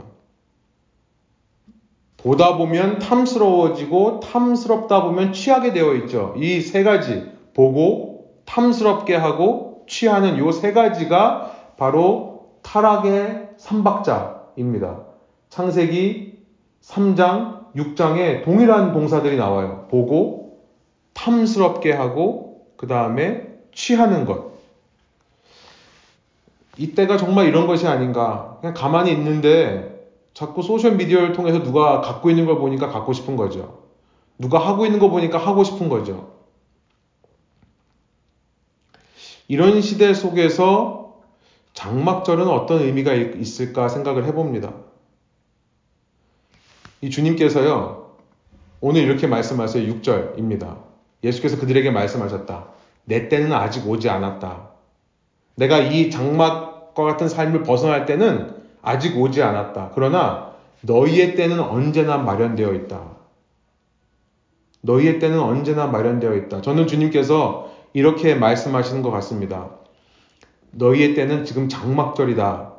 보다 2.18 2.58
보면 2.58 3.00
탐스러워지고 3.00 4.20
탐스럽다 4.20 5.04
보면 5.04 5.34
취하게 5.34 5.74
되어 5.74 5.94
있죠. 5.96 6.34
이 6.38 6.60
세 6.62 6.84
가지 6.84 7.32
보고 7.54 8.34
탐스럽게 8.46 9.16
하고 9.16 9.86
취하는 9.88 10.44
이세 10.44 10.74
가지가 10.74 11.74
바로 11.78 12.50
타락의 12.64 13.50
삼박자입니다. 13.58 15.04
창세기 15.50 16.40
3장, 16.82 17.74
6장에 17.76 18.44
동일한 18.44 18.92
동사들이 18.92 19.38
나와요. 19.38 19.88
보고 19.90 20.62
탐스럽게 21.14 21.92
하고 21.92 22.66
그 22.78 22.88
다음에 22.88 23.48
취하는 23.74 24.26
것. 24.26 24.55
이때가 26.78 27.18
정말 27.18 27.48
이런 27.48 27.68
것이 27.68 27.88
아닌가. 27.88 28.58
그냥 28.60 28.74
가만히 28.74 29.12
있는데 29.12 29.96
자꾸 30.34 30.62
소셜미디어를 30.62 31.34
통해서 31.34 31.64
누가 31.64 32.02
갖고 32.02 32.30
있는 32.30 32.46
걸 32.46 32.58
보니까 32.58 32.90
갖고 32.90 33.14
싶은 33.14 33.36
거죠. 33.36 33.84
누가 34.38 34.60
하고 34.60 34.86
있는 34.86 35.00
거 35.00 35.10
보니까 35.10 35.38
하고 35.38 35.64
싶은 35.64 35.88
거죠. 35.88 36.34
이런 39.48 39.82
시대 39.82 40.14
속에서 40.14 41.22
장막절은 41.74 42.48
어떤 42.48 42.82
의미가 42.82 43.14
있을까 43.14 43.88
생각을 43.88 44.26
해봅니다. 44.26 44.74
이 47.02 47.10
주님께서요, 47.10 48.16
오늘 48.82 49.04
이렇게 49.04 49.28
말씀하세요. 49.28 49.94
6절입니다. 49.96 50.78
예수께서 51.24 51.58
그들에게 51.58 51.92
말씀하셨다. 51.92 52.68
내 53.06 53.30
때는 53.30 53.54
아직 53.54 53.88
오지 53.88 54.10
않았다. 54.10 54.75
내가 55.56 55.80
이 55.80 56.10
장막과 56.10 57.04
같은 57.04 57.28
삶을 57.28 57.64
벗어날 57.64 58.06
때는 58.06 58.56
아직 58.82 59.18
오지 59.18 59.42
않았다. 59.42 59.92
그러나 59.96 60.52
너희의 60.82 61.36
때는 61.36 61.60
언제나 61.60 62.18
마련되어 62.18 62.74
있다. 62.74 63.16
너희의 64.82 65.20
때는 65.20 65.40
언제나 65.40 65.88
마련되어 65.88 66.36
있다. 66.36 66.62
저는 66.62 66.88
주님께서 66.88 67.72
이렇게 67.94 68.36
말씀하시는 68.36 69.02
것 69.02 69.10
같습니다. 69.12 69.72
너희의 70.72 71.16
때는 71.16 71.46
지금 71.46 71.70
장막절이다. 71.70 72.74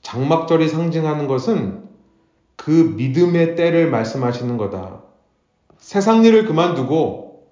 장막절이 0.00 0.68
상징하는 0.68 1.26
것은 1.26 1.82
그 2.56 2.94
믿음의 2.96 3.56
때를 3.56 3.90
말씀하시는 3.90 4.56
거다. 4.56 5.02
세상 5.78 6.24
일을 6.24 6.46
그만두고 6.46 7.48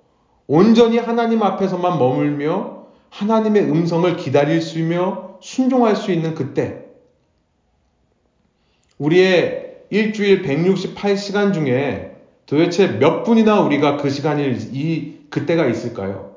온전히 0.47 0.99
하나님 0.99 1.43
앞에서만 1.43 1.99
머물며 1.99 2.80
하나님의 3.11 3.71
음성을 3.71 4.17
기다릴 4.17 4.63
수 4.63 4.79
있며 4.79 5.39
순종할 5.41 5.97
수 5.97 6.13
있는 6.13 6.35
그때. 6.35 6.85
우리의 8.99 9.85
일주일 9.91 10.43
168시간 10.43 11.53
중에 11.53 12.17
도대체 12.47 12.87
몇 12.99 13.23
분이나 13.23 13.61
우리가 13.61 13.97
그 13.97 14.11
시간일, 14.11 14.59
이, 14.73 15.19
그때가 15.31 15.67
있을까요? 15.67 16.37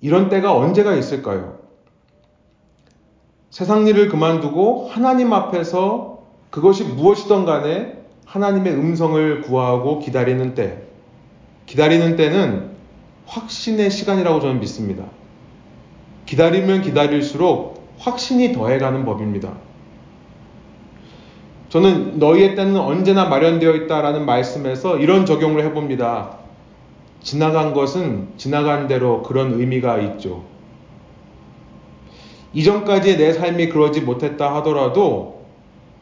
이런 0.00 0.28
때가 0.28 0.56
언제가 0.56 0.94
있을까요? 0.94 1.58
세상 3.50 3.86
일을 3.86 4.08
그만두고 4.08 4.88
하나님 4.88 5.32
앞에서 5.32 6.24
그것이 6.50 6.84
무엇이든 6.84 7.44
간에 7.44 8.04
하나님의 8.26 8.74
음성을 8.74 9.42
구하고 9.42 10.00
기다리는 10.00 10.54
때, 10.54 10.82
기다리는 11.66 12.16
때는 12.16 12.73
확신의 13.26 13.90
시간이라고 13.90 14.40
저는 14.40 14.60
믿습니다. 14.60 15.04
기다리면 16.26 16.82
기다릴수록 16.82 17.94
확신이 17.98 18.52
더해가는 18.52 19.04
법입니다. 19.04 19.52
저는 21.68 22.18
너희의 22.18 22.54
때는 22.54 22.76
언제나 22.78 23.24
마련되어 23.24 23.74
있다라는 23.74 24.26
말씀에서 24.26 24.98
이런 24.98 25.26
적용을 25.26 25.64
해봅니다. 25.64 26.38
지나간 27.20 27.74
것은 27.74 28.28
지나간 28.36 28.86
대로 28.86 29.22
그런 29.22 29.58
의미가 29.58 29.98
있죠. 29.98 30.44
이전까지의 32.52 33.16
내 33.16 33.32
삶이 33.32 33.70
그러지 33.70 34.02
못했다 34.02 34.54
하더라도 34.56 35.44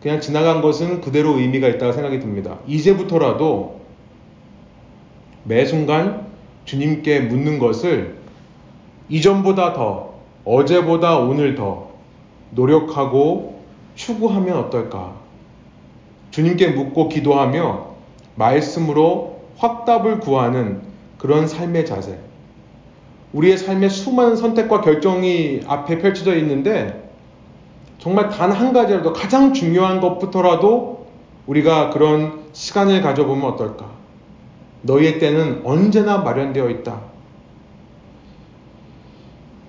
그냥 0.02 0.20
지나간 0.20 0.60
것은 0.60 1.00
그대로 1.00 1.38
의미가 1.38 1.68
있다고 1.68 1.92
생각이 1.92 2.20
듭니다. 2.20 2.58
이제부터라도 2.66 3.80
매 5.44 5.64
순간 5.64 6.31
주님께 6.64 7.20
묻는 7.20 7.58
것을 7.58 8.18
이전보다 9.08 9.72
더, 9.72 10.14
어제보다 10.44 11.18
오늘 11.18 11.54
더 11.54 11.90
노력하고 12.50 13.60
추구하면 13.94 14.56
어떨까? 14.56 15.14
주님께 16.30 16.68
묻고 16.68 17.08
기도하며 17.08 17.86
말씀으로 18.36 19.42
확답을 19.58 20.20
구하는 20.20 20.80
그런 21.18 21.46
삶의 21.46 21.86
자세. 21.86 22.18
우리의 23.32 23.56
삶의 23.58 23.90
수많은 23.90 24.36
선택과 24.36 24.80
결정이 24.80 25.62
앞에 25.66 25.98
펼쳐져 25.98 26.36
있는데 26.36 27.10
정말 27.98 28.28
단 28.30 28.50
한 28.50 28.72
가지라도 28.72 29.12
가장 29.12 29.52
중요한 29.52 30.00
것부터라도 30.00 31.06
우리가 31.46 31.90
그런 31.90 32.40
시간을 32.52 33.00
가져보면 33.00 33.52
어떨까? 33.52 34.01
너희의 34.82 35.18
때는 35.18 35.62
언제나 35.64 36.18
마련되어 36.18 36.68
있다. 36.70 37.00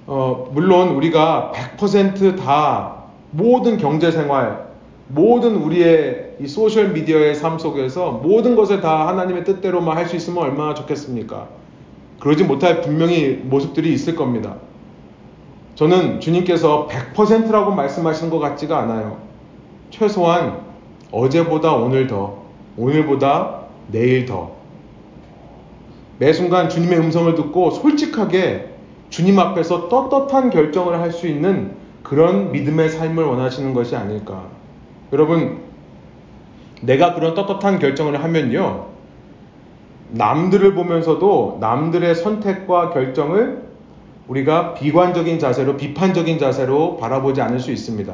어, 0.06 0.50
물론 0.52 0.90
우리가 0.90 1.52
100%다 1.56 3.04
모든 3.32 3.78
경제 3.78 4.12
생활, 4.12 4.68
모든 5.08 5.56
우리의 5.56 6.36
이 6.40 6.48
소셜 6.48 6.90
미디어의 6.90 7.36
삶 7.36 7.58
속에서 7.60 8.12
모든 8.12 8.56
것을 8.56 8.82
다 8.82 9.08
하나님의 9.08 9.44
뜻대로만 9.44 9.98
할 9.98 10.08
수 10.08 10.16
있으면 10.16 10.44
얼마나 10.44 10.74
좋겠습니까? 10.74 11.48
그러지 12.20 12.44
못할 12.44 12.82
분명히 12.82 13.40
모습들이 13.44 13.94
있을 13.94 14.16
겁니다. 14.16 14.56
저는 15.76 16.20
주님께서 16.20 16.88
100%라고 16.88 17.72
말씀하시는 17.72 18.30
것 18.30 18.40
같지가 18.40 18.80
않아요. 18.80 19.18
최소한 19.90 20.62
어제보다 21.12 21.74
오늘 21.74 22.08
더, 22.08 22.44
오늘보다 22.78 23.62
내일 23.88 24.26
더. 24.26 24.63
매 26.20 26.32
순간 26.32 26.70
주님의 26.70 27.00
음성을 27.00 27.34
듣고 27.36 27.72
솔직하게 27.72 28.70
주님 29.10 29.40
앞에서 29.40 29.90
떳떳한 29.90 30.50
결정을 30.50 31.00
할 31.00 31.12
수 31.12 31.28
있는 31.28 31.72
그런 32.04 32.52
믿음의 32.52 32.90
삶을 32.90 33.24
원하시는 33.24 33.74
것이 33.74 33.96
아닐까. 33.96 34.44
여러분, 35.12 35.60
내가 36.82 37.14
그런 37.14 37.34
떳떳한 37.34 37.80
결정을 37.80 38.24
하면요. 38.24 38.88
남들을 40.12 40.74
보면서도 40.76 41.58
남들의 41.60 42.14
선택과 42.16 42.92
결정을 42.92 43.64
우리가 44.28 44.74
비관적인 44.74 45.40
자세로, 45.40 45.78
비판적인 45.78 46.40
자세로 46.40 46.98
바라보지 46.98 47.42
않을 47.42 47.60
수 47.60 47.72
있습니다. 47.72 48.14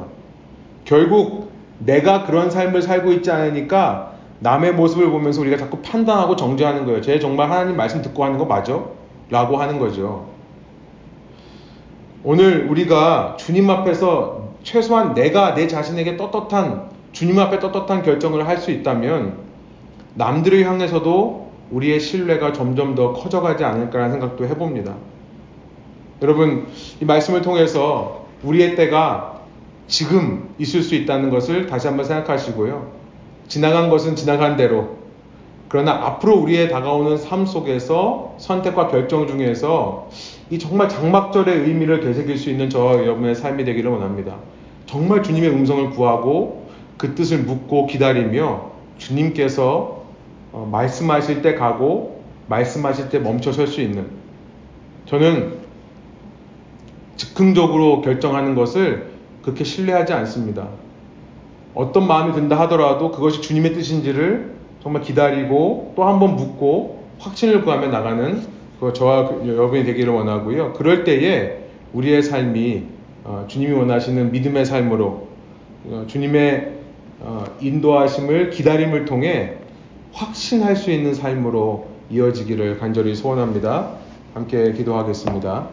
결국 0.84 1.50
내가 1.78 2.24
그런 2.24 2.50
삶을 2.50 2.82
살고 2.82 3.12
있지 3.12 3.30
않으니까 3.30 4.12
남의 4.40 4.72
모습을 4.74 5.10
보면서 5.10 5.40
우리가 5.42 5.56
자꾸 5.56 5.78
판단하고 5.78 6.36
정죄하는 6.36 6.84
거예요. 6.86 7.00
쟤 7.02 7.18
정말 7.18 7.50
하나님 7.50 7.76
말씀 7.76 8.02
듣고 8.02 8.24
하는 8.24 8.38
거 8.38 8.46
맞아? 8.46 8.82
라고 9.28 9.56
하는 9.56 9.78
거죠. 9.78 10.28
오늘 12.24 12.66
우리가 12.68 13.36
주님 13.38 13.70
앞에서 13.70 14.50
최소한 14.62 15.14
내가 15.14 15.54
내 15.54 15.66
자신에게 15.66 16.16
떳떳한 16.16 16.90
주님 17.12 17.38
앞에 17.38 17.58
떳떳한 17.58 18.02
결정을 18.02 18.46
할 18.46 18.58
수 18.58 18.70
있다면 18.70 19.38
남들을 20.14 20.64
향해서도 20.66 21.50
우리의 21.70 22.00
신뢰가 22.00 22.52
점점 22.52 22.94
더 22.94 23.12
커져가지 23.12 23.64
않을까라는 23.64 24.12
생각도 24.12 24.46
해봅니다. 24.46 24.94
여러분, 26.20 26.66
이 27.00 27.04
말씀을 27.04 27.42
통해서 27.42 28.26
우리의 28.42 28.74
때가 28.74 29.40
지금 29.86 30.50
있을 30.58 30.82
수 30.82 30.94
있다는 30.94 31.30
것을 31.30 31.66
다시 31.66 31.86
한번 31.86 32.04
생각하시고요. 32.04 32.99
지나간 33.50 33.90
것은 33.90 34.14
지나간 34.14 34.56
대로, 34.56 35.00
그러나 35.68 35.92
앞으로 35.92 36.36
우리의 36.36 36.68
다가오는 36.68 37.16
삶 37.16 37.44
속에서 37.46 38.36
선택과 38.38 38.88
결정 38.88 39.26
중에서 39.26 40.08
이 40.50 40.58
정말 40.58 40.88
장막절의 40.88 41.62
의미를 41.62 42.00
되새길 42.00 42.38
수 42.38 42.48
있는 42.48 42.70
저와 42.70 42.94
여러분의 42.94 43.34
삶이 43.34 43.64
되기를 43.64 43.90
원합니다. 43.90 44.36
정말 44.86 45.24
주님의 45.24 45.50
음성을 45.50 45.90
구하고 45.90 46.68
그 46.96 47.16
뜻을 47.16 47.38
묻고 47.38 47.86
기다리며 47.88 48.70
주님께서 48.98 50.04
어, 50.52 50.68
말씀하실 50.70 51.42
때 51.42 51.56
가고 51.56 52.22
말씀하실 52.46 53.08
때 53.08 53.18
멈춰 53.18 53.52
설 53.52 53.66
수 53.66 53.80
있는 53.80 54.06
저는 55.06 55.58
즉흥적으로 57.16 58.00
결정하는 58.00 58.54
것을 58.54 59.10
그렇게 59.42 59.64
신뢰하지 59.64 60.12
않습니다. 60.12 60.68
어떤 61.74 62.06
마음이 62.06 62.32
든다 62.34 62.58
하더라도 62.60 63.10
그것이 63.10 63.40
주님의 63.40 63.72
뜻인지를 63.74 64.54
정말 64.82 65.02
기다리고 65.02 65.92
또 65.96 66.04
한 66.04 66.18
번 66.18 66.36
묻고 66.36 67.04
확신을 67.18 67.62
구하며 67.62 67.88
나가는 67.88 68.42
저와 68.94 69.28
그 69.28 69.46
여러분이 69.48 69.84
되기를 69.84 70.12
원하고요. 70.12 70.72
그럴 70.72 71.04
때에 71.04 71.58
우리의 71.92 72.22
삶이 72.22 72.84
어, 73.24 73.44
주님이 73.46 73.72
원하시는 73.74 74.32
믿음의 74.32 74.64
삶으로 74.64 75.28
어, 75.86 76.04
주님의 76.06 76.72
어, 77.20 77.44
인도하심을 77.60 78.50
기다림을 78.50 79.04
통해 79.04 79.56
확신할 80.12 80.76
수 80.76 80.90
있는 80.90 81.12
삶으로 81.14 81.88
이어지기를 82.10 82.78
간절히 82.78 83.14
소원합니다. 83.14 83.90
함께 84.32 84.72
기도하겠습니다. 84.72 85.68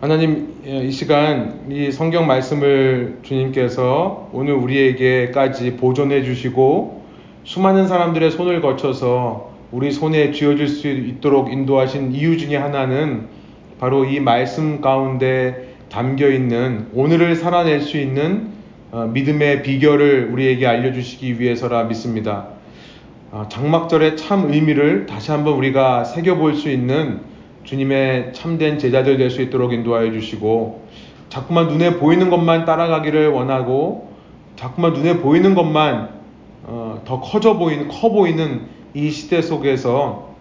하나님, 0.00 0.55
예, 0.68 0.82
이 0.82 0.90
시간 0.90 1.60
이 1.70 1.92
성경 1.92 2.26
말씀을 2.26 3.20
주님께서 3.22 4.30
오늘 4.32 4.54
우리에게까지 4.54 5.76
보존해 5.76 6.24
주시고 6.24 7.04
수많은 7.44 7.86
사람들의 7.86 8.32
손을 8.32 8.60
거쳐서 8.60 9.52
우리 9.70 9.92
손에 9.92 10.32
쥐어질 10.32 10.66
수 10.66 10.88
있도록 10.88 11.52
인도하신 11.52 12.10
이유 12.10 12.36
중에 12.36 12.56
하나는 12.56 13.28
바로 13.78 14.06
이 14.06 14.18
말씀 14.18 14.80
가운데 14.80 15.76
담겨 15.88 16.28
있는 16.28 16.88
오늘을 16.94 17.36
살아낼 17.36 17.80
수 17.80 17.96
있는 17.96 18.48
어, 18.90 19.06
믿음의 19.06 19.62
비결을 19.62 20.30
우리에게 20.32 20.66
알려주시기 20.66 21.38
위해서라 21.38 21.84
믿습니다. 21.84 22.48
어, 23.30 23.46
장막절의 23.48 24.16
참 24.16 24.52
의미를 24.52 25.06
다시 25.06 25.30
한번 25.30 25.54
우리가 25.54 26.02
새겨볼 26.02 26.54
수 26.54 26.68
있는 26.68 27.35
주님의 27.66 28.32
참된 28.32 28.78
제자들 28.78 29.18
될 29.18 29.28
수 29.30 29.42
있도록 29.42 29.72
인도하여 29.72 30.12
주시고 30.12 30.86
자꾸만 31.28 31.66
눈에 31.68 31.98
보이는 31.98 32.30
것만 32.30 32.64
따라가기를 32.64 33.28
원하고 33.28 34.12
자꾸만 34.54 34.92
눈에 34.94 35.18
보이는 35.18 35.54
것만 35.54 36.08
어, 36.64 37.02
더 37.04 37.20
커져 37.20 37.58
보이는 37.58 37.88
커 37.88 38.08
보이는 38.10 38.62
이 38.94 39.10
시대 39.10 39.42
속에서 39.42 40.34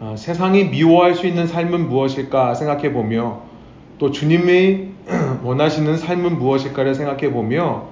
어, 0.00 0.14
세상이 0.16 0.66
미워할 0.66 1.14
수 1.14 1.26
있는 1.26 1.46
삶은 1.46 1.88
무엇일까 1.88 2.54
생각해 2.54 2.92
보며 2.92 3.40
또 3.98 4.10
주님이 4.10 4.88
원하시는 5.42 5.96
삶은 5.96 6.38
무엇일까를 6.38 6.94
생각해 6.94 7.32
보며 7.32 7.84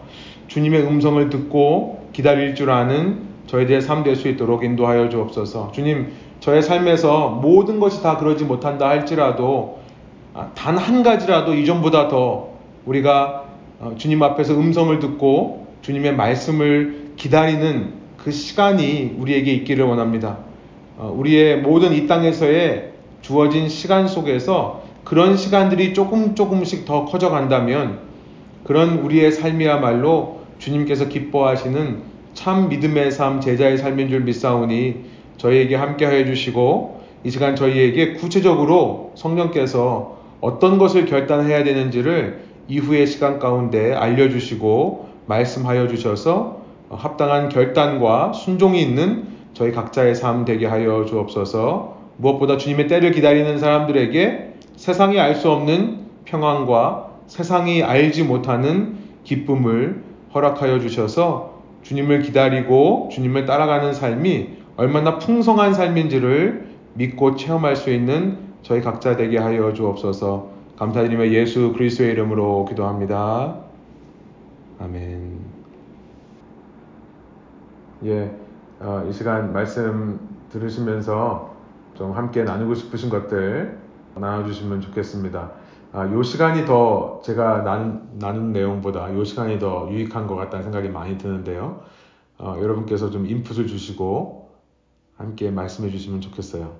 주님의 0.48 0.82
음성을 0.82 1.30
듣고 1.30 2.08
기다릴 2.12 2.54
줄 2.54 2.70
아는 2.70 3.22
저희들의 3.46 3.80
삶 3.80 4.02
될 4.04 4.16
수 4.16 4.28
있도록 4.28 4.64
인도하여 4.64 5.08
주옵소서. 5.08 5.72
주님, 5.72 6.12
저의 6.42 6.60
삶에서 6.60 7.28
모든 7.40 7.78
것이 7.78 8.02
다 8.02 8.16
그러지 8.16 8.44
못한다 8.44 8.88
할지라도 8.88 9.78
아, 10.34 10.50
단한 10.56 11.04
가지라도 11.04 11.54
이전보다 11.54 12.08
더 12.08 12.48
우리가 12.84 13.44
어, 13.78 13.94
주님 13.96 14.24
앞에서 14.24 14.54
음성을 14.54 14.98
듣고 14.98 15.68
주님의 15.82 16.16
말씀을 16.16 17.12
기다리는 17.14 17.92
그 18.16 18.32
시간이 18.32 19.14
우리에게 19.20 19.52
있기를 19.52 19.84
원합니다. 19.84 20.38
어, 20.98 21.14
우리의 21.16 21.58
모든 21.58 21.92
이 21.92 22.08
땅에서의 22.08 22.90
주어진 23.20 23.68
시간 23.68 24.08
속에서 24.08 24.82
그런 25.04 25.36
시간들이 25.36 25.94
조금 25.94 26.34
조금씩 26.34 26.86
더 26.86 27.04
커져간다면 27.04 28.00
그런 28.64 28.98
우리의 28.98 29.30
삶이야말로 29.30 30.40
주님께서 30.58 31.06
기뻐하시는 31.06 32.02
참 32.34 32.68
믿음의 32.68 33.12
삶, 33.12 33.40
제자의 33.40 33.78
삶인 33.78 34.08
줄 34.08 34.22
믿사오니 34.22 35.11
저희에게 35.42 35.74
함께 35.74 36.04
하여 36.04 36.24
주시고 36.24 37.00
이 37.24 37.30
시간 37.30 37.56
저희에게 37.56 38.14
구체적으로 38.14 39.10
성령께서 39.16 40.18
어떤 40.40 40.78
것을 40.78 41.06
결단해야 41.06 41.64
되는지를 41.64 42.44
이후의 42.68 43.08
시간 43.08 43.40
가운데 43.40 43.92
알려주시고 43.92 45.08
말씀하여 45.26 45.88
주셔서 45.88 46.62
합당한 46.90 47.48
결단과 47.48 48.32
순종이 48.32 48.80
있는 48.82 49.24
저희 49.52 49.72
각자의 49.72 50.14
삶 50.14 50.44
되게 50.44 50.66
하여 50.66 51.04
주옵소서. 51.04 51.96
무엇보다 52.18 52.56
주님의 52.56 52.86
때를 52.86 53.10
기다리는 53.10 53.58
사람들에게 53.58 54.52
세상이 54.76 55.18
알 55.18 55.34
수 55.34 55.50
없는 55.50 56.02
평안과 56.24 57.08
세상이 57.26 57.82
알지 57.82 58.22
못하는 58.22 58.96
기쁨을 59.24 60.02
허락하여 60.34 60.78
주셔서 60.78 61.62
주님을 61.82 62.22
기다리고 62.22 63.08
주님을 63.12 63.44
따라가는 63.44 63.92
삶이 63.92 64.61
얼마나 64.76 65.18
풍성한 65.18 65.74
삶인지를 65.74 66.68
믿고 66.94 67.36
체험할 67.36 67.76
수 67.76 67.90
있는 67.90 68.38
저희 68.62 68.80
각자 68.80 69.16
되게 69.16 69.38
하여 69.38 69.72
주옵소서 69.72 70.50
감사드리며 70.78 71.28
예수 71.28 71.72
그리스도의 71.72 72.12
이름으로 72.12 72.64
기도합니다. 72.64 73.56
아멘. 74.80 75.38
예, 78.04 78.34
어, 78.80 79.06
이 79.08 79.12
시간 79.12 79.52
말씀 79.52 80.18
들으시면서 80.50 81.54
좀 81.94 82.12
함께 82.12 82.42
나누고 82.42 82.74
싶으신 82.74 83.10
것들 83.10 83.78
나눠주시면 84.16 84.80
좋겠습니다. 84.80 85.52
아, 85.92 86.10
요 86.10 86.22
시간이 86.22 86.64
더 86.64 87.20
제가 87.22 87.62
나눈, 87.62 88.08
나눈 88.18 88.52
내용보다 88.52 89.14
요 89.14 89.24
시간이 89.24 89.58
더 89.58 89.88
유익한 89.90 90.26
것 90.26 90.34
같다는 90.36 90.64
생각이 90.64 90.88
많이 90.88 91.18
드는데요. 91.18 91.82
어, 92.38 92.56
여러분께서 92.60 93.10
좀 93.10 93.26
인풋을 93.26 93.66
주시고 93.66 94.41
함께 95.22 95.50
말씀해 95.50 95.90
주시면 95.90 96.20
좋겠어요. 96.20 96.76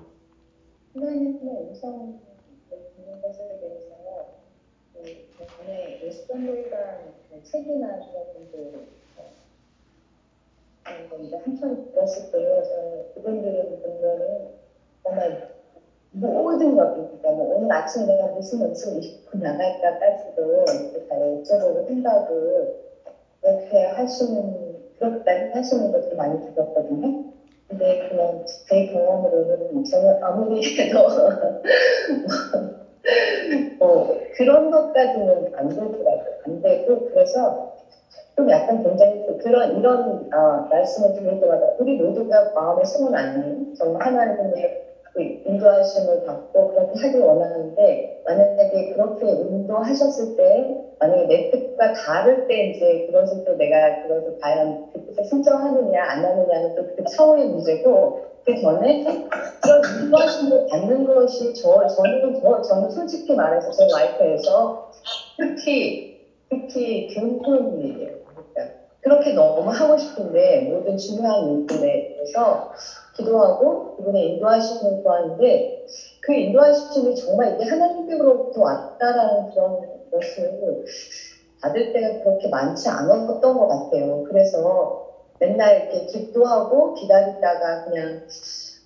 그그 13.15 13.31
그러니까 17.07 17.31
뭐 17.31 17.55
오늘 17.55 17.71
아침에 17.71 18.05
내가 18.05 18.27
무슨 18.27 18.61
옷을 18.61 19.03
입고 19.03 19.37
나갈까까지도 19.37 20.65
여쭤보고 20.65 21.85
생각을 21.85 22.67
그렇게 23.41 23.83
하시는, 23.83 24.79
그렇게 24.99 25.31
하시는 25.51 25.91
것도 25.91 26.15
많이 26.15 26.39
들었거든요. 26.41 27.11
근데 27.67 28.07
그냥 28.09 28.43
제 28.67 28.87
경험으로는 28.87 29.83
저는 29.85 30.23
아무리 30.23 30.61
해도 30.77 31.07
뭐 33.79 34.17
그런 34.35 34.71
것까지는 34.71 35.51
안 35.55 35.69
되더라고요. 35.69 36.23
안 36.45 36.61
되고 36.61 37.09
그래서 37.09 37.73
좀 38.35 38.49
약간 38.49 38.83
굉장히 38.83 39.25
그런 39.43 39.77
이런 39.77 40.29
어, 40.33 40.67
말씀을 40.69 41.13
들을 41.13 41.39
때마다 41.39 41.67
우리 41.79 41.97
모두가 41.97 42.51
마음에 42.55 42.83
소원 42.85 43.15
아닌 43.15 43.73
정말 43.75 44.07
하나님의 44.07 44.53
그 44.53 44.92
인도하심을 45.21 46.25
받고 46.25 46.69
그렇게 46.69 46.91
하길 46.99 47.21
원하는데 47.21 48.21
만약에 48.25 48.93
그렇게 48.93 49.27
인도하셨을 49.27 50.35
때 50.35 50.75
만약에 50.99 51.25
내 51.27 51.49
뜻과 51.49 51.93
다를 51.93 52.47
때 52.47 52.69
이제 52.69 53.05
그것을 53.05 53.43
또 53.45 53.55
내가 53.55 54.01
그것을 54.01 54.33
과연 54.39 54.75
그 54.91 55.05
뜻에 55.05 55.23
순종하느냐 55.23 56.01
안 56.01 56.25
하느냐는 56.25 56.73
또그 56.75 57.03
차후의 57.11 57.45
문제고 57.45 58.17
그 58.45 58.55
전에 58.55 59.03
그런 59.61 59.81
인도하심을 60.01 60.65
받는 60.69 61.05
것이 61.05 61.53
저 61.53 61.85
저는 61.85 62.33
저 62.41 62.61
저는 62.61 62.89
솔직히 62.89 63.35
말해서 63.35 63.69
제 63.71 63.85
라이프에서 63.91 64.89
특히 65.37 66.17
특히 66.49 67.07
근본 67.13 67.79
일이에요. 67.79 68.09
그러니까 68.25 68.73
그렇게 69.01 69.31
너무 69.33 69.69
하고 69.69 69.97
싶은데 69.97 70.59
모든 70.61 70.97
중요한 70.97 71.45
일들에 71.45 72.07
대해서 72.07 72.71
기도하고 73.15 73.95
그분의 73.95 74.27
인도하심을 74.27 75.01
구하는데 75.01 75.63
그 76.21 76.33
인도하심이 76.33 77.15
정말 77.15 77.53
이게 77.53 77.63
하나님께로부터 77.63 78.61
왔다라는 78.61 79.45
그런 79.45 79.81
것을 80.11 80.81
받을 81.61 81.91
때가 81.91 82.19
그렇게 82.19 82.47
많지 82.49 82.89
않았던 82.89 83.57
것 83.57 83.67
같아요. 83.67 84.23
그래서 84.23 84.91
맨날 85.39 85.77
이렇게 85.77 86.05
기도하고 86.05 86.93
기다리다가 86.93 87.83
그냥 87.83 88.17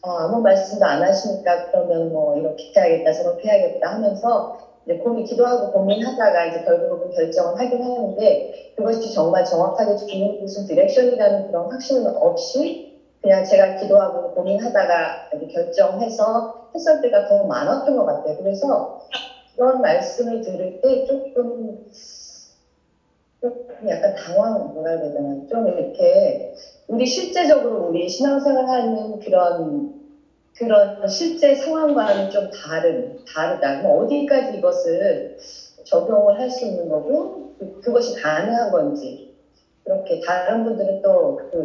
어, 0.01 0.11
아무 0.11 0.39
말씀도 0.41 0.85
안 0.85 1.03
하시니까 1.03 1.59
그러면 1.69 2.11
뭐 2.11 2.35
이렇게 2.35 2.65
해야겠다 2.75 3.11
저렇게 3.11 3.49
해야겠다 3.49 3.91
하면서 3.91 4.47
이제 4.85 4.95
고민 4.95 5.23
기도하고 5.23 5.67
고민하다가 5.71 6.45
이제 6.45 6.59
결국은 6.59 7.09
결정을 7.09 7.59
하긴 7.59 7.81
하는데 7.81 8.39
그것이 8.75 9.09
정말 9.11 9.43
정확하게 9.43 9.95
주님 9.95 10.37
무슨 10.39 10.63
direction이라는 10.63 11.43
그런 11.43 11.67
확신은 11.69 12.07
없이 12.15 12.86
그냥 13.21 13.43
제가 13.43 13.75
기도하고 13.75 14.31
고민하다가 14.31 15.29
결정해서 15.51 16.47
했을 16.73 17.01
때가 17.01 17.25
더 17.25 17.43
많았던 17.43 17.95
것 17.95 18.05
같아요. 18.05 18.35
그래서 18.37 18.87
그런 19.55 19.81
말씀을 19.81 20.41
들을 20.41 20.79
때 20.81 21.03
조금 21.05 21.77
조금 23.41 23.89
약간 23.89 24.13
당황 24.13 24.71
뭐라 24.73 24.91
해야 24.91 24.99
되나 25.11 25.37
좀 25.49 25.67
이렇게 25.67 26.39
우리 26.87 27.05
실제적으로 27.05 27.87
우리 27.87 28.07
신앙생활 28.09 28.67
하는 28.67 29.19
그런 29.19 29.87
그런 30.55 31.07
실제 31.07 31.55
상황과는 31.55 32.29
좀 32.29 32.49
다른 32.51 33.15
다르다. 33.33 33.75
뭐 33.77 34.03
어디까지 34.03 34.53
이것을 34.55 35.29
적용을 35.83 36.39
할 36.39 36.49
수 36.49 36.65
있는 36.65 36.89
거고 36.89 37.31
그, 37.81 37.91
것이 37.91 38.13
가능한 38.13 38.71
건지 38.71 39.19
그렇게 39.83 40.19
다른 40.19 40.63
분들은 40.63 41.01
또그 41.01 41.59
어, 41.59 41.63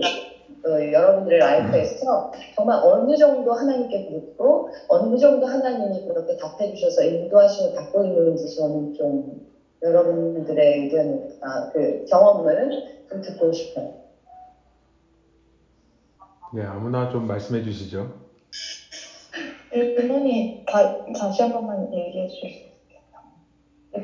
여러분들의 0.65 1.39
라이프에서 1.39 2.31
정말 2.55 2.79
어느 2.83 3.17
정도 3.17 3.53
하나님께 3.53 4.05
묻고 4.09 4.69
어느 4.89 5.17
정도 5.19 5.47
하나님이 5.47 6.03
그렇게 6.05 6.35
답해 6.37 6.69
주셔서 6.73 7.03
인도하심을 7.03 7.73
받고 7.73 8.05
있는지 8.05 8.47
저는 8.55 8.93
좀 8.93 9.41
여러분들의 9.83 10.79
의견을 10.81 11.21
아, 11.41 11.67
그 11.73 12.05
경험을 12.07 12.71
좀 13.09 13.21
듣고 13.21 13.53
싶어요. 13.53 13.91
네, 16.53 16.63
아무나 16.63 17.09
좀 17.09 17.27
말씀해 17.27 17.63
주시죠. 17.63 18.11
일본이 19.73 20.53
다시 21.19 21.41
한 21.43 21.51
번만 21.51 21.89
얘기해 21.93 22.27
주실 22.27 22.51
수 22.51 22.57
있어요? 22.63 22.73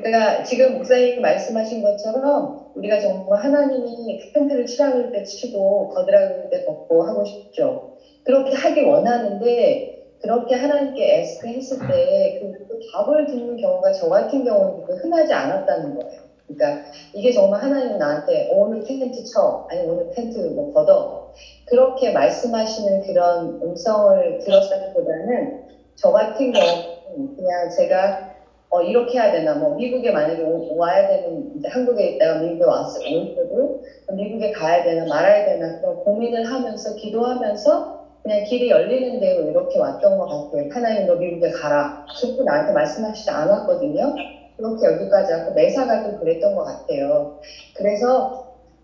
그러니까 0.01 0.43
지금 0.43 0.73
목사님 0.73 1.21
말씀하신 1.21 1.81
것처럼 1.81 2.58
우리가 2.75 2.99
정말 2.99 3.43
하나님이 3.43 4.19
텐트를 4.33 4.65
치라을 4.65 5.11
때 5.11 5.23
치고 5.23 5.89
거드락을 5.89 6.49
때 6.49 6.63
걷고 6.63 7.03
하고 7.03 7.25
싶죠. 7.25 7.89
그렇게 8.23 8.55
하길 8.55 8.85
원하는데 8.85 9.99
그렇게 10.21 10.53
하나님께 10.53 11.19
에스크 11.19 11.47
했을 11.47 11.77
때그 11.77 12.51
그 12.67 12.79
답을 12.91 13.25
듣는 13.27 13.55
경우가 13.57 13.91
저 13.93 14.07
같은 14.09 14.43
경우는 14.43 14.83
흔하지 14.83 15.33
않았다는 15.33 15.95
거예요. 15.95 16.29
그러니까 16.47 16.83
이게 17.13 17.31
정말 17.31 17.61
하나님 17.61 17.97
나한테 17.97 18.47
어, 18.49 18.55
오늘 18.55 18.83
텐트 18.83 19.23
쳐 19.23 19.65
아니 19.69 19.81
오늘 19.81 20.09
텐트 20.09 20.39
뭐 20.39 20.71
걷어 20.73 21.31
그렇게 21.65 22.09
말씀하시는 22.11 23.01
그런 23.01 23.59
음성을 23.61 24.39
들었다기보다는 24.39 25.59
저 25.95 26.11
같은 26.11 26.51
경우는 26.51 27.35
그냥 27.35 27.69
제가 27.69 28.28
어, 28.69 28.81
이렇게 28.81 29.17
해야 29.17 29.31
되나, 29.31 29.55
뭐, 29.55 29.73
미국에 29.75 30.11
만약에 30.11 30.41
오, 30.41 30.61
와야 30.77 31.07
되는, 31.07 31.49
이제 31.55 31.67
한국에 31.67 32.05
있다가 32.05 32.35
미국에 32.35 32.63
왔을, 32.65 33.01
올 33.11 33.33
때도 33.33 33.79
미국에 34.13 34.51
가야 34.51 34.83
되나 34.83 35.05
말아야 35.05 35.43
되나 35.43 35.75
그런 35.77 35.95
고민을 35.97 36.43
하면서 36.43 36.93
기도하면서 36.93 37.99
그냥 38.21 38.43
길이 38.43 38.69
열리는 38.69 39.19
대로 39.19 39.47
이렇게 39.47 39.79
왔던 39.79 40.17
것 40.17 40.27
같아요. 40.27 40.67
하나님 40.69 41.05
너 41.05 41.15
미국에 41.15 41.49
가라. 41.49 41.95
그렇게 42.19 42.43
나한테 42.43 42.71
말씀하시지 42.73 43.29
않았거든요. 43.29 44.13
그렇게 44.57 44.85
여기까지 44.87 45.31
왔고 45.31 45.51
매사가 45.53 46.01
좀 46.01 46.15
그랬던 46.15 46.53
것 46.53 46.63
같아요. 46.63 47.27
그래서 47.73 48.29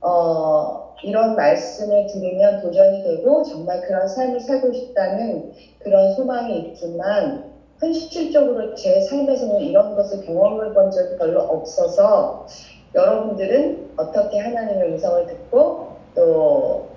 어, 0.01 0.79
이런 1.03 1.35
말씀을 1.35 2.05
들으면 2.05 2.57
도전이 2.57 3.01
되고 3.01 3.43
정말 3.43 3.81
그런 3.81 4.07
삶을 4.07 4.39
살고 4.39 4.71
싶다는 4.71 5.43
그런 5.79 6.07
소망이 6.09 6.57
있지만 6.57 7.41
현실적으로 7.79 8.73
제 8.75 9.01
삶에서는 9.01 9.59
이런 9.61 9.95
것을 9.95 10.25
경험해 10.25 10.73
본 10.73 10.91
적이 10.91 11.17
별로 11.17 11.41
없어서 11.41 12.47
여러분들은 12.93 13.91
어떻게 13.97 14.39
하나님의 14.39 14.93
음성을 14.93 15.25
듣고 15.27 15.97
또 16.15 16.89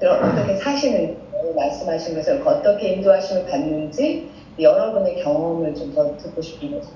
어떻게 0.00 0.56
사시는지 0.56 1.18
말씀하신 1.56 2.14
것을 2.14 2.46
어떻게 2.46 2.90
인도하심을 2.94 3.46
받는지 3.46 4.30
여러분의 4.58 5.22
경험을 5.22 5.74
좀 5.74 5.92
더 5.94 6.16
듣고 6.16 6.40
싶은 6.40 6.70
거죠. 6.70 6.90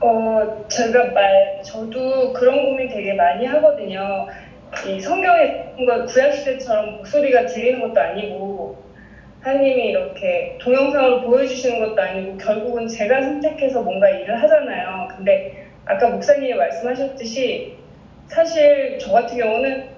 어, 0.00 0.66
제가 0.68 1.12
말, 1.12 1.62
저도 1.62 2.32
그런 2.32 2.64
고민 2.64 2.88
되게 2.88 3.14
많이 3.14 3.46
하거든요. 3.46 4.26
이 4.86 5.00
성경에 5.00 5.72
뭔가 5.76 6.04
구약시대처럼 6.04 6.96
목소리가 6.96 7.46
들리는 7.46 7.80
것도 7.80 8.00
아니고, 8.00 8.76
하나님이 9.44 9.88
이렇게 9.88 10.56
동영상으로 10.60 11.20
보여주시는 11.22 11.80
것도 11.80 12.00
아니고, 12.00 12.38
결국은 12.38 12.88
제가 12.88 13.20
선택해서 13.22 13.82
뭔가 13.82 14.08
일을 14.08 14.42
하잖아요. 14.42 15.08
근데 15.16 15.66
아까 15.84 16.08
목사님이 16.08 16.54
말씀하셨듯이, 16.54 17.76
사실 18.28 18.98
저 18.98 19.12
같은 19.12 19.36
경우는 19.36 19.90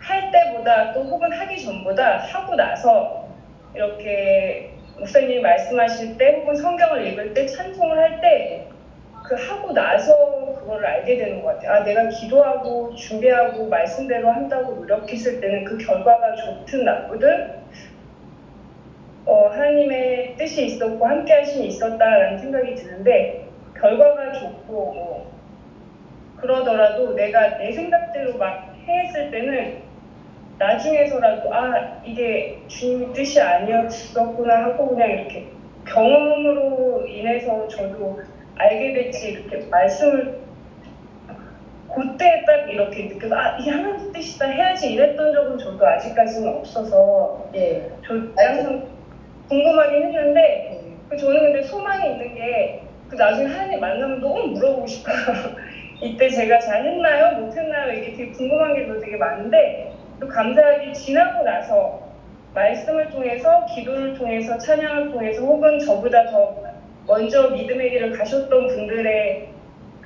할 0.00 0.30
때보다 0.32 0.92
또 0.94 1.04
혹은 1.04 1.32
하기 1.32 1.62
전보다 1.64 2.18
하고 2.18 2.56
나서 2.56 3.28
이렇게 3.74 4.72
목사님이 4.98 5.40
말씀하실 5.40 6.18
때 6.18 6.40
혹은 6.40 6.56
성경을 6.56 7.06
읽을 7.06 7.34
때 7.34 7.46
찬송을 7.46 7.98
할 7.98 8.20
때 8.20 8.68
그 9.28 9.34
하고 9.34 9.72
나서 9.72 10.56
그거를 10.58 10.86
알게 10.86 11.18
되는 11.18 11.42
것 11.42 11.54
같아요. 11.54 11.72
아, 11.72 11.84
내가 11.84 12.08
기도하고 12.08 12.94
준비하고 12.94 13.66
말씀대로 13.68 14.30
한다고 14.30 14.72
노력했을 14.76 15.40
때는 15.40 15.64
그 15.64 15.76
결과가 15.76 16.34
좋든 16.34 16.84
나쁘든 16.84 17.57
어, 19.28 19.48
하나님의 19.48 20.36
뜻이 20.38 20.64
있었고 20.64 21.04
함께 21.04 21.34
하심이 21.34 21.66
있었다라는 21.66 22.38
생각이 22.38 22.74
드는데 22.74 23.46
결과가 23.78 24.32
좋고 24.32 24.72
뭐 24.72 25.32
그러더라도 26.38 27.14
내가 27.14 27.58
내 27.58 27.70
생각대로 27.70 28.38
막 28.38 28.74
했을 28.86 29.30
때는 29.30 29.82
나중에서라도 30.58 31.54
아 31.54 32.00
이게 32.06 32.62
주님의 32.68 33.12
뜻이 33.12 33.38
아니었었구나 33.38 34.64
하고 34.64 34.88
그냥 34.88 35.10
이렇게 35.10 35.48
경험으로 35.84 37.06
인해서 37.06 37.68
저도 37.68 38.22
알게 38.56 38.94
됐지 38.94 39.32
이렇게 39.32 39.66
말씀을 39.66 40.40
그때 41.94 42.44
딱 42.46 42.70
이렇게 42.70 43.04
느껴서 43.04 43.36
아 43.36 43.58
이게 43.58 43.70
하나님 43.70 44.10
뜻이다 44.10 44.46
해야지 44.46 44.94
이랬던 44.94 45.34
적은 45.34 45.58
저도 45.58 45.86
아직까지는 45.86 46.48
없어서 46.56 47.50
예. 47.54 47.90
저 48.06 48.14
항상 48.36 48.97
궁금하긴 49.48 50.04
했는데 50.04 50.80
그 51.08 51.16
저는 51.16 51.40
근데 51.40 51.62
소망이 51.62 52.12
있는 52.12 52.34
게 52.34 52.88
그 53.08 53.14
나중에 53.16 53.46
하나님 53.46 53.80
만나면 53.80 54.20
너무 54.20 54.48
물어보고 54.48 54.86
싶어요. 54.86 55.16
이때 56.00 56.28
제가 56.28 56.58
잘 56.58 56.84
했나요? 56.84 57.40
못 57.40 57.56
했나요? 57.56 57.92
이게 57.92 58.12
되게 58.12 58.30
궁금한 58.30 58.74
게 58.74 58.86
되게 59.00 59.16
많은데 59.16 59.90
또 60.20 60.28
감사하게 60.28 60.92
지나고 60.92 61.42
나서 61.42 62.02
말씀을 62.54 63.08
통해서 63.08 63.64
기도를 63.74 64.14
통해서 64.14 64.58
찬양을 64.58 65.10
통해서 65.10 65.42
혹은 65.42 65.78
저보다 65.78 66.26
더 66.26 66.54
먼저 67.06 67.48
믿음의 67.48 67.90
길을 67.90 68.10
가셨던 68.18 68.66
분들의 68.66 69.48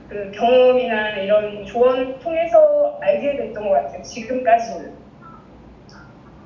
그 0.08 0.30
경험이나 0.32 1.16
이런 1.16 1.64
조언을 1.64 2.18
통해서 2.20 2.98
알게 3.00 3.36
됐던 3.36 3.68
것 3.68 3.70
같아요. 3.70 4.02
지금까지는. 4.02 5.01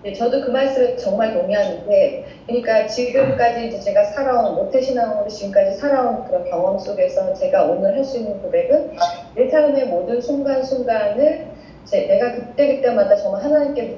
네, 0.07 0.13
저도 0.13 0.41
그 0.41 0.51
말씀에 0.53 0.95
정말 0.95 1.33
동의하는데, 1.35 2.25
그러니까 2.47 2.87
지금까지 2.87 3.67
이제 3.67 3.81
제가 3.81 4.05
살아온, 4.05 4.55
모태신앙으로 4.55 5.27
지금까지 5.27 5.73
살아온 5.79 6.25
그런 6.29 6.45
경험 6.49 6.79
속에서 6.79 7.35
제가 7.35 7.65
오늘 7.65 7.97
할 7.97 8.05
수 8.05 8.19
있는 8.19 8.41
고백은 8.41 8.93
내 9.35 9.51
삶의 9.51 9.87
모든 9.89 10.21
순간순간을 10.21 11.47
제, 11.87 12.07
내가 12.07 12.37
그때그때마다 12.37 13.17
정말 13.17 13.43
하나님께 13.43 13.97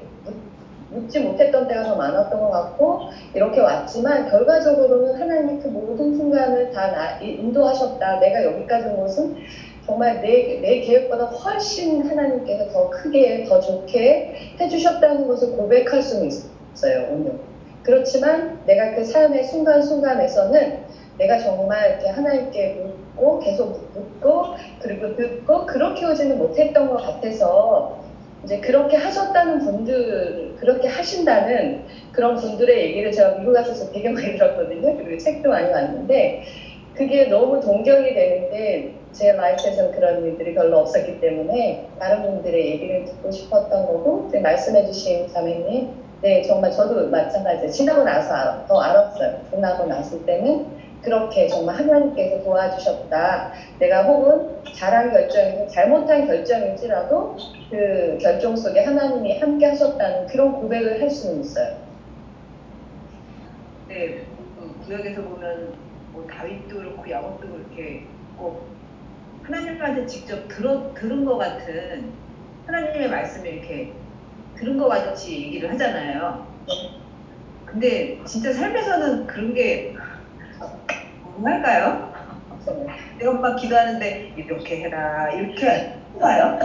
묻, 0.90 1.10
지 1.10 1.20
못했던 1.20 1.68
때가 1.68 1.82
더 1.82 1.94
많았던 1.96 2.40
것 2.40 2.50
같고, 2.52 3.00
이렇게 3.34 3.60
왔지만, 3.60 4.30
결과적으로는 4.30 5.20
하나님이 5.20 5.60
그 5.60 5.68
모든 5.68 6.14
순간을 6.14 6.70
다 6.70 6.90
나, 6.90 7.18
인도하셨다. 7.20 8.18
내가 8.20 8.44
여기까지 8.44 8.86
온 8.86 8.96
것은 9.00 9.36
정말 9.88 10.20
내, 10.20 10.60
내 10.60 10.80
계획보다 10.80 11.24
훨씬 11.24 12.06
하나님께서 12.06 12.68
더 12.68 12.90
크게, 12.90 13.44
더 13.44 13.58
좋게 13.58 14.56
해주셨다는 14.60 15.26
것을 15.26 15.56
고백할 15.56 16.02
수는 16.02 16.28
있어요, 16.28 17.08
오늘. 17.10 17.38
그렇지만 17.82 18.60
내가 18.66 18.94
그 18.94 19.02
삶의 19.02 19.44
순간순간에서는 19.44 20.80
내가 21.16 21.38
정말 21.38 21.92
이렇게 21.92 22.08
하나님께 22.08 22.82
묻고 23.16 23.38
계속 23.38 23.88
묻고 23.94 24.56
그리고 24.78 25.16
듣고 25.16 25.64
그렇게 25.64 26.04
오지는 26.04 26.36
못했던 26.36 26.90
것 26.90 26.98
같아서 26.98 28.04
이제 28.44 28.60
그렇게 28.60 28.94
하셨다는 28.98 29.60
분들, 29.60 30.56
그렇게 30.58 30.86
하신다는 30.86 31.84
그런 32.12 32.36
분들의 32.36 32.88
얘기를 32.88 33.10
제가 33.10 33.38
미국 33.38 33.54
가서 33.54 33.90
되게 33.90 34.10
많이 34.10 34.36
들었거든요. 34.36 34.98
그리고 34.98 35.16
책도 35.16 35.48
많이 35.48 35.72
봤는데 35.72 36.42
그게 36.94 37.24
너무 37.24 37.58
동경이 37.58 38.12
되는데 38.12 38.97
제 39.12 39.32
라이프에서는 39.32 39.92
그런 39.92 40.24
일들이 40.24 40.54
별로 40.54 40.78
없었기 40.78 41.20
때문에 41.20 41.88
다른 41.98 42.22
분들의 42.22 42.66
얘기를 42.66 43.04
듣고 43.04 43.30
싶었던 43.30 43.86
거고 43.86 44.30
말씀해 44.42 44.86
주신 44.86 45.28
자매님 45.28 46.08
네 46.20 46.42
정말 46.42 46.70
저도 46.72 47.08
마찬가지예요. 47.10 47.70
지나고 47.70 48.02
나서 48.02 48.34
알아, 48.34 48.66
더 48.66 48.80
알았어요. 48.80 49.40
지나고 49.50 49.86
났을 49.86 50.26
때는 50.26 50.66
그렇게 51.02 51.46
정말 51.46 51.76
하나님께서 51.76 52.42
도와주셨다. 52.42 53.52
내가 53.78 54.02
혹은 54.02 54.56
잘한 54.74 55.12
결정이고 55.12 55.68
잘못한 55.68 56.26
결정일지라도 56.26 57.36
그 57.70 58.18
결정 58.20 58.56
속에 58.56 58.84
하나님이 58.84 59.38
함께 59.38 59.66
하셨다는 59.66 60.26
그런 60.26 60.52
고백을 60.54 61.00
할 61.00 61.08
수는 61.08 61.40
있어요. 61.40 61.76
네, 63.86 64.24
그 64.58 64.84
구역에서 64.84 65.22
보면 65.22 65.74
뭐 66.12 66.26
다윗도 66.28 66.76
그렇고 66.76 67.08
야곱도 67.08 67.46
그렇게 67.48 68.02
꼭 68.36 68.77
하나님한테 69.48 70.06
직접 70.06 70.46
들어, 70.48 70.92
들은 70.94 71.24
것 71.24 71.38
같은 71.38 72.04
하나님의 72.66 73.08
말씀을 73.08 73.46
이렇게 73.54 73.88
들은 74.56 74.76
것 74.76 74.88
같이 74.88 75.40
얘기를 75.46 75.70
하잖아요. 75.70 76.46
근데 77.64 78.18
진짜 78.26 78.52
삶에서는 78.52 79.26
그런 79.26 79.54
게 79.54 79.94
가능할까요? 81.42 82.12
내가 83.18 83.32
막 83.32 83.56
기도하는데 83.56 84.34
이렇게 84.36 84.80
해라 84.80 85.30
이렇게 85.30 85.88
해봐요. 86.14 86.58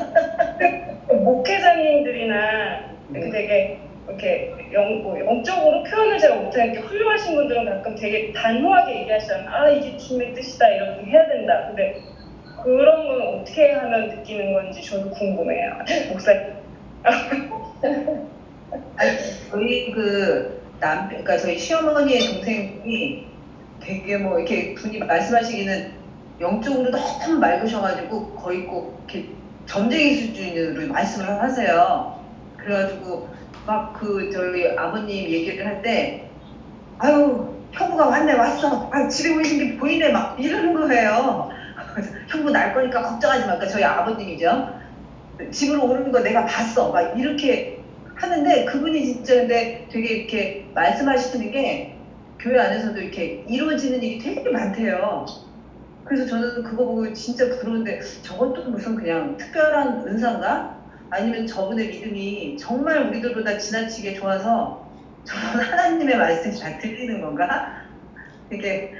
목회자 1.23 1.69
목사님들이나 1.69 2.79
이렇게 3.11 3.29
되게 3.29 3.77
이렇게 4.07 4.51
영, 4.73 5.01
뭐 5.01 5.17
영적으로 5.17 5.83
표현을 5.83 6.17
잘 6.17 6.35
못하는 6.35 6.73
게 6.73 6.79
훌륭하신 6.79 7.35
분들은 7.35 7.65
가끔 7.65 7.95
되게 7.95 8.33
단호하게 8.33 9.01
얘기하시잖아요. 9.01 9.47
아 9.49 9.69
이게 9.69 9.95
주님의 9.95 10.33
뜻이다 10.33 10.67
이렇게 10.67 11.03
해야 11.05 11.25
된다. 11.27 11.63
근데 11.65 11.93
그런 12.63 13.07
건 13.07 13.39
어떻게 13.41 13.71
하면 13.71 14.07
느끼는 14.09 14.53
건지 14.53 14.81
저도 14.83 15.09
궁금해요. 15.11 15.79
목사님. 16.11 16.53
아니, 18.95 19.11
저희 19.51 19.91
그 19.91 20.61
남, 20.79 21.07
그러니까 21.07 21.37
저희 21.37 21.57
시어머니의 21.57 22.19
동생이 22.19 23.27
되게 23.81 24.17
뭐 24.17 24.37
이렇게 24.39 24.73
분이 24.75 24.99
말씀하시기는 24.99 25.91
영적으로 26.39 26.89
너무 26.91 27.39
맑으셔가지고 27.39 28.35
거의 28.35 28.65
꼭 28.65 29.03
이렇게 29.09 29.29
점쟁이 29.65 30.15
수준으로 30.15 30.87
말씀을 30.93 31.39
하세요. 31.41 32.19
그래가지고 32.57 33.29
막 33.65 33.93
그 33.93 34.29
저희 34.31 34.67
아버님 34.77 35.29
얘기를 35.29 35.65
할 35.65 35.81
때 35.81 36.29
아유 36.99 37.61
형부가 37.71 38.07
왔네 38.07 38.33
왔어 38.33 38.89
아 38.91 39.07
집에 39.07 39.35
오신 39.35 39.59
게 39.59 39.77
보이네 39.77 40.09
막 40.11 40.39
이러는 40.39 40.73
거예요. 40.73 41.49
형부 42.27 42.51
날 42.51 42.73
거니까 42.73 43.01
걱정하지 43.01 43.41
마. 43.45 43.53
그러니까 43.55 43.67
저희 43.67 43.83
아버님이죠. 43.83 44.79
집으로 45.51 45.85
오는 45.85 46.11
거 46.11 46.21
내가 46.21 46.45
봤어. 46.45 46.91
막 46.91 47.17
이렇게 47.17 47.79
하는데 48.15 48.65
그분이 48.65 49.05
진짜 49.05 49.35
근데 49.35 49.87
되게 49.91 50.09
이렇게 50.09 50.65
말씀하시는 50.73 51.51
게 51.51 51.95
교회 52.39 52.59
안에서도 52.59 52.99
이렇게 52.99 53.43
이루어지는 53.47 54.01
일이 54.03 54.19
되게 54.19 54.49
많대요. 54.49 55.25
그래서 56.03 56.25
저는 56.25 56.63
그거 56.63 56.85
보고 56.85 57.13
진짜 57.13 57.49
부러운데 57.49 57.99
저것도 58.21 58.69
무슨 58.69 58.95
그냥 58.95 59.37
특별한 59.37 60.05
은사인가? 60.05 60.73
아니면 61.09 61.45
저분의 61.45 61.87
믿음이 61.89 62.57
정말 62.57 63.07
우리들보다 63.07 63.57
지나치게 63.57 64.13
좋아서 64.15 64.83
저는 65.23 65.63
하나님의 65.63 66.17
말씀이 66.17 66.59
다 66.59 66.77
들리는 66.77 67.21
건가? 67.21 67.83
이렇게 68.49 68.91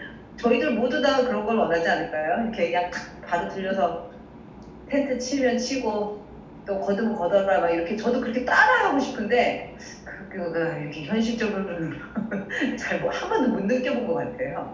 저희들 0.44 0.74
모두 0.74 1.02
다 1.02 1.24
그런 1.24 1.46
걸 1.46 1.58
원하지 1.58 1.88
않을까요? 1.90 2.42
이렇게 2.44 2.72
그냥 2.72 2.90
탁 2.92 3.22
바로 3.22 3.48
들려서 3.48 4.10
텐트 4.88 5.18
치면 5.18 5.58
치고 5.58 6.22
또 6.66 6.80
거두면 6.80 7.16
거둬라 7.16 7.60
막 7.62 7.70
이렇게 7.70 7.96
저도 7.96 8.22
그렇게 8.22 8.46
따라하고 8.46 9.00
싶은데 9.00 9.76
그거가 10.30 10.78
이렇게 10.78 11.04
현실적으로는 11.04 11.92
잘 12.80 13.02
한 13.10 13.30
번도 13.30 13.50
못 13.50 13.62
느껴본 13.66 14.06
것 14.08 14.16
같아요. 14.16 14.74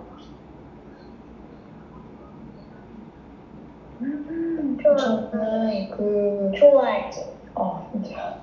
저는 4.84 5.90
그 5.90 6.52
좋아하지. 6.58 7.22
어, 7.56 7.90
진짜. 7.92 8.40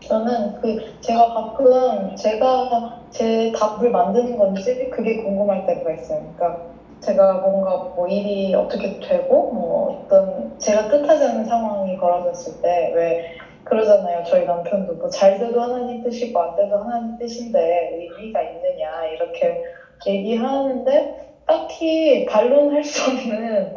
저는 0.00 0.54
그 0.60 0.76
제가 1.00 1.32
가끔 1.34 2.14
제가 2.16 2.98
제 3.10 3.52
답을 3.52 3.90
만드는 3.90 4.36
건지 4.36 4.88
그게 4.90 5.16
궁금할 5.16 5.66
때가 5.66 5.92
있어요. 5.92 6.20
그러니까 6.36 6.56
제가 7.00 7.38
뭔가 7.38 7.76
뭐 7.94 8.06
일이 8.08 8.54
어떻게 8.54 8.98
되고 9.00 9.50
뭐 9.52 9.90
어떤 10.06 10.58
제가 10.58 10.88
뜻하지 10.88 11.24
않은 11.24 11.44
상황이 11.44 11.96
벌어졌을 11.96 12.60
때 12.62 12.90
왜 12.92 13.18
그러잖아요. 13.64 14.22
저희 14.24 14.44
남편도 14.44 14.94
뭐 14.94 15.10
잘 15.10 15.38
돼도 15.38 15.60
하나님 15.60 16.02
뜻이고 16.02 16.40
안 16.40 16.54
돼도 16.54 16.76
하나님 16.78 17.16
뜻인데 17.18 17.88
의미가 17.92 18.42
있느냐 18.42 19.04
이렇게 19.06 19.58
얘기하는데 20.06 21.06
딱히 21.46 22.24
반론할 22.24 22.84
수 22.84 23.10
없는 23.10 23.74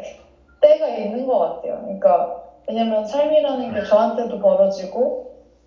때가 0.61 0.89
있는 0.89 1.25
것 1.25 1.39
같아요. 1.39 1.79
그러니까 1.81 2.27
왜냐면 2.67 3.05
삶이라는 3.05 3.73
게 3.73 3.83
저한테도 3.83 4.39
벌어지고 4.39 5.13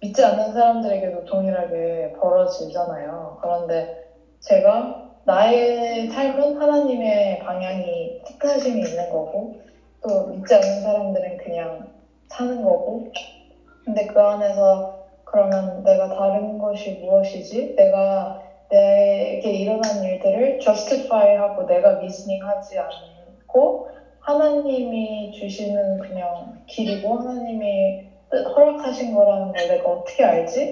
믿지 0.04 0.22
않는 0.22 0.52
사람들에게도 0.52 1.24
동일하게 1.24 2.12
벌어지잖아요. 2.20 3.38
그런데 3.40 3.88
제가 4.40 5.00
나의 5.24 6.08
삶은 6.08 6.56
하나님의 6.56 7.38
방향이 7.38 8.20
뜻하심이 8.26 8.82
있는 8.82 9.08
거고 9.08 9.54
또 10.02 10.26
믿지 10.26 10.52
않는 10.52 10.82
사람들은 10.82 11.38
그냥 11.38 11.86
사는 12.28 12.62
거고 12.62 13.06
근데 13.86 14.06
그 14.06 14.20
안에서 14.20 14.92
그러면 15.24 15.82
내가 15.82 16.10
다른 16.10 16.58
것이 16.58 16.90
무엇이지? 17.00 17.72
내가 17.74 18.36
내게 18.68 19.52
일어난 19.52 20.02
일들을 20.02 20.58
justify 20.58 21.34
하고 21.34 21.64
내가 21.64 21.92
reasoning 21.92 22.44
하지 22.44 22.76
않고 22.78 23.86
하나님이 24.20 25.30
주시는 25.30 25.96
그냥 25.98 26.52
길이고 26.66 27.16
하나님이 27.20 27.96
뜻, 27.96 28.13
허락하신 28.42 29.12
거라는 29.12 29.52
걸 29.52 29.66
내가 29.66 29.90
어떻게 29.90 30.24
알지? 30.24 30.70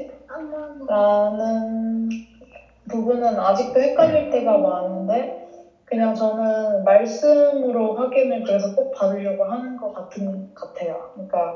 라는 0.87 2.09
부분은 2.89 3.39
아직도 3.39 3.81
헷갈릴 3.81 4.31
때가 4.31 4.59
많은데 4.59 5.31
그냥 5.85 6.15
저는 6.15 6.85
말씀으로 6.85 7.93
확인을 7.93 8.43
그래서 8.43 8.73
꼭 8.75 8.91
받으려고 8.93 9.45
하는 9.45 9.77
것 9.77 9.93
같은 9.93 10.43
같아요. 10.55 11.09
그러니까 11.13 11.55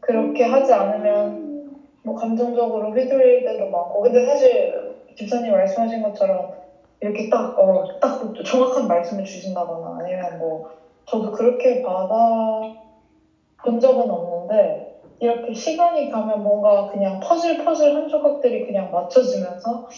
그렇게 0.00 0.44
하지 0.44 0.72
않으면 0.72 1.76
뭐 2.02 2.14
감정적으로 2.14 2.92
휘둘릴 2.92 3.42
때도 3.42 3.66
많고 3.66 4.00
근데 4.00 4.22
사실 4.22 4.72
집사님 5.16 5.52
말씀하신 5.52 6.00
것처럼 6.00 6.48
이렇게 7.00 7.28
딱, 7.28 7.58
어, 7.58 7.82
딱 8.00 8.18
정확한 8.44 8.86
말씀을 8.86 9.24
주신다거나 9.24 9.96
아니면 9.98 10.38
뭐 10.38 10.62
저도 11.06 11.30
그렇게 11.30 11.80
받아 11.82 12.60
본 13.62 13.80
적은 13.80 14.10
없는데 14.10 14.85
이렇게 15.20 15.54
시간이 15.54 16.10
가면 16.10 16.42
뭔가 16.42 16.90
그냥 16.90 17.20
퍼즐 17.20 17.64
퍼즐 17.64 17.94
한 17.94 18.08
조각들이 18.08 18.66
그냥 18.66 18.90
맞춰지면서 18.90 19.88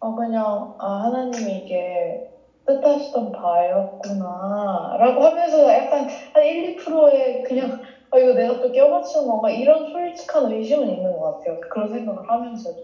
어 0.00 0.14
그냥 0.14 0.74
아 0.78 1.04
하나님이 1.04 1.62
이게 1.62 2.30
뜻하시던 2.66 3.32
바였구나 3.32 4.96
라고 4.98 5.22
하면서 5.22 5.72
약간 5.72 6.06
한 6.34 6.44
1, 6.44 6.76
2%의 6.76 7.42
그냥 7.44 7.80
아 8.10 8.18
이거 8.18 8.32
내가 8.34 8.60
또 8.60 8.70
껴맞추는 8.70 9.26
건가 9.26 9.50
이런 9.50 9.90
솔직한 9.92 10.50
의심은 10.50 10.88
있는 10.88 11.18
것 11.18 11.38
같아요. 11.38 11.60
그런 11.70 11.88
생각을 11.90 12.22
하면서도. 12.28 12.76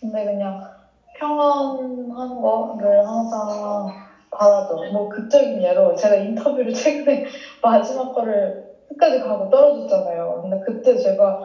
근데 0.00 0.24
그냥 0.24 0.58
평안한 1.18 2.40
거를 2.40 3.06
항상 3.06 3.86
바라죠 4.30 4.76
뭐 4.92 5.08
극적인 5.08 5.60
예로 5.60 5.94
제가 5.94 6.14
인터뷰를 6.14 6.72
최근에 6.72 7.22
마지막 7.60 8.12
거를 8.12 8.69
끝까지 8.90 9.18
가고 9.20 9.48
떨어졌잖아요. 9.48 10.40
근데 10.42 10.56
그때 10.60 10.96
제가 10.96 11.38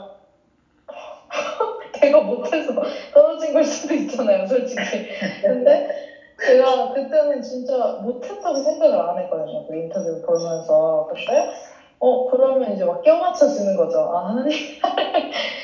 내가 2.02 2.22
못해서 2.22 2.74
떨어진 3.14 3.54
걸 3.54 3.64
수도 3.64 3.94
있잖아요, 3.94 4.46
솔직히. 4.46 4.82
근데 5.42 5.84
제가 6.46 6.90
그때는 6.90 7.42
진짜 7.42 7.94
못했다고 7.98 8.62
생각을 8.62 9.00
안 9.00 9.18
했거든요, 9.20 9.62
그 9.66 9.76
인터뷰 9.76 10.18
보면서. 10.26 11.06
근데 11.08 11.46
어 12.00 12.24
그러면 12.26 12.72
이제 12.74 12.84
막 12.86 13.02
껴맞춰지는 13.02 13.76
거죠. 13.76 14.00
아 14.12 14.26
하나님 14.28 14.52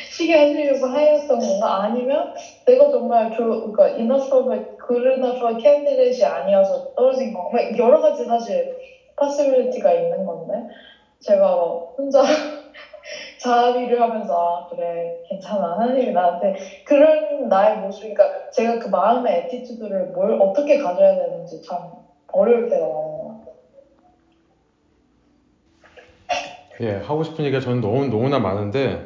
쉬게 0.09 0.33
하시려고 0.37 0.85
하였던 0.87 1.39
건가? 1.39 1.81
아니면 1.81 2.27
내가 2.65 2.87
정말 2.87 3.29
조, 3.31 3.59
그러니까 3.59 3.89
이너스퍼브 3.89 4.59
그르나퍼 4.77 5.53
캔디데이시 5.57 6.25
아니어서 6.25 6.79
떨어진 6.95 7.31
건가? 7.33 7.59
여러 7.77 7.99
가지 7.99 8.25
사실 8.25 8.67
possibility가 9.17 9.93
있는 9.93 10.25
건데 10.25 10.63
제가 11.21 11.55
막 11.55 11.93
혼자 11.97 12.23
자위를 13.39 14.01
하면서 14.01 14.33
아 14.35 14.67
그래 14.69 15.21
괜찮아 15.29 15.73
하나님이 15.79 16.11
나한테 16.11 16.55
그런 16.85 17.49
나의 17.49 17.77
모습 17.77 18.01
그러니까 18.01 18.51
제가 18.51 18.79
그 18.79 18.87
마음의 18.89 19.37
attitude를 19.39 20.07
뭘 20.07 20.33
어떻게 20.39 20.77
가져야 20.77 21.15
되는지 21.15 21.61
참 21.61 21.91
어려울 22.33 22.69
때가 22.69 22.85
많은 22.87 23.17
것 23.17 23.27
같아요. 23.39 23.55
예, 26.81 26.91
하고 26.95 27.23
싶은 27.23 27.45
얘기가 27.45 27.59
저는 27.61 27.81
너무 27.81 28.07
너무나 28.07 28.39
많은데 28.39 29.01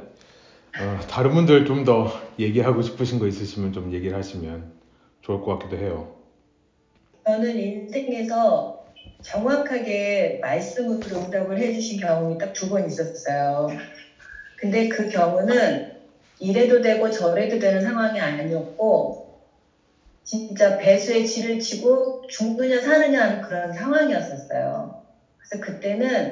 어, 0.77 0.99
다른 1.09 1.33
분들 1.33 1.65
좀 1.65 1.85
더 1.85 2.07
얘기하고 2.39 2.81
싶으신 2.81 3.19
거 3.19 3.27
있으시면 3.27 3.71
좀 3.73 3.91
얘기를 3.93 4.17
하시면 4.17 4.67
좋을 5.21 5.41
것 5.41 5.51
같기도 5.53 5.77
해요. 5.77 6.07
저는 7.25 7.57
인생에서 7.57 8.74
정확하게 9.25 10.37
말씀으로 10.39 10.99
응답을 11.11 11.57
해주신 11.59 11.97
경험이 11.97 12.37
딱 12.37 12.51
두 12.53 12.67
번 12.67 12.85
있었어요. 12.85 13.67
근데 14.57 14.85
그 14.85 15.05
경우는 15.05 15.81
이래도 16.39 16.81
되고 16.81 17.09
저래도 17.09 17.57
되는 17.57 17.81
상황이 17.81 18.19
아니었고, 18.19 19.11
진짜 20.23 20.75
배수의 20.75 21.23
질을 21.23 21.57
치고 21.57 22.15
죽느냐 22.27 22.81
사느냐 22.81 23.21
하는 23.23 23.39
그런 23.41 23.71
상황이었었어요. 23.73 24.91
그래서 25.37 25.57
그때는 25.59 26.31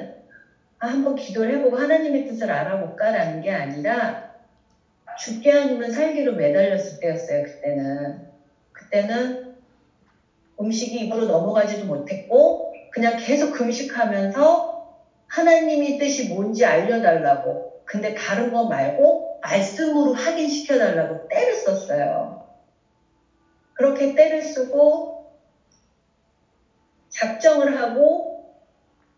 아, 0.80 0.88
한번 0.88 1.14
기도를 1.16 1.54
해보고 1.54 1.76
하나님의 1.76 2.24
뜻을 2.24 2.50
알아볼까라는 2.52 3.40
게 3.40 3.50
아니라 3.50 4.14
죽게 5.18 5.52
아니면 5.52 5.90
살기로 5.90 6.34
매달렸을 6.34 6.94
때였어요, 7.00 7.42
그때는. 7.42 8.20
그때는 8.72 9.36
음식이 10.60 10.98
입으로 11.00 11.26
넘어가지도 11.26 11.84
못했고, 11.86 12.56
그냥 12.94 13.16
계속 13.18 13.50
금식하면서 13.50 14.94
하나님의 15.26 15.98
뜻이 15.98 16.28
뭔지 16.28 16.64
알려달라고. 16.64 17.82
근데 17.84 18.14
다른 18.14 18.52
거 18.52 18.66
말고 18.66 19.40
말씀으로 19.42 20.12
확인시켜달라고 20.12 21.26
때를 21.28 21.54
썼어요. 21.56 22.54
그렇게 23.72 24.14
때를 24.14 24.40
쓰고 24.42 25.34
작정을 27.08 27.80
하고 27.80 28.54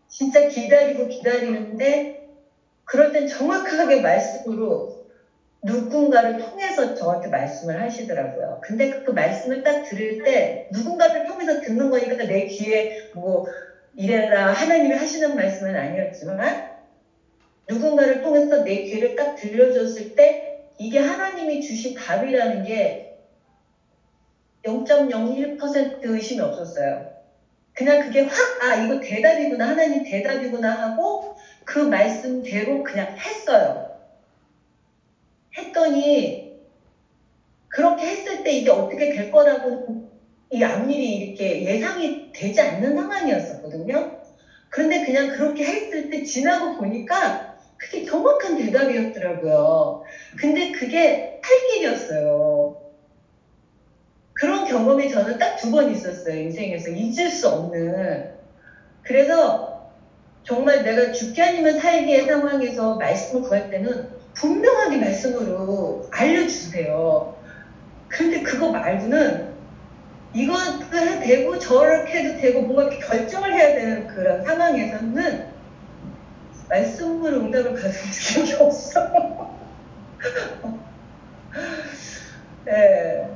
진짜 0.07 0.47
기다리고 0.47 1.07
기다리는데 1.07 2.17
그럴 2.83 3.11
땐 3.11 3.27
정확하게 3.27 4.01
말씀으로 4.01 4.97
누군가를 5.63 6.37
통해서 6.37 6.95
저한테 6.95 7.29
말씀을 7.29 7.79
하시더라고요. 7.83 8.61
근데 8.63 8.89
그 9.03 9.11
말씀을 9.11 9.61
딱 9.63 9.83
들을 9.83 10.23
때 10.23 10.67
누군가를 10.71 11.27
통해서 11.27 11.59
듣는 11.59 11.91
거니까 11.91 12.15
내 12.25 12.45
귀에 12.45 12.89
뭐 13.13 13.45
이래라 13.97 14.51
하나님이 14.51 14.95
하시는 14.95 15.35
말씀은 15.35 15.75
아니었지만 15.75 16.55
누군가를 17.67 18.21
통해서 18.21 18.63
내 18.63 18.83
귀를 18.83 19.15
딱 19.15 19.33
들려줬을 19.33 20.15
때 20.15 20.67
이게 20.77 20.99
하나님이 20.99 21.61
주신 21.61 21.95
답이라는 21.95 22.61
게 22.61 23.17
0.01% 24.63 26.03
의심이 26.03 26.41
없었어요. 26.41 27.17
그냥 27.73 27.99
그게 27.99 28.21
확, 28.21 28.61
아, 28.61 28.75
이거 28.75 28.99
대답이구나, 28.99 29.69
하나님 29.69 30.03
대답이구나 30.03 30.79
하고 30.79 31.23
그 31.65 31.79
말씀대로 31.79 32.83
그냥 32.83 33.15
했어요. 33.17 33.99
했더니 35.57 36.57
그렇게 37.69 38.07
했을 38.07 38.43
때 38.43 38.51
이게 38.51 38.69
어떻게 38.69 39.09
될 39.09 39.31
거라고 39.31 40.06
이 40.51 40.63
앞일이 40.63 41.15
이렇게 41.15 41.63
예상이 41.63 42.31
되지 42.33 42.61
않는 42.61 42.95
상황이었었거든요. 42.95 44.07
그런데 44.69 45.01
그냥 45.01 45.29
그렇게 45.29 45.65
했을 45.65 46.09
때 46.09 46.21
지나고 46.23 46.71
보니까 46.71 47.39
그게 47.77 48.03
정확한 48.03 48.55
대답이었더라고요. 48.55 50.01
근데 50.37 50.71
그게 50.71 51.21
탈길이었어요. 51.41 52.71
그런 54.33 54.63
경험이 54.63 55.07
저는 55.09 55.37
딱 55.37 55.55
두 55.55 55.69
번 55.71 55.89
있었어요. 55.89 56.35
인생에서 56.35 56.91
잊을 56.91 57.29
수 57.29 57.47
없는. 57.49 58.25
그래서 59.03 59.61
정말 60.43 60.83
내가 60.83 61.11
죽게 61.11 61.41
아니면 61.43 61.75
살기의 61.75 62.23
상황에서 62.25 62.95
말씀을 62.95 63.41
구할 63.41 63.69
때는 63.69 64.05
분명하게 64.35 64.97
말씀으로 64.97 66.01
알려주세요. 66.11 67.27
그런데 68.09 68.41
그거 68.41 68.69
말고는 68.69 69.46
이것도 70.33 70.89
되고 70.89 71.57
저렇게 71.57 72.19
해도 72.19 72.39
되고 72.41 72.61
뭔가 72.61 72.89
결정을 72.99 73.53
해야 73.53 73.75
되는 73.75 74.07
그런 74.07 74.43
상황에서는 74.43 75.45
말씀으로 76.69 77.37
응답을 77.41 77.73
받은 77.73 77.91
적이 78.35 78.53
없어. 78.61 79.07
네. 82.65 83.29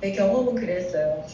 내 0.00 0.12
경험은 0.12 0.54
그랬어요. 0.54 1.24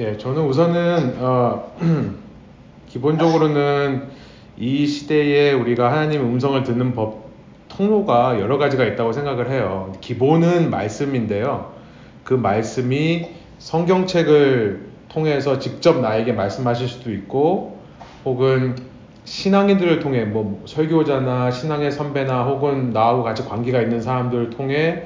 예, 0.00 0.16
저는 0.16 0.42
우선은 0.42 1.16
어, 1.18 1.74
기본적으로는 2.88 4.08
이 4.56 4.86
시대에 4.86 5.52
우리가 5.52 5.90
하나님의 5.92 6.26
음성을 6.26 6.62
듣는 6.64 6.94
법 6.94 7.27
통로가 7.78 8.40
여러 8.40 8.58
가지가 8.58 8.84
있다고 8.84 9.12
생각을 9.12 9.50
해요. 9.52 9.92
기본은 10.00 10.68
말씀인데요. 10.68 11.72
그 12.24 12.34
말씀이 12.34 13.28
성경책을 13.58 14.88
통해서 15.08 15.60
직접 15.60 16.00
나에게 16.00 16.32
말씀하실 16.32 16.88
수도 16.88 17.12
있고 17.12 17.78
혹은 18.24 18.74
신앙인들을 19.24 20.00
통해 20.00 20.24
뭐 20.24 20.60
설교자나 20.66 21.52
신앙의 21.52 21.92
선배나 21.92 22.44
혹은 22.44 22.90
나하고 22.90 23.22
같이 23.22 23.44
관계가 23.44 23.80
있는 23.80 24.02
사람들을 24.02 24.50
통해 24.50 25.04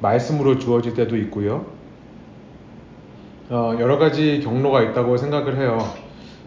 말씀으로 0.00 0.58
주어질 0.58 0.94
때도 0.94 1.18
있고요. 1.18 1.66
어, 3.50 3.76
여러 3.78 3.98
가지 3.98 4.40
경로가 4.42 4.80
있다고 4.82 5.18
생각을 5.18 5.58
해요. 5.58 5.78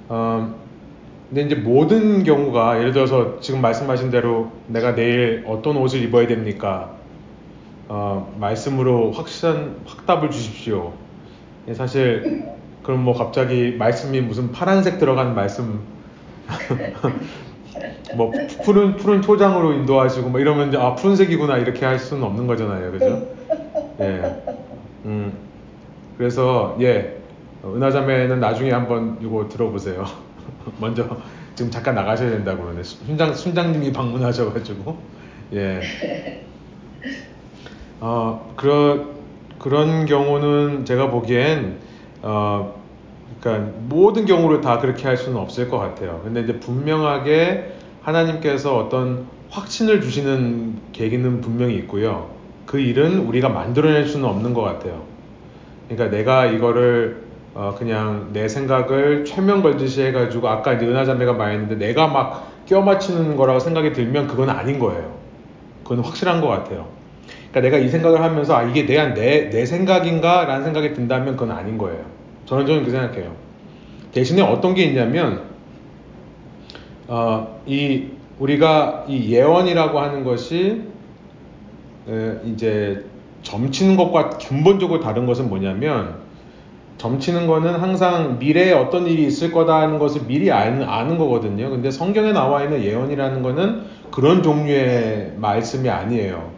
어, 0.09 0.55
근데 1.29 1.41
이제 1.41 1.55
모든 1.55 2.23
경우가 2.23 2.79
예를 2.79 2.93
들어서 2.93 3.39
지금 3.41 3.61
말씀하신 3.61 4.11
대로 4.11 4.51
내가 4.67 4.95
내일 4.95 5.43
어떤 5.47 5.75
옷을 5.77 6.01
입어야 6.01 6.25
됩니까? 6.27 6.91
어, 7.89 8.33
말씀으로 8.39 9.11
확실한 9.11 9.77
확답을 9.85 10.29
주십시오. 10.31 10.93
예, 11.67 11.73
사실 11.73 12.45
그럼 12.83 13.03
뭐 13.03 13.13
갑자기 13.13 13.75
말씀이 13.77 14.21
무슨 14.21 14.51
파란색 14.53 14.99
들어간 14.99 15.35
말씀 15.35 15.81
뭐 18.15 18.31
푸른 18.63 18.95
푸른 18.95 19.21
초장으로 19.21 19.73
인도하시고 19.73 20.29
뭐 20.29 20.39
이러면 20.39 20.69
이제 20.69 20.77
아 20.77 20.95
푸른색이구나 20.95 21.57
이렇게 21.57 21.85
할 21.85 21.99
수는 21.99 22.23
없는 22.23 22.47
거잖아요, 22.47 22.91
그죠? 22.93 23.27
예. 23.99 24.41
음. 25.03 25.33
그래서 26.17 26.77
예 26.79 27.17
은하자매는 27.65 28.39
나중에 28.39 28.71
한번 28.71 29.17
이거 29.21 29.49
들어보세요. 29.49 30.05
먼저 30.79 31.07
지금 31.55 31.71
잠깐 31.71 31.95
나가셔야 31.95 32.29
된다고 32.29 32.63
그러네. 32.63 32.83
순장 32.83 33.33
순장님이 33.33 33.91
방문하셔가지고 33.91 34.97
예. 35.53 35.81
어 37.99 38.53
그런 38.55 39.17
그런 39.57 40.05
경우는 40.05 40.85
제가 40.85 41.09
보기엔 41.09 41.79
어 42.21 42.75
그러니까 43.39 43.71
모든 43.87 44.25
경우를 44.25 44.61
다 44.61 44.79
그렇게 44.79 45.07
할 45.07 45.17
수는 45.17 45.37
없을 45.37 45.69
것 45.69 45.77
같아요. 45.77 46.21
근데 46.23 46.41
이제 46.41 46.59
분명하게 46.59 47.73
하나님께서 48.01 48.77
어떤 48.77 49.27
확신을 49.49 50.01
주시는 50.01 50.79
계기는 50.91 51.41
분명히 51.41 51.75
있고요. 51.75 52.29
그 52.65 52.79
일은 52.79 53.19
우리가 53.19 53.49
만들어낼 53.49 54.05
수는 54.05 54.27
없는 54.27 54.53
것 54.53 54.61
같아요. 54.61 55.03
그러니까 55.87 56.15
내가 56.15 56.45
이거를 56.45 57.26
어 57.59 57.73
그냥 57.75 58.29
내 58.33 58.47
생각을 58.47 59.25
최면 59.25 59.63
걸듯이 59.63 60.03
해가지고 60.03 60.47
아까 60.47 60.73
이제 60.73 60.85
은하자매가 60.85 61.33
말했는데 61.33 61.75
내가 61.75 62.07
막 62.07 62.57
껴 62.67 62.81
맞추는 62.81 63.37
거라고 63.37 63.59
생각이 63.59 63.93
들면 63.93 64.27
그건 64.27 64.49
아닌 64.49 64.77
거예요. 64.77 65.17
그건 65.83 65.99
확실한 65.99 66.41
것 66.41 66.47
같아요. 66.47 66.87
그러니까 67.49 67.61
내가 67.61 67.77
이 67.77 67.89
생각을 67.89 68.21
하면서 68.21 68.55
아 68.55 68.63
이게 68.63 68.85
내가 68.85 69.13
내, 69.13 69.49
내 69.49 69.65
생각인가라는 69.65 70.65
생각이 70.65 70.93
든다면 70.93 71.37
그건 71.37 71.55
아닌 71.55 71.77
거예요. 71.77 72.05
저는 72.45 72.67
저는 72.67 72.83
그 72.83 72.91
생각해요. 72.91 73.33
대신에 74.11 74.41
어떤 74.41 74.75
게 74.75 74.83
있냐면 74.83 75.43
어, 77.07 77.61
이 77.65 78.07
우리가 78.37 79.05
이 79.07 79.33
예언이라고 79.33 79.99
하는 79.99 80.25
것이 80.25 80.83
에, 82.09 82.35
이제 82.45 83.05
점치는 83.43 83.95
것과 83.95 84.29
근본적으로 84.31 84.99
다른 84.99 85.25
것은 85.25 85.47
뭐냐면 85.47 86.26
점치는 86.97 87.47
거는 87.47 87.75
항상 87.75 88.39
미래에 88.39 88.73
어떤 88.73 89.05
일이 89.07 89.25
있을 89.25 89.51
거다는 89.51 89.99
것을 89.99 90.21
미리 90.27 90.51
아는, 90.51 90.83
아는 90.83 91.17
거거든요. 91.17 91.69
근데 91.69 91.91
성경에 91.91 92.31
나와 92.31 92.63
있는 92.63 92.83
예언이라는 92.83 93.43
거는 93.43 93.83
그런 94.11 94.41
종류의 94.41 95.33
말씀이 95.37 95.89
아니에요. 95.89 96.51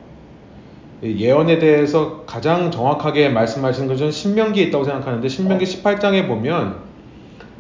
예언에 1.04 1.60
대해서 1.60 2.24
가장 2.26 2.72
정확하게 2.72 3.30
말씀하시는 3.30 3.88
것은 3.88 4.12
신명기에 4.12 4.66
있다고 4.66 4.84
생각하는데 4.84 5.28
신명기 5.28 5.66
18장에 5.66 6.28
보면 6.28 6.90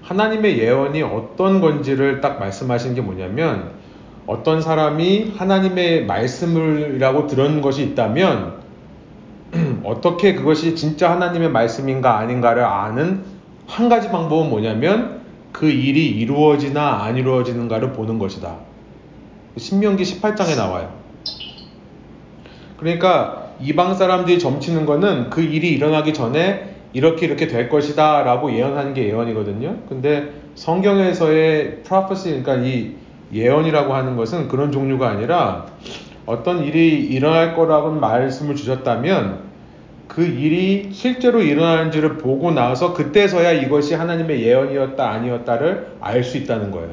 하나님의 0.02 0.60
예언이 0.60 1.04
어떤 1.04 1.62
건지를 1.62 2.22
딱 2.22 2.40
말씀하신 2.40 2.96
게 2.96 3.02
뭐냐면 3.02 3.72
어떤 4.26 4.62
사람이 4.62 5.34
하나님의 5.38 6.06
말씀을이라고 6.06 7.28
들은 7.28 7.62
것이 7.62 7.84
있다면 7.84 8.59
어떻게 9.86 10.36
그것이 10.36 10.76
진짜 10.76 11.12
하나님의 11.12 11.50
말씀인가 11.50 12.18
아닌가를 12.18 12.64
아는 12.64 13.24
한 13.68 13.90
가지 13.90 14.10
방법은 14.10 14.50
뭐냐면 14.50 15.22
그 15.52 15.70
일이 15.70 16.08
이루어지나 16.08 17.04
안 17.04 17.18
이루어지는가를 17.18 17.94
보는 17.94 18.20
것이다. 18.20 18.56
신명기 19.58 20.04
18장에 20.04 20.56
나와요. 20.56 20.92
그러니까 22.78 23.50
이방 23.60 23.96
사람들이 23.96 24.40
점치는 24.40 24.86
거는 24.86 25.30
그 25.30 25.42
일이 25.42 25.70
일어나기 25.70 26.14
전에 26.14 26.76
이렇게 26.94 27.26
이렇게 27.26 27.48
될 27.48 27.70
것이다 27.70 28.24
라고 28.24 28.52
예언하는 28.52 28.94
게 28.94 29.06
예언이거든요. 29.08 29.76
근데 29.90 30.32
성경에서의 30.56 31.84
prophecy, 31.84 32.42
그러니까 32.42 32.66
이 32.66 32.96
예언이라고 33.34 33.94
하는 33.94 34.16
것은 34.16 34.48
그런 34.48 34.72
종류가 34.72 35.08
아니라 35.10 35.66
어떤 36.26 36.64
일이 36.64 37.06
일어날 37.06 37.56
거라고 37.56 37.92
말씀을 37.92 38.56
주셨다면 38.56 39.49
그 40.10 40.24
일이 40.26 40.90
실제로 40.92 41.40
일어나는지를 41.40 42.18
보고 42.18 42.52
나서 42.52 42.94
그때서야 42.94 43.52
이것이 43.54 43.94
하나님의 43.94 44.42
예언이었다 44.42 45.08
아니었다를 45.10 45.94
알 46.02 46.24
수 46.24 46.38
있다는 46.38 46.72
거예요. 46.72 46.90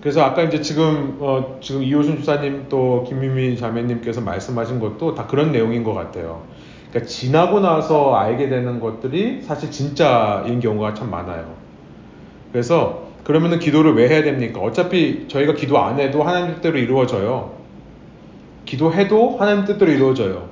그래서 0.00 0.22
아까 0.22 0.42
이제 0.42 0.60
지금 0.62 1.18
어, 1.20 1.58
지금 1.60 1.82
이호순 1.82 2.18
주사님 2.18 2.66
또 2.70 3.04
김유미 3.06 3.58
자매님께서 3.58 4.22
말씀하신 4.22 4.80
것도 4.80 5.14
다 5.14 5.26
그런 5.26 5.52
내용인 5.52 5.84
것 5.84 5.92
같아요. 5.92 6.42
그러니까 6.88 7.06
지나고 7.06 7.60
나서 7.60 8.14
알게 8.14 8.48
되는 8.48 8.80
것들이 8.80 9.42
사실 9.42 9.70
진짜인 9.70 10.58
경우가 10.60 10.94
참 10.94 11.10
많아요. 11.10 11.54
그래서 12.50 13.08
그러면은 13.24 13.58
기도를 13.58 13.94
왜 13.94 14.08
해야 14.08 14.22
됩니까? 14.22 14.60
어차피 14.60 15.28
저희가 15.28 15.52
기도 15.52 15.78
안 15.78 16.00
해도 16.00 16.22
하나님 16.22 16.54
뜻대로 16.54 16.78
이루어져요. 16.78 17.57
기도해도 18.68 19.38
하나님 19.38 19.64
뜻대로 19.64 19.90
이루어져요. 19.90 20.50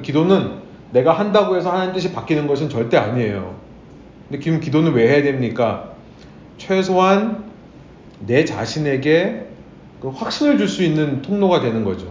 기도는 0.00 0.52
내가 0.92 1.12
한다고 1.12 1.56
해서 1.56 1.72
하나님 1.72 1.92
뜻이 1.92 2.12
바뀌는 2.12 2.46
것은 2.46 2.68
절대 2.68 2.96
아니에요. 2.96 3.56
근데 4.28 4.40
지금 4.40 4.60
기도는 4.60 4.92
왜 4.92 5.08
해야 5.08 5.22
됩니까? 5.24 5.90
최소한 6.56 7.44
내 8.20 8.44
자신에게 8.44 9.48
그 10.00 10.08
확신을 10.08 10.56
줄 10.56 10.68
수 10.68 10.84
있는 10.84 11.20
통로가 11.22 11.60
되는 11.60 11.84
거죠. 11.84 12.06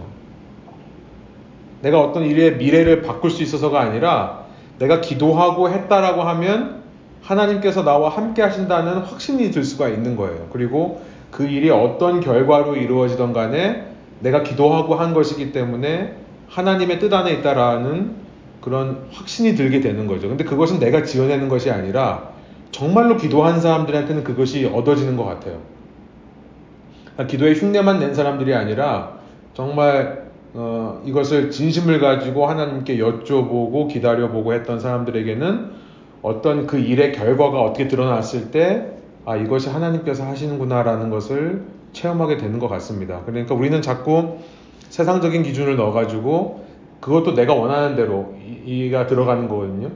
내가 1.80 2.00
어떤 2.00 2.24
일의 2.24 2.56
미래를 2.56 3.00
바꿀 3.00 3.30
수 3.30 3.42
있어서가 3.42 3.80
아니라 3.80 4.44
내가 4.78 5.00
기도하고 5.00 5.70
했다라고 5.70 6.22
하면 6.22 6.82
하나님께서 7.22 7.84
나와 7.84 8.10
함께 8.10 8.42
하신다는 8.42 8.98
확신이 8.98 9.50
들 9.50 9.64
수가 9.64 9.88
있는 9.88 10.14
거예요. 10.14 10.48
그리고 10.52 11.00
그 11.30 11.44
일이 11.44 11.70
어떤 11.70 12.20
결과로 12.20 12.76
이루어지던 12.76 13.32
간에 13.32 13.88
내가 14.20 14.42
기도하고 14.42 14.94
한 14.94 15.14
것이기 15.14 15.52
때문에 15.52 16.16
하나님의 16.48 16.98
뜻 16.98 17.12
안에 17.12 17.32
있다라는 17.34 18.16
그런 18.60 19.06
확신이 19.12 19.54
들게 19.54 19.80
되는 19.80 20.06
거죠. 20.06 20.28
근데 20.28 20.44
그것은 20.44 20.78
내가 20.78 21.02
지어내는 21.02 21.48
것이 21.48 21.70
아니라 21.70 22.30
정말로 22.70 23.16
기도한 23.16 23.60
사람들한테는 23.60 24.24
그것이 24.24 24.66
얻어지는 24.66 25.16
것 25.16 25.24
같아요. 25.24 25.60
기도에 27.26 27.54
흉내만 27.54 27.98
낸 27.98 28.14
사람들이 28.14 28.54
아니라 28.54 29.18
정말 29.54 30.28
어, 30.54 31.02
이것을 31.04 31.50
진심을 31.50 32.00
가지고 32.00 32.46
하나님께 32.46 32.98
여쭤보고 32.98 33.88
기다려보고 33.88 34.54
했던 34.54 34.80
사람들에게는 34.80 35.70
어떤 36.22 36.66
그 36.66 36.78
일의 36.78 37.12
결과가 37.12 37.60
어떻게 37.60 37.86
드러났을 37.86 38.50
때, 38.50 38.92
아, 39.24 39.36
이것이 39.36 39.68
하나님께서 39.68 40.24
하시는구나라는 40.24 41.10
것을 41.10 41.62
체험하게 41.92 42.36
되는 42.36 42.58
것 42.58 42.68
같습니다. 42.68 43.22
그러니까 43.24 43.54
우리는 43.54 43.80
자꾸 43.82 44.38
세상적인 44.88 45.42
기준을 45.42 45.76
넣어가지고 45.76 46.64
그것도 47.00 47.34
내가 47.34 47.54
원하는 47.54 47.96
대로 47.96 48.34
이가 48.64 49.06
들어가는 49.06 49.48
거거든요. 49.48 49.90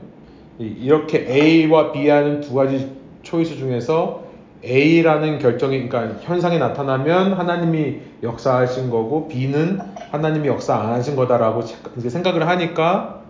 이렇게 0.59 1.25
A와 1.27 1.91
B 1.91 2.07
하는 2.09 2.41
두 2.41 2.53
가지 2.53 2.91
초이스 3.23 3.57
중에서 3.57 4.23
A라는 4.63 5.39
결정이, 5.39 5.89
그러니까 5.89 6.19
현상이 6.21 6.57
나타나면 6.57 7.33
하나님이 7.33 7.97
역사하신 8.21 8.89
거고 8.89 9.27
B는 9.27 9.79
하나님이 10.11 10.47
역사 10.47 10.75
안 10.75 10.93
하신 10.93 11.15
거다라고 11.17 11.63
이제 11.97 12.09
생각을 12.09 12.47
하니까 12.47 13.23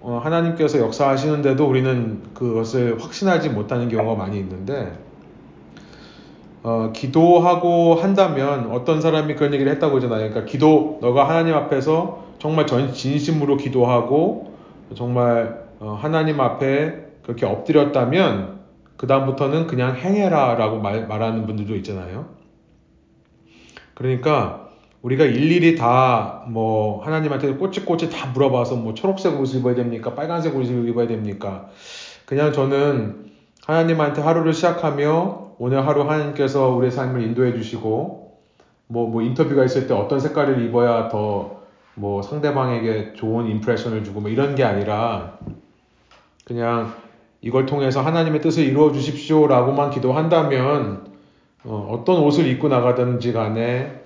어, 0.00 0.20
하나님께서 0.22 0.78
역사하시는데도 0.78 1.66
우리는 1.66 2.22
그것을 2.32 3.02
확신하지 3.02 3.48
못하는 3.48 3.88
경우가 3.88 4.14
많이 4.14 4.38
있는데 4.38 4.92
어, 6.66 6.90
기도하고 6.92 7.94
한다면 7.94 8.72
어떤 8.72 9.00
사람이 9.00 9.36
그런 9.36 9.54
얘기를 9.54 9.70
했다고 9.70 9.98
하잖아요. 9.98 10.30
그러니까 10.30 10.50
기도 10.50 10.98
너가 11.00 11.28
하나님 11.28 11.54
앞에서 11.54 12.24
정말 12.40 12.66
전 12.66 12.92
진심으로 12.92 13.56
기도하고 13.56 14.52
정말 14.96 15.64
어, 15.78 15.96
하나님 16.00 16.40
앞에 16.40 17.04
그렇게 17.22 17.46
엎드렸다면 17.46 18.58
그 18.96 19.06
다음부터는 19.06 19.68
그냥 19.68 19.94
행해라 19.94 20.56
라고 20.56 20.80
말, 20.80 21.06
말하는 21.06 21.46
분들도 21.46 21.76
있잖아요. 21.76 22.26
그러니까 23.94 24.68
우리가 25.02 25.24
일일이 25.24 25.76
다 25.76 26.36
뭐 26.48 27.04
하나님한테 27.04 27.52
꼬치꼬치 27.54 28.10
다 28.10 28.28
물어봐서 28.32 28.76
뭐 28.76 28.94
초록색 28.94 29.40
옷을 29.40 29.60
입어야 29.60 29.74
됩니까? 29.74 30.14
빨간색 30.14 30.56
옷을 30.56 30.88
입어야 30.88 31.06
됩니까? 31.06 31.68
그냥 32.24 32.52
저는 32.52 33.26
하나님한테 33.66 34.22
하루를 34.22 34.52
시작하며 34.52 35.45
오늘 35.58 35.86
하루 35.86 36.02
하나님께서 36.02 36.70
우리의 36.70 36.90
삶을 36.90 37.22
인도해 37.22 37.54
주시고 37.54 38.38
뭐, 38.88 39.08
뭐 39.08 39.22
인터뷰가 39.22 39.64
있을 39.64 39.86
때 39.86 39.94
어떤 39.94 40.20
색깔을 40.20 40.62
입어야 40.64 41.08
더 41.08 41.56
뭐 41.98 42.20
상대방에게 42.20 43.14
좋은 43.14 43.46
임프레션을 43.46 44.04
주고 44.04 44.20
뭐 44.20 44.30
이런 44.30 44.54
게 44.54 44.64
아니라 44.64 45.38
그냥 46.44 46.94
이걸 47.40 47.64
통해서 47.64 48.02
하나님의 48.02 48.42
뜻을 48.42 48.64
이루어 48.64 48.92
주십시오 48.92 49.46
라고만 49.46 49.90
기도한다면 49.90 51.06
어, 51.64 52.02
떤 52.04 52.22
옷을 52.22 52.46
입고 52.46 52.68
나가든지 52.68 53.32
간에 53.32 54.02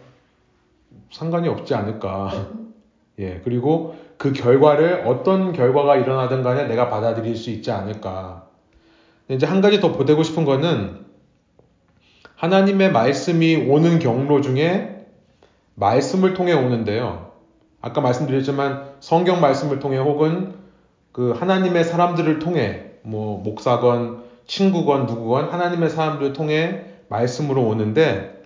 상관이 1.11 1.49
없지 1.49 1.75
않을까. 1.75 2.31
예, 3.19 3.41
그리고 3.43 3.97
그 4.17 4.33
결과를 4.33 5.03
어떤 5.07 5.53
결과가 5.53 5.97
일어나든 5.97 6.43
간에 6.43 6.69
내가 6.69 6.89
받아들일 6.89 7.37
수 7.37 7.51
있지 7.51 7.71
않을까. 7.73 8.47
이제 9.29 9.47
한 9.47 9.61
가지 9.61 9.81
더 9.81 9.93
보태고 9.93 10.23
싶은 10.23 10.45
거는 10.45 11.05
하나님의 12.41 12.91
말씀이 12.93 13.55
오는 13.69 13.99
경로 13.99 14.41
중에 14.41 15.05
말씀을 15.75 16.33
통해 16.33 16.55
오는데요. 16.55 17.33
아까 17.83 18.01
말씀드렸지만 18.01 18.93
성경 19.01 19.43
말씀을 19.43 19.79
통해 19.79 19.99
혹은 19.99 20.55
그 21.13 21.33
하나님의 21.33 21.85
사람들을 21.85 22.39
통해 22.39 22.93
뭐 23.03 23.43
목사건 23.43 24.25
친구건 24.47 25.05
누구건 25.05 25.51
하나님의 25.51 25.91
사람들을 25.91 26.33
통해 26.33 26.87
말씀으로 27.11 27.63
오는데 27.63 28.43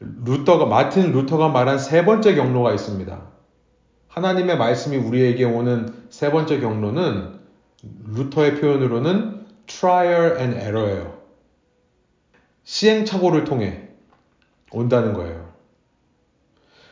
루터가 0.00 0.66
마틴 0.66 1.12
루터가 1.12 1.50
말한 1.50 1.78
세 1.78 2.04
번째 2.04 2.34
경로가 2.34 2.72
있습니다. 2.72 3.20
하나님의 4.08 4.58
말씀이 4.58 4.96
우리에게 4.96 5.44
오는 5.44 5.94
세 6.10 6.32
번째 6.32 6.58
경로는 6.58 7.38
루터의 8.16 8.56
표현으로는 8.56 9.46
trial 9.66 10.40
and 10.40 10.58
error예요. 10.58 11.15
시행착오를 12.66 13.44
통해 13.44 13.88
온다는 14.72 15.14
거예요. 15.14 15.46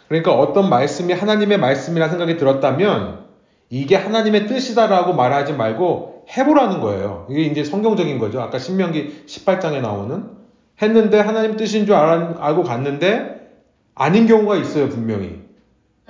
그러니까 0.08 0.32
어떤 0.32 0.70
말씀이 0.70 1.12
하나님의 1.12 1.58
말씀이라 1.58 2.08
생각이 2.08 2.36
들었다면 2.36 3.24
이게 3.70 3.96
하나님의 3.96 4.46
뜻이다라고 4.46 5.14
말하지 5.14 5.54
말고 5.54 6.26
해보라는 6.36 6.80
거예요. 6.80 7.26
이게 7.28 7.42
이제 7.42 7.64
성경적인 7.64 8.18
거죠. 8.18 8.40
아까 8.40 8.58
신명기 8.58 9.24
18장에 9.26 9.80
나오는 9.80 10.24
했는데 10.80 11.18
하나님 11.18 11.56
뜻인 11.56 11.86
줄 11.86 11.94
알고 11.94 12.62
갔는데 12.62 13.50
아닌 13.94 14.26
경우가 14.26 14.56
있어요, 14.56 14.88
분명히. 14.88 15.40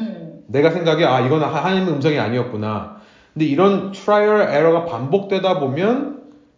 음. 0.01 0.45
내가 0.47 0.71
생각에 0.71 1.05
아, 1.05 1.21
이건 1.21 1.43
하나님의 1.43 1.95
음성이 1.95 2.19
아니었구나. 2.19 3.01
근데 3.33 3.47
이런 3.47 3.93
trial 3.93 4.43
error가 4.43 4.85
반복되다 4.85 5.59
보면 5.59 6.14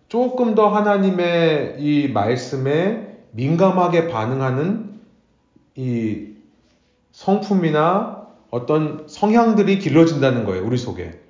조금 0.08 0.54
더 0.54 0.68
하나님의 0.68 1.76
이 1.78 2.08
말씀에 2.08 3.18
민감하게 3.32 4.08
반응하는 4.08 5.00
이 5.74 6.28
성품이나 7.12 8.26
어떤 8.50 9.04
성향들이 9.08 9.78
길러진다는 9.78 10.44
거예요, 10.44 10.64
우리 10.64 10.76
속에. 10.76 11.20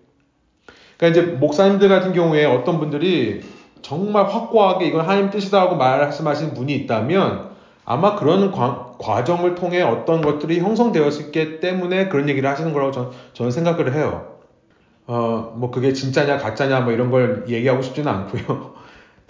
그러니까 0.96 1.20
이제 1.20 1.32
목사님들 1.32 1.88
같은 1.88 2.12
경우에 2.12 2.44
어떤 2.44 2.78
분들이 2.78 3.42
정말 3.82 4.26
확고하게 4.26 4.86
이건 4.86 5.02
하나님 5.02 5.30
뜻이다라고 5.30 5.76
말씀하신 5.76 6.54
분이 6.54 6.74
있다면 6.74 7.50
아마 7.84 8.16
그런 8.16 8.50
과, 8.50 9.24
정을 9.24 9.54
통해 9.54 9.80
어떤 9.80 10.20
것들이 10.20 10.58
형성되었기 10.58 11.60
때문에 11.60 12.08
그런 12.08 12.28
얘기를 12.28 12.48
하시는 12.48 12.72
거라고 12.72 12.92
전, 12.92 13.10
저는 13.32 13.50
생각을 13.52 13.94
해요. 13.94 14.35
어, 15.06 15.54
뭐 15.56 15.70
그게 15.70 15.92
진짜냐 15.92 16.38
가짜냐 16.38 16.80
뭐 16.80 16.92
이런 16.92 17.10
걸 17.10 17.44
얘기하고 17.48 17.82
싶지는 17.82 18.10
않고요. 18.10 18.74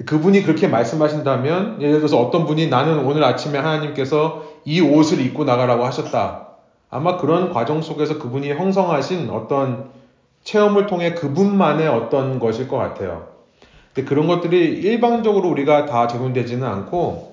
그분이 0.05 0.43
그렇게 0.43 0.69
말씀하신다면 0.69 1.81
예를 1.81 1.99
들어서 1.99 2.21
어떤 2.21 2.45
분이 2.45 2.69
나는 2.69 3.05
오늘 3.05 3.25
아침에 3.25 3.59
하나님께서 3.59 4.45
이 4.65 4.81
옷을 4.81 5.21
입고 5.21 5.45
나가라고 5.45 5.85
하셨다. 5.85 6.49
아마 6.91 7.17
그런 7.17 7.53
과정 7.53 7.83
속에서 7.83 8.19
그분이 8.19 8.51
형성하신 8.53 9.31
어떤 9.31 9.91
체험을 10.45 10.87
통해 10.87 11.15
그분만의 11.15 11.89
어떤 11.89 12.39
것일 12.39 12.69
것 12.69 12.77
같아요. 12.77 13.29
근데 13.95 14.09
그런 14.09 14.27
것들이 14.27 14.59
일방적으로 14.59 15.49
우리가 15.49 15.87
다 15.87 16.07
적용되지는 16.07 16.67
않고 16.67 17.33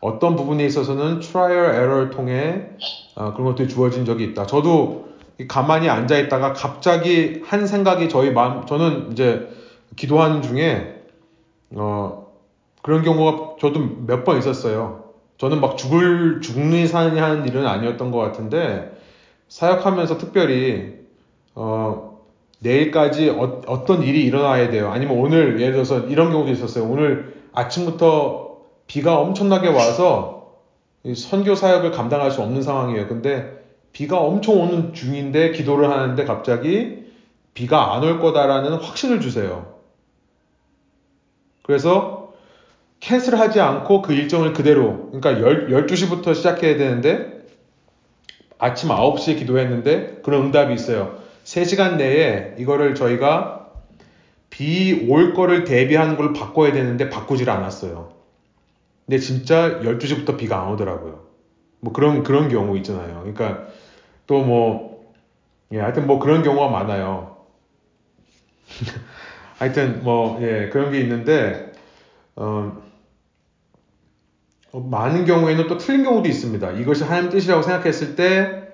어떤 0.00 0.36
부분에 0.36 0.64
있어서는 0.64 1.20
trial 1.20 1.74
error를 1.74 2.10
통해 2.10 2.70
어, 3.14 3.32
그런 3.34 3.48
것들이 3.48 3.68
주어진 3.68 4.04
적이 4.04 4.24
있다. 4.24 4.46
저도 4.46 5.07
가만히 5.46 5.88
앉아 5.88 6.18
있다가 6.18 6.52
갑자기 6.52 7.42
한 7.44 7.66
생각이 7.66 8.08
저희 8.08 8.30
마음, 8.30 8.66
저는 8.66 9.12
이제 9.12 9.48
기도하는 9.96 10.42
중에 10.42 11.02
어, 11.74 12.26
그런 12.82 13.02
경우가 13.02 13.56
저도 13.60 13.80
몇 14.06 14.24
번 14.24 14.38
있었어요. 14.38 15.04
저는 15.36 15.60
막 15.60 15.76
죽을 15.76 16.40
죽는 16.40 16.88
사느니 16.88 17.20
하는 17.20 17.46
일은 17.46 17.66
아니었던 17.66 18.10
것 18.10 18.18
같은데 18.18 18.96
사역하면서 19.48 20.18
특별히 20.18 20.94
어, 21.54 22.18
내일까지 22.60 23.30
어, 23.30 23.84
떤 23.86 24.02
일이 24.02 24.24
일어나야 24.24 24.70
돼요. 24.70 24.90
아니면 24.90 25.18
오늘 25.18 25.60
예를 25.60 25.74
들어서 25.74 26.00
이런 26.00 26.32
경우도 26.32 26.50
있었어요. 26.50 26.84
오늘 26.84 27.34
아침부터 27.52 28.56
비가 28.88 29.18
엄청나게 29.20 29.68
와서 29.68 30.54
선교 31.14 31.54
사역을 31.54 31.92
감당할 31.92 32.32
수 32.32 32.42
없는 32.42 32.62
상황이에요. 32.62 33.06
근데 33.06 33.56
비가 33.92 34.18
엄청 34.20 34.60
오는 34.60 34.92
중인데 34.92 35.52
기도를 35.52 35.90
하는데 35.90 36.24
갑자기 36.24 37.04
비가 37.54 37.94
안 37.94 38.04
올 38.04 38.20
거다라는 38.20 38.74
확신을 38.74 39.20
주세요. 39.20 39.74
그래서 41.62 42.32
캔슬 43.00 43.38
하지 43.38 43.60
않고 43.60 44.02
그 44.02 44.12
일정을 44.12 44.52
그대로 44.52 45.10
그러니까 45.10 45.46
12시부터 45.68 46.34
시작해야 46.34 46.76
되는데 46.76 47.46
아침 48.58 48.88
9시에 48.90 49.38
기도했는데 49.38 50.20
그런 50.22 50.46
응답이 50.46 50.74
있어요. 50.74 51.16
3시간 51.44 51.96
내에 51.96 52.54
이거를 52.58 52.94
저희가 52.94 53.70
비 54.50 55.06
올 55.08 55.34
거를 55.34 55.64
대비하는 55.64 56.16
걸 56.16 56.32
바꿔야 56.32 56.72
되는데 56.72 57.08
바꾸질 57.08 57.50
않았어요. 57.50 58.12
근데 59.06 59.18
진짜 59.18 59.80
12시부터 59.80 60.36
비가 60.36 60.62
안 60.62 60.72
오더라고요. 60.72 61.20
뭐 61.80 61.92
그런 61.92 62.22
그런 62.24 62.48
경우 62.48 62.76
있잖아요. 62.78 63.20
그러니까 63.20 63.68
또 64.28 64.44
뭐 64.44 65.12
예, 65.72 65.80
하여튼 65.80 66.06
뭐 66.06 66.20
그런 66.20 66.44
경우가 66.44 66.68
많아요. 66.68 67.38
하여튼 69.58 70.04
뭐 70.04 70.38
예, 70.40 70.68
그런 70.68 70.92
게 70.92 71.00
있는데 71.00 71.72
어, 72.36 72.80
어, 74.70 74.80
많은 74.80 75.24
경우에는 75.24 75.66
또 75.66 75.76
틀린 75.78 76.04
경우도 76.04 76.28
있습니다. 76.28 76.70
이것이 76.72 77.02
하나님 77.02 77.30
뜻이라고 77.30 77.62
생각했을 77.62 78.14
때 78.14 78.68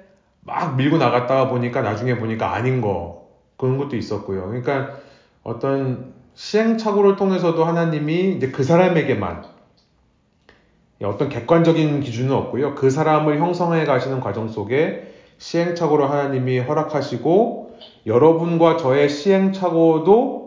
막 0.45 0.77
밀고 0.77 0.99
나갔다가 0.99 1.49
보니까 1.49 1.81
나중에 1.81 2.17
보니까 2.17 2.55
아닌 2.55 2.81
거 2.81 3.29
그런 3.57 3.79
것도 3.79 3.97
있었고요. 3.97 4.47
그러니까 4.47 4.97
어떤 5.43 6.13
시행착오를 6.35 7.17
통해서도 7.17 7.65
하나님이 7.65 8.35
이제 8.37 8.51
그 8.51 8.63
사람에게만 8.63 9.45
어떤 11.03 11.29
객관적인 11.29 12.01
기준은 12.01 12.33
없고요. 12.33 12.75
그 12.75 12.91
사람을 12.91 13.39
형성해 13.39 13.85
가시는 13.85 14.21
과정 14.21 14.49
속에 14.49 15.04
시행착오로 15.39 16.07
하나님이 16.07 16.61
허락하시고 16.61 17.79
여러분과 18.07 18.77
저의 18.77 19.09
시행착오도 19.09 20.45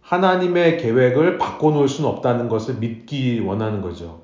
하나님의 0.00 0.78
계획을 0.78 1.38
바꿔놓을 1.38 1.88
수는 1.88 2.08
없다는 2.10 2.48
것을 2.48 2.76
믿기 2.76 3.40
원하는 3.40 3.80
거죠. 3.82 4.22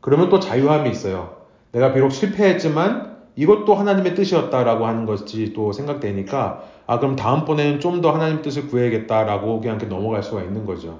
그러면 0.00 0.28
또 0.28 0.40
자유함이 0.40 0.90
있어요. 0.90 1.36
내가 1.72 1.92
비록 1.92 2.10
실패했지만 2.10 3.12
이것도 3.36 3.74
하나님의 3.74 4.14
뜻이었다라고 4.14 4.86
하는 4.86 5.06
것이 5.06 5.52
또 5.54 5.72
생각되니까 5.72 6.64
아 6.86 6.98
그럼 6.98 7.16
다음번에는 7.16 7.80
좀 7.80 8.02
더 8.02 8.10
하나님 8.10 8.42
뜻을 8.42 8.66
구해야겠다라고 8.68 9.60
그냥 9.60 9.76
이렇게 9.76 9.86
넘어갈 9.86 10.22
수가 10.22 10.42
있는 10.42 10.66
거죠. 10.66 10.98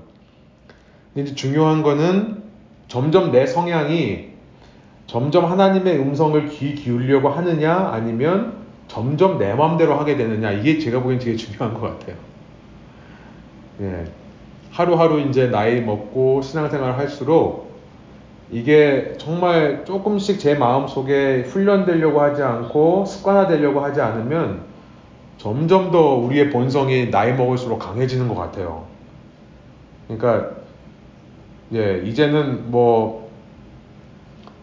근데 1.12 1.30
이제 1.30 1.34
중요한 1.34 1.82
거는 1.82 2.42
점점 2.88 3.32
내 3.32 3.46
성향이 3.46 4.31
점점 5.12 5.44
하나님의 5.44 5.98
음성을 5.98 6.48
귀 6.48 6.74
기울려고 6.74 7.28
하느냐 7.28 7.90
아니면 7.92 8.54
점점 8.88 9.38
내 9.38 9.52
마음대로 9.52 9.94
하게 9.96 10.16
되느냐 10.16 10.52
이게 10.52 10.78
제가 10.78 11.02
보기엔 11.02 11.20
되게 11.20 11.36
중요한 11.36 11.74
것 11.74 11.82
같아요. 11.82 12.16
예. 13.82 14.04
하루하루 14.70 15.20
이제 15.20 15.48
나이 15.48 15.82
먹고 15.82 16.40
신앙생활을 16.40 16.96
할수록 16.96 17.72
이게 18.50 19.12
정말 19.18 19.84
조금씩 19.84 20.40
제 20.40 20.54
마음 20.54 20.88
속에 20.88 21.42
훈련되려고 21.42 22.18
하지 22.22 22.42
않고 22.42 23.04
습관화되려고 23.04 23.80
하지 23.80 24.00
않으면 24.00 24.62
점점 25.36 25.90
더 25.90 26.14
우리의 26.14 26.48
본성이 26.48 27.10
나이 27.10 27.34
먹을수록 27.34 27.80
강해지는 27.80 28.28
것 28.28 28.34
같아요. 28.34 28.86
그러니까 30.08 30.52
예 31.74 32.00
이제는 32.02 32.70
뭐 32.70 33.21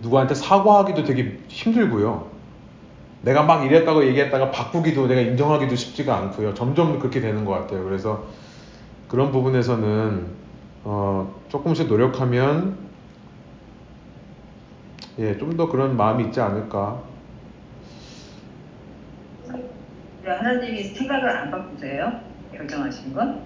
누구한테 0.01 0.33
사과하기도 0.35 1.03
되게 1.03 1.39
힘들고요. 1.47 2.27
내가 3.21 3.43
막 3.43 3.65
이랬다고 3.65 4.05
얘기했다가 4.07 4.51
바꾸기도 4.51 5.07
내가 5.07 5.19
인정하기도 5.21 5.75
쉽지가 5.75 6.15
않고요. 6.17 6.53
점점 6.53 6.99
그렇게 6.99 7.19
되는 7.19 7.43
것 7.45 7.51
같아요. 7.51 7.83
그래서 7.83 8.23
그런 9.09 9.31
부분에서는 9.31 10.27
어, 10.85 11.35
조금씩 11.49 11.87
노력하면 11.87 12.77
예, 15.19 15.37
좀 15.37 15.57
더 15.57 15.67
그런 15.69 15.97
마음이 15.97 16.25
있지 16.25 16.39
않을까. 16.39 17.01
하나님이 20.25 20.83
생각을 20.83 21.29
안 21.29 21.51
바꾸세요? 21.51 22.11
결정하신 22.55 23.13
건? 23.13 23.41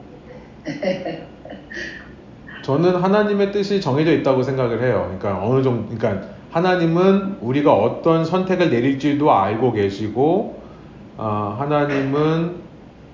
저는 2.64 2.96
하나님의 2.96 3.52
뜻이 3.52 3.82
정해져 3.82 4.12
있다고 4.14 4.44
생각을 4.44 4.84
해요. 4.84 5.18
그러니까 5.18 5.44
어느 5.44 5.64
정도, 5.64 5.96
그러니까 5.96 6.28
하나님은 6.54 7.38
우리가 7.42 7.74
어떤 7.74 8.24
선택을 8.26 8.70
내릴지도 8.70 9.32
알고 9.34 9.74
계시고, 9.74 10.62
어, 11.18 11.56
하나님은 11.60 12.64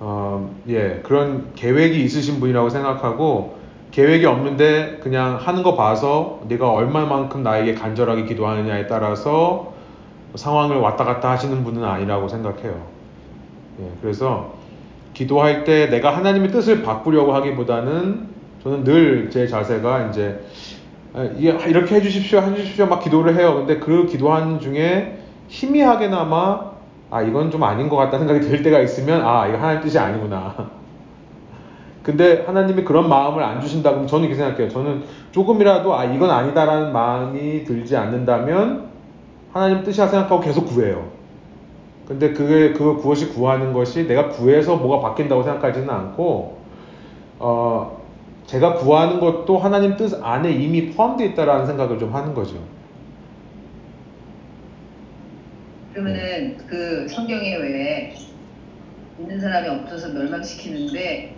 어, 0.01 0.55
예 0.67 1.01
그런 1.03 1.53
계획이 1.55 2.03
있으신 2.03 2.39
분이라고 2.39 2.69
생각하고 2.69 3.57
계획이 3.91 4.25
없는데 4.25 4.99
그냥 5.01 5.35
하는 5.35 5.63
거 5.63 5.75
봐서 5.75 6.41
네가 6.47 6.69
얼마만큼 6.71 7.43
나에게 7.43 7.73
간절하게 7.75 8.25
기도하느냐에 8.25 8.87
따라서 8.87 9.73
상황을 10.35 10.77
왔다 10.77 11.03
갔다 11.03 11.31
하시는 11.31 11.63
분은 11.63 11.83
아니라고 11.83 12.27
생각해요. 12.29 12.81
예, 13.81 13.89
그래서 14.01 14.53
기도할 15.13 15.63
때 15.65 15.87
내가 15.87 16.15
하나님의 16.15 16.51
뜻을 16.51 16.81
바꾸려고 16.83 17.33
하기보다는 17.33 18.27
저는 18.63 18.83
늘 18.83 19.29
제 19.31 19.47
자세가 19.47 20.07
이제 20.07 20.39
아, 20.41 20.78
이렇게 21.15 21.95
해주십시오, 21.95 22.39
해주십시오 22.39 22.85
막 22.85 22.99
기도를 22.99 23.35
해요. 23.35 23.55
근데 23.55 23.79
그 23.79 24.05
기도하는 24.05 24.59
중에 24.59 25.19
희미하게나마 25.47 26.71
아 27.11 27.21
이건 27.23 27.49
좀 27.49 27.63
아닌 27.63 27.89
것 27.89 27.95
같다 27.95 28.19
생각이 28.19 28.41
들 28.41 28.61
때가 28.61 28.79
있으면 28.81 29.25
아 29.25 29.47
이거 29.47 29.57
하나님 29.57 29.81
뜻이 29.81 29.97
아니구나. 29.97 30.55
근데 32.03 32.43
하나님이 32.45 32.83
그런 32.83 33.09
마음을 33.09 33.43
안 33.43 33.59
주신다 33.59 33.89
그러면 33.89 34.07
저는 34.07 34.25
이렇게 34.25 34.35
생각해요. 34.35 34.69
저는 34.69 35.03
조금이라도 35.31 35.95
아 35.95 36.05
이건 36.05 36.29
아니다라는 36.29 36.93
마음이 36.93 37.63
들지 37.63 37.97
않는다면 37.97 38.89
하나님 39.51 39.83
뜻이라 39.83 40.07
생각하고 40.07 40.41
계속 40.41 40.65
구해요. 40.65 41.07
근데 42.07 42.33
그게 42.33 42.73
그 42.73 42.97
그것이 42.97 43.29
구하는 43.29 43.73
것이 43.73 44.07
내가 44.07 44.29
구해서 44.29 44.75
뭐가 44.75 45.09
바뀐다고 45.09 45.43
생각하지는 45.43 45.89
않고 45.89 46.57
어 47.39 47.98
제가 48.49 48.73
구하는 48.73 49.19
것도 49.19 49.59
하나님 49.59 49.95
뜻 49.95 50.23
안에 50.23 50.51
이미 50.51 50.89
포함되어 50.89 51.27
있다라는 51.27 51.67
생각을 51.67 51.99
좀 51.99 52.15
하는 52.15 52.33
거죠. 52.33 52.67
그러면은 55.93 56.57
그 56.65 57.07
성경에 57.07 57.57
왜 57.57 58.15
있는 59.19 59.39
사람이 59.39 59.67
없어서 59.67 60.09
멸망시키는데 60.13 61.35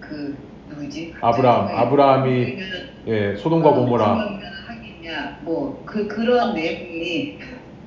그 0.00 0.36
누구지? 0.68 1.14
아브라함, 1.18 1.76
아브라함이 1.78 2.58
예, 3.06 3.34
소돔과 3.36 3.70
어, 3.70 3.74
고모라. 3.74 4.38
하겠냐, 4.68 5.38
뭐그 5.44 6.08
그런 6.08 6.54
내용이 6.54 7.38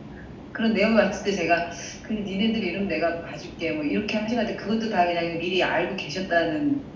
그런 0.51 0.73
내용을 0.73 1.03
봤을 1.03 1.25
때 1.25 1.31
제가 1.31 1.69
그 2.01 2.13
니네들 2.13 2.63
이름 2.63 2.87
내가 2.87 3.21
봐줄게 3.21 3.71
뭐 3.73 3.83
이렇게 3.83 4.17
하시는데 4.17 4.55
그것도 4.55 4.89
다 4.89 5.05
그냥 5.05 5.37
미리 5.37 5.61
알고 5.61 5.95
계셨다는. 5.95 6.94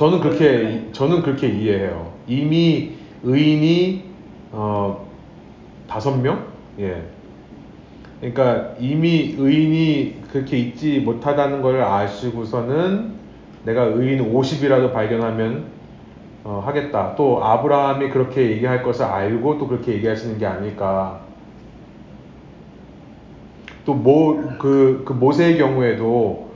저는 0.00 0.20
그렇게 0.20 0.88
저는 0.92 1.20
그렇게 1.20 1.46
이해해요. 1.46 2.10
이미 2.26 2.92
의인이 3.22 4.02
어 4.50 5.06
다섯 5.86 6.16
명, 6.16 6.46
예. 6.78 7.02
그러니까 8.18 8.76
이미 8.80 9.34
의인이 9.38 10.22
그렇게 10.32 10.56
있지 10.56 11.00
못하다는 11.00 11.60
걸 11.60 11.82
아시고서는 11.82 13.12
내가 13.64 13.82
의인 13.82 14.32
50이라도 14.32 14.90
발견하면 14.94 15.66
어, 16.44 16.62
하겠다. 16.64 17.14
또 17.16 17.44
아브라함이 17.44 18.08
그렇게 18.08 18.52
얘기할 18.52 18.82
것을 18.82 19.04
알고 19.04 19.58
또 19.58 19.68
그렇게 19.68 19.92
얘기하시는 19.92 20.38
게 20.38 20.46
아닐까. 20.46 21.20
또 23.84 23.94
모 23.94 24.56
그 24.58 25.04
그 25.04 25.12
모세의 25.12 25.58
경우에도 25.58 26.49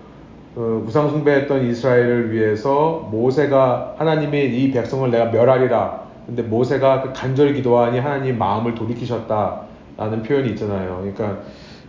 그 0.55 0.85
우상숭배했던 0.87 1.67
이스라엘을 1.67 2.33
위해서 2.33 3.09
모세가 3.11 3.97
하나님이 3.99 4.47
이 4.47 4.71
백성을 4.71 5.11
내가 5.11 5.27
멸하리라. 5.27 6.05
근데 6.27 6.43
모세가 6.43 7.03
그 7.03 7.13
간절히 7.13 7.55
기도하니 7.55 7.99
하나님 7.99 8.39
마음을 8.39 8.75
돌이키셨다라는 8.75 10.23
표현이 10.25 10.51
있잖아요. 10.51 11.01
그러니까 11.01 11.43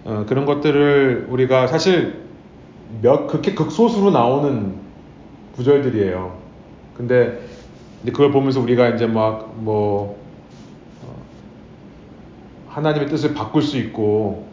어, 0.03 0.25
그런 0.27 0.45
것들을 0.45 1.27
우리가 1.29 1.67
사실 1.67 2.25
몇 3.01 3.27
그렇게 3.27 3.53
극소수로 3.53 4.11
나오는 4.11 4.75
구절들이에요. 5.55 6.35
근데 6.97 7.39
그걸 8.05 8.31
보면서 8.31 8.59
우리가 8.61 8.89
이제 8.89 9.05
막뭐 9.05 10.17
어, 11.03 11.15
하나님의 12.69 13.09
뜻을 13.09 13.33
바꿀 13.33 13.61
수 13.61 13.77
있고 13.77 14.45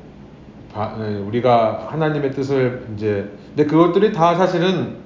예, 0.75 1.17
우리가 1.17 1.89
하나님의 1.91 2.33
뜻을 2.33 2.87
이제 2.95 3.31
근데 3.55 3.67
그것들이 3.67 4.13
다 4.13 4.35
사실은 4.35 4.97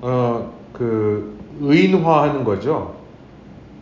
어 0.00 0.60
그 0.72 1.36
의인화하는 1.60 2.42
거죠. 2.44 2.96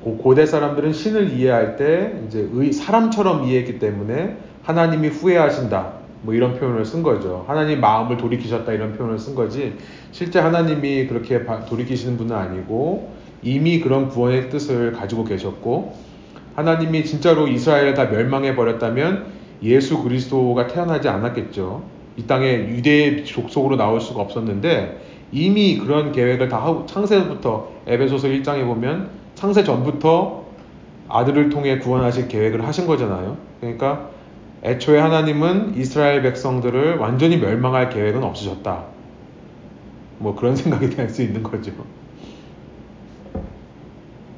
고 0.03 0.35
대 0.35 0.47
사람들은 0.47 0.93
신을 0.93 1.33
이해할 1.33 1.77
때 1.77 2.21
이제 2.27 2.49
의, 2.53 2.73
사람처럼 2.73 3.45
이해했기 3.45 3.79
때문에 3.79 4.37
하나님이 4.65 5.09
후회하신다. 5.09 5.93
뭐 6.23 6.35
이런 6.35 6.59
표현을 6.59 6.85
쓴 6.85 7.05
거죠. 7.05 7.45
하나님 7.47 7.81
마음을 7.81 8.17
돌이키셨다 8.17 8.73
이런 8.73 8.97
표현을 8.97 9.19
쓴 9.21 9.37
거지. 9.37 9.75
실제 10.11 10.41
하나님이 10.41 11.07
그렇게 11.07 11.45
돌이키시는 11.69 12.17
분은 12.17 12.35
아니고 12.35 13.13
이미 13.43 13.79
그런 13.79 14.09
구원의 14.09 14.51
뜻을 14.51 14.93
가지고 14.93 15.23
계셨고 15.25 15.95
하나님이 16.57 17.05
진짜로 17.05 17.47
이스라엘을 17.47 17.95
다 17.95 18.07
멸망해 18.07 18.57
버렸다면 18.57 19.27
예수 19.63 20.03
그리스도가 20.03 20.67
태어나지 20.67 21.09
않았겠죠. 21.09 21.98
이 22.19 22.27
땅에 22.27 22.49
유대의 22.49 23.25
족속으로 23.25 23.77
나올 23.77 24.01
수가 24.01 24.21
없었는데 24.21 24.99
이미 25.31 25.79
그런 25.79 26.11
계획을 26.11 26.49
다 26.49 26.59
하고 26.59 26.85
창세부터 26.87 27.71
에베소서 27.87 28.27
1장에 28.29 28.65
보면 28.67 29.11
창세 29.37 29.63
전부터 29.63 30.45
아들을 31.09 31.49
통해 31.49 31.79
구원하실 31.79 32.27
계획을 32.27 32.67
하신 32.67 32.87
거잖아요. 32.89 33.37
그러니까 33.61 34.11
애초에 34.65 34.99
하나님은 34.99 35.75
이스라엘 35.77 36.23
백성들을 36.23 36.97
완전히 36.97 37.37
멸망할 37.37 37.89
계획은 37.89 38.25
없으셨다. 38.25 38.85
뭐 40.19 40.35
그런 40.35 40.57
생각이 40.57 40.91
될수 40.91 41.23
있는 41.23 41.45
거죠. 41.45 41.71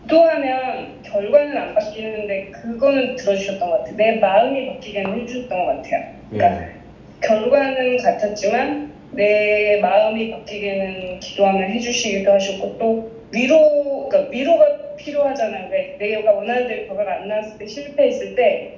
기도하면 0.02 1.02
결과는 1.02 1.57
안 1.57 1.74
바뀌는데 1.74 2.51
그거는 2.51 3.16
들어주셨던 3.16 3.70
것 3.70 3.78
같아요. 3.78 3.97
내 3.97 4.19
마음이 4.20 4.74
바뀌게는 4.74 5.20
해주셨던 5.20 5.59
것 5.59 5.77
같아요. 5.77 6.15
그러니까 6.31 6.62
예. 6.62 6.80
결과는 7.21 7.99
같았지만 7.99 8.93
내 9.13 9.81
마음이 9.81 10.31
바뀌게는 10.31 11.21
기도하면 11.21 11.71
해주시기도 11.71 12.33
하셨고 12.33 12.79
또 12.79 13.11
위로, 13.33 14.09
그러니까 14.09 14.31
위로가 14.31 14.97
필요하잖아요. 14.97 15.69
왜 15.71 15.97
내가 15.99 16.33
원하는 16.33 16.69
대로 16.69 16.89
결과가 16.89 17.13
안 17.21 17.29
나왔을 17.29 17.59
때 17.59 17.67
실패했을 17.67 18.35
때 18.35 18.77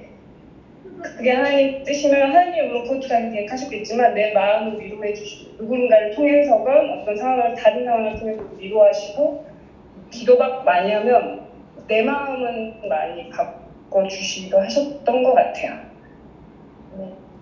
그게 1.02 1.30
하나님 1.32 1.82
뜻이면 1.84 2.28
하나님이 2.28 2.68
물론 2.68 2.82
그것도 2.84 3.08
다 3.08 3.30
계획하셨겠지만 3.30 4.14
내 4.14 4.32
마음을 4.32 4.80
위로해 4.80 5.14
주시고 5.14 5.62
누군가를 5.62 6.14
통해서건 6.14 7.00
어떤 7.00 7.16
상황을 7.16 7.54
다른 7.54 7.84
상황을 7.84 8.18
통해서 8.18 8.42
위로하시고 8.56 9.44
기도가 10.10 10.62
많이 10.62 10.92
하면 10.92 11.46
내 11.88 12.02
마음은 12.02 12.88
많이 12.88 13.28
바꿔 13.30 14.06
주시기도 14.06 14.60
하셨던 14.60 15.22
것 15.22 15.34
같아요. 15.34 15.91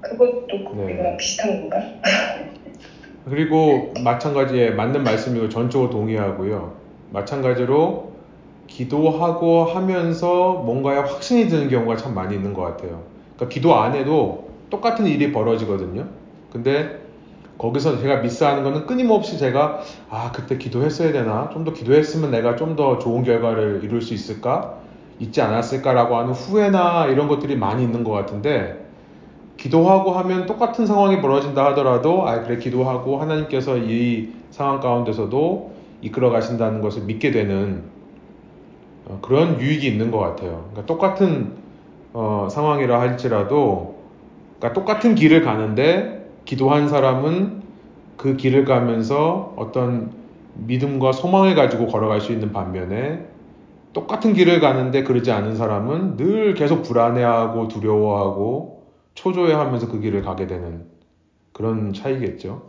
네, 0.02 0.08
그것도 0.08 0.74
네. 0.86 0.94
이거랑 0.94 1.16
비슷한 1.16 1.60
건가? 1.68 1.76
그리고 3.28 3.92
마찬가지에 4.02 4.70
맞는 4.70 5.04
말씀이고 5.04 5.48
전적으로 5.48 5.90
동의하고요. 5.90 6.74
마찬가지로 7.10 8.10
기도하고 8.66 9.64
하면서 9.64 10.54
뭔가에 10.54 10.98
확신이 10.98 11.48
드는 11.48 11.68
경우가 11.68 11.96
참 11.96 12.14
많이 12.14 12.34
있는 12.34 12.54
것 12.54 12.62
같아요. 12.62 13.02
그러니까 13.36 13.48
기도 13.52 13.74
안 13.74 13.94
해도 13.94 14.48
똑같은 14.70 15.06
일이 15.06 15.32
벌어지거든요. 15.32 16.06
근데 16.52 17.00
거기서 17.58 18.00
제가 18.00 18.16
미스하는 18.22 18.62
거는 18.64 18.86
끊임없이 18.86 19.38
제가 19.38 19.80
아 20.08 20.32
그때 20.34 20.56
기도했어야 20.56 21.12
되나 21.12 21.50
좀 21.52 21.64
더 21.64 21.72
기도했으면 21.72 22.30
내가 22.30 22.56
좀 22.56 22.74
더 22.76 22.98
좋은 22.98 23.22
결과를 23.22 23.80
이룰 23.82 24.00
수 24.00 24.14
있을까 24.14 24.78
있지 25.18 25.42
않았을까라고 25.42 26.16
하는 26.16 26.32
후회나 26.32 27.06
이런 27.06 27.28
것들이 27.28 27.56
많이 27.56 27.82
있는 27.82 28.02
것 28.02 28.12
같은데 28.12 28.79
기도하고 29.60 30.12
하면 30.12 30.46
똑같은 30.46 30.86
상황이 30.86 31.20
벌어진다 31.20 31.66
하더라도 31.66 32.26
아 32.26 32.40
그래 32.42 32.56
기도하고 32.56 33.18
하나님께서 33.18 33.76
이 33.76 34.30
상황 34.50 34.80
가운데서도 34.80 35.72
이끌어 36.00 36.30
가신다는 36.30 36.80
것을 36.80 37.02
믿게 37.02 37.30
되는 37.30 37.82
어, 39.04 39.18
그런 39.20 39.60
유익이 39.60 39.86
있는 39.86 40.10
것 40.10 40.18
같아요. 40.18 40.64
그러니까 40.70 40.86
똑같은 40.86 41.52
어, 42.14 42.48
상황이라 42.50 43.00
할지라도 43.00 43.96
그러니까 44.58 44.80
똑같은 44.80 45.14
길을 45.14 45.42
가는데 45.42 46.26
기도한 46.46 46.88
사람은 46.88 47.60
그 48.16 48.36
길을 48.36 48.64
가면서 48.64 49.52
어떤 49.56 50.12
믿음과 50.54 51.12
소망을 51.12 51.54
가지고 51.54 51.86
걸어갈 51.86 52.22
수 52.22 52.32
있는 52.32 52.52
반면에 52.52 53.26
똑같은 53.92 54.32
길을 54.32 54.60
가는데 54.60 55.02
그러지 55.04 55.30
않은 55.32 55.56
사람은 55.56 56.16
늘 56.16 56.54
계속 56.54 56.82
불안해하고 56.82 57.68
두려워하고 57.68 58.79
초조해하면서 59.20 59.88
그 59.88 60.00
길을 60.00 60.22
가게 60.22 60.46
되는 60.46 60.86
그런 61.52 61.92
차이겠죠. 61.92 62.62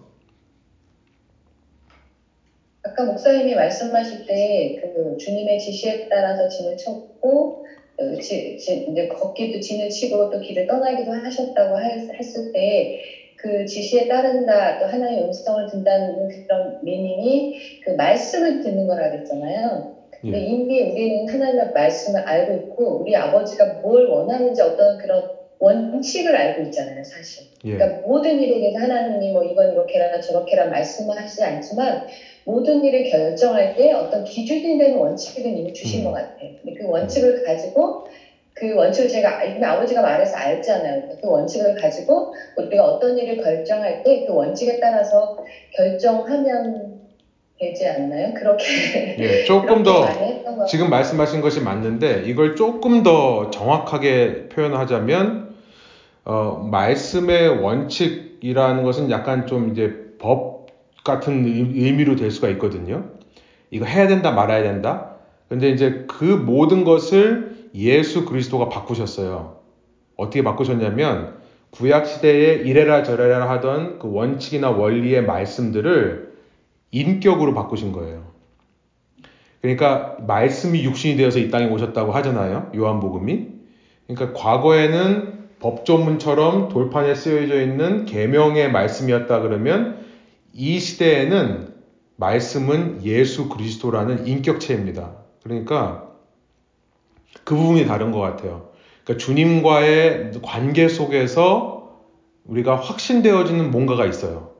아까 2.84 3.06
목사님이 3.06 3.56
말씀하실 3.56 4.26
때 4.26 4.76
그 4.82 5.18
주님의 5.18 5.60
지시에 5.60 6.10
따라서 6.10 6.48
진을 6.50 6.76
쳤고 6.78 7.64
어, 7.98 8.16
지, 8.22 8.58
지, 8.58 8.86
이제 8.90 9.08
걷기도 9.08 9.60
진을 9.62 9.90
치고 9.90 10.30
또 10.30 10.40
길을 10.42 10.68
떠나기도 10.68 11.12
하셨다고 11.14 11.80
했을 11.80 12.52
때 12.52 12.92
그 13.36 13.66
지시에 13.66 14.08
따른다 14.08 14.78
또 14.78 14.86
하나의 14.86 15.20
음성을 15.24 15.66
듣는다는 15.68 16.28
그런 16.48 16.78
미닝이 16.82 17.54
그 17.82 17.92
말씀을 17.92 18.60
듣는 18.60 18.86
거라 18.88 19.10
그랬잖아요. 19.10 19.88
근데 20.12 20.38
예. 20.38 20.46
이미 20.46 20.82
우리는 20.82 21.28
하나님의 21.28 21.72
말씀을 21.74 22.22
알고 22.22 22.54
있고 22.54 23.02
우리 23.02 23.16
아버지가 23.16 23.66
뭘 23.82 24.06
원하는지 24.06 24.62
어떤 24.62 24.98
그런 24.98 25.24
원칙을 25.62 26.36
알고 26.36 26.64
있잖아요, 26.64 27.04
사실. 27.04 27.44
예. 27.66 27.76
그러니까 27.78 28.02
모든 28.08 28.42
일에 28.42 28.60
대해서 28.60 28.80
하나님이 28.80 29.32
뭐 29.32 29.44
이건 29.44 29.72
이렇게라 29.72 30.20
저렇게라 30.20 30.66
말씀하시지 30.66 31.44
않지만 31.44 32.06
모든 32.46 32.84
일을 32.84 33.10
결정할 33.10 33.76
때 33.76 33.94
어떤 33.94 34.24
기준이 34.24 34.78
되는 34.80 34.98
원칙을 34.98 35.46
이미 35.46 35.72
주신 35.74 36.02
음. 36.02 36.06
것 36.06 36.14
같아요. 36.14 36.50
근데 36.62 36.74
그 36.78 36.86
원칙을 36.88 37.44
가지고 37.44 38.04
그 38.54 38.74
원칙을 38.76 39.08
제가 39.10 39.44
이미 39.44 39.64
아버지가 39.64 40.02
말해서 40.02 40.36
알잖아요. 40.36 41.04
그 41.22 41.28
원칙을 41.28 41.76
가지고 41.76 42.34
우리가 42.58 42.84
어떤 42.84 43.18
일을 43.18 43.38
결정할 43.38 44.04
때 44.04 44.26
그 44.26 44.34
원칙에 44.34 44.80
따라서 44.80 45.38
결정하면 45.76 47.00
되지 47.60 47.88
않나요? 47.88 48.34
그렇게 48.34 48.64
예, 49.20 49.44
조금 49.44 49.84
그렇게 49.84 50.44
더 50.44 50.66
지금 50.66 50.90
말씀하신 50.90 51.42
것이 51.42 51.60
맞는데 51.62 52.24
이걸 52.26 52.56
조금 52.56 53.04
더 53.04 53.52
정확하게 53.52 54.50
표현하자면 54.50 55.51
어, 56.24 56.68
말씀의 56.72 57.62
원칙이라는 57.62 58.84
것은 58.84 59.10
약간 59.12 59.48
좀 59.48 59.72
이제 59.72 60.16
법 60.20 60.68
같은 61.04 61.46
의- 61.46 61.84
의미로 61.84 62.16
될 62.16 62.30
수가 62.32 62.50
있거든요. 62.50 63.06
이거 63.72 63.86
해야 63.86 64.08
된다 64.08 64.32
말아야 64.32 64.62
된다. 64.64 65.16
근데 65.50 65.70
이제 65.70 66.06
그 66.08 66.24
모든 66.24 66.84
것을 66.84 67.70
예수 67.74 68.26
그리스도가 68.26 68.70
바꾸셨어요. 68.70 69.58
어떻게 70.16 70.44
바꾸셨냐면 70.44 71.36
구약 71.72 72.06
시대에 72.06 72.56
이래라 72.56 73.02
저래라 73.04 73.50
하던 73.50 74.00
그 74.00 74.12
원칙이나 74.12 74.70
원리의 74.72 75.26
말씀들을 75.26 76.34
인격으로 76.92 77.54
바꾸신 77.54 77.92
거예요. 77.94 78.24
그러니까 79.62 80.18
말씀이 80.28 80.84
육신이 80.84 81.16
되어서 81.18 81.40
이 81.40 81.50
땅에 81.50 81.66
오셨다고 81.68 82.12
하잖아요. 82.12 82.72
요한복음이. 82.76 83.48
그러니까 84.08 84.38
과거에는 84.40 85.41
법조문처럼 85.62 86.70
돌판에 86.70 87.16
쓰여져 87.16 87.62
있는 87.62 88.06
계명의 88.06 88.72
말씀이었다 88.72 89.42
그러면 89.42 90.06
이 90.54 90.80
시대에는 90.80 91.74
말씀은 92.18 93.04
예수 93.04 93.48
그리스도라는 93.48 94.28
인격체입니다. 94.28 95.16
그러니까 95.44 96.10
그 97.44 97.56
부분이 97.56 97.86
다른 97.86 98.12
것 98.12 98.20
같아요. 98.20 98.70
그러니까 99.04 99.26
주님과의 99.26 100.32
관계 100.42 100.88
속에서 100.88 102.00
우리가 102.46 102.76
확신되어지는 102.76 103.72
뭔가가 103.72 104.06
있어요. 104.06 104.52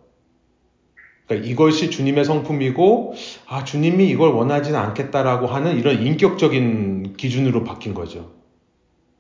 그러니까 1.26 1.50
이것이 1.50 1.90
주님의 1.90 2.26
성품이고, 2.26 3.14
아, 3.48 3.64
주님이 3.64 4.10
이걸 4.10 4.32
원하지는 4.32 4.80
않겠다라고 4.80 5.48
하는 5.48 5.78
이런 5.78 6.02
인격적인 6.02 7.14
기준으로 7.18 7.64
바뀐 7.64 7.94
거죠. 7.94 8.41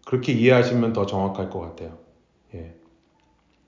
그렇게 0.05 0.33
이해하시면 0.33 0.93
더 0.93 1.05
정확할 1.05 1.49
것 1.49 1.59
같아요. 1.59 1.97
예. 2.55 2.73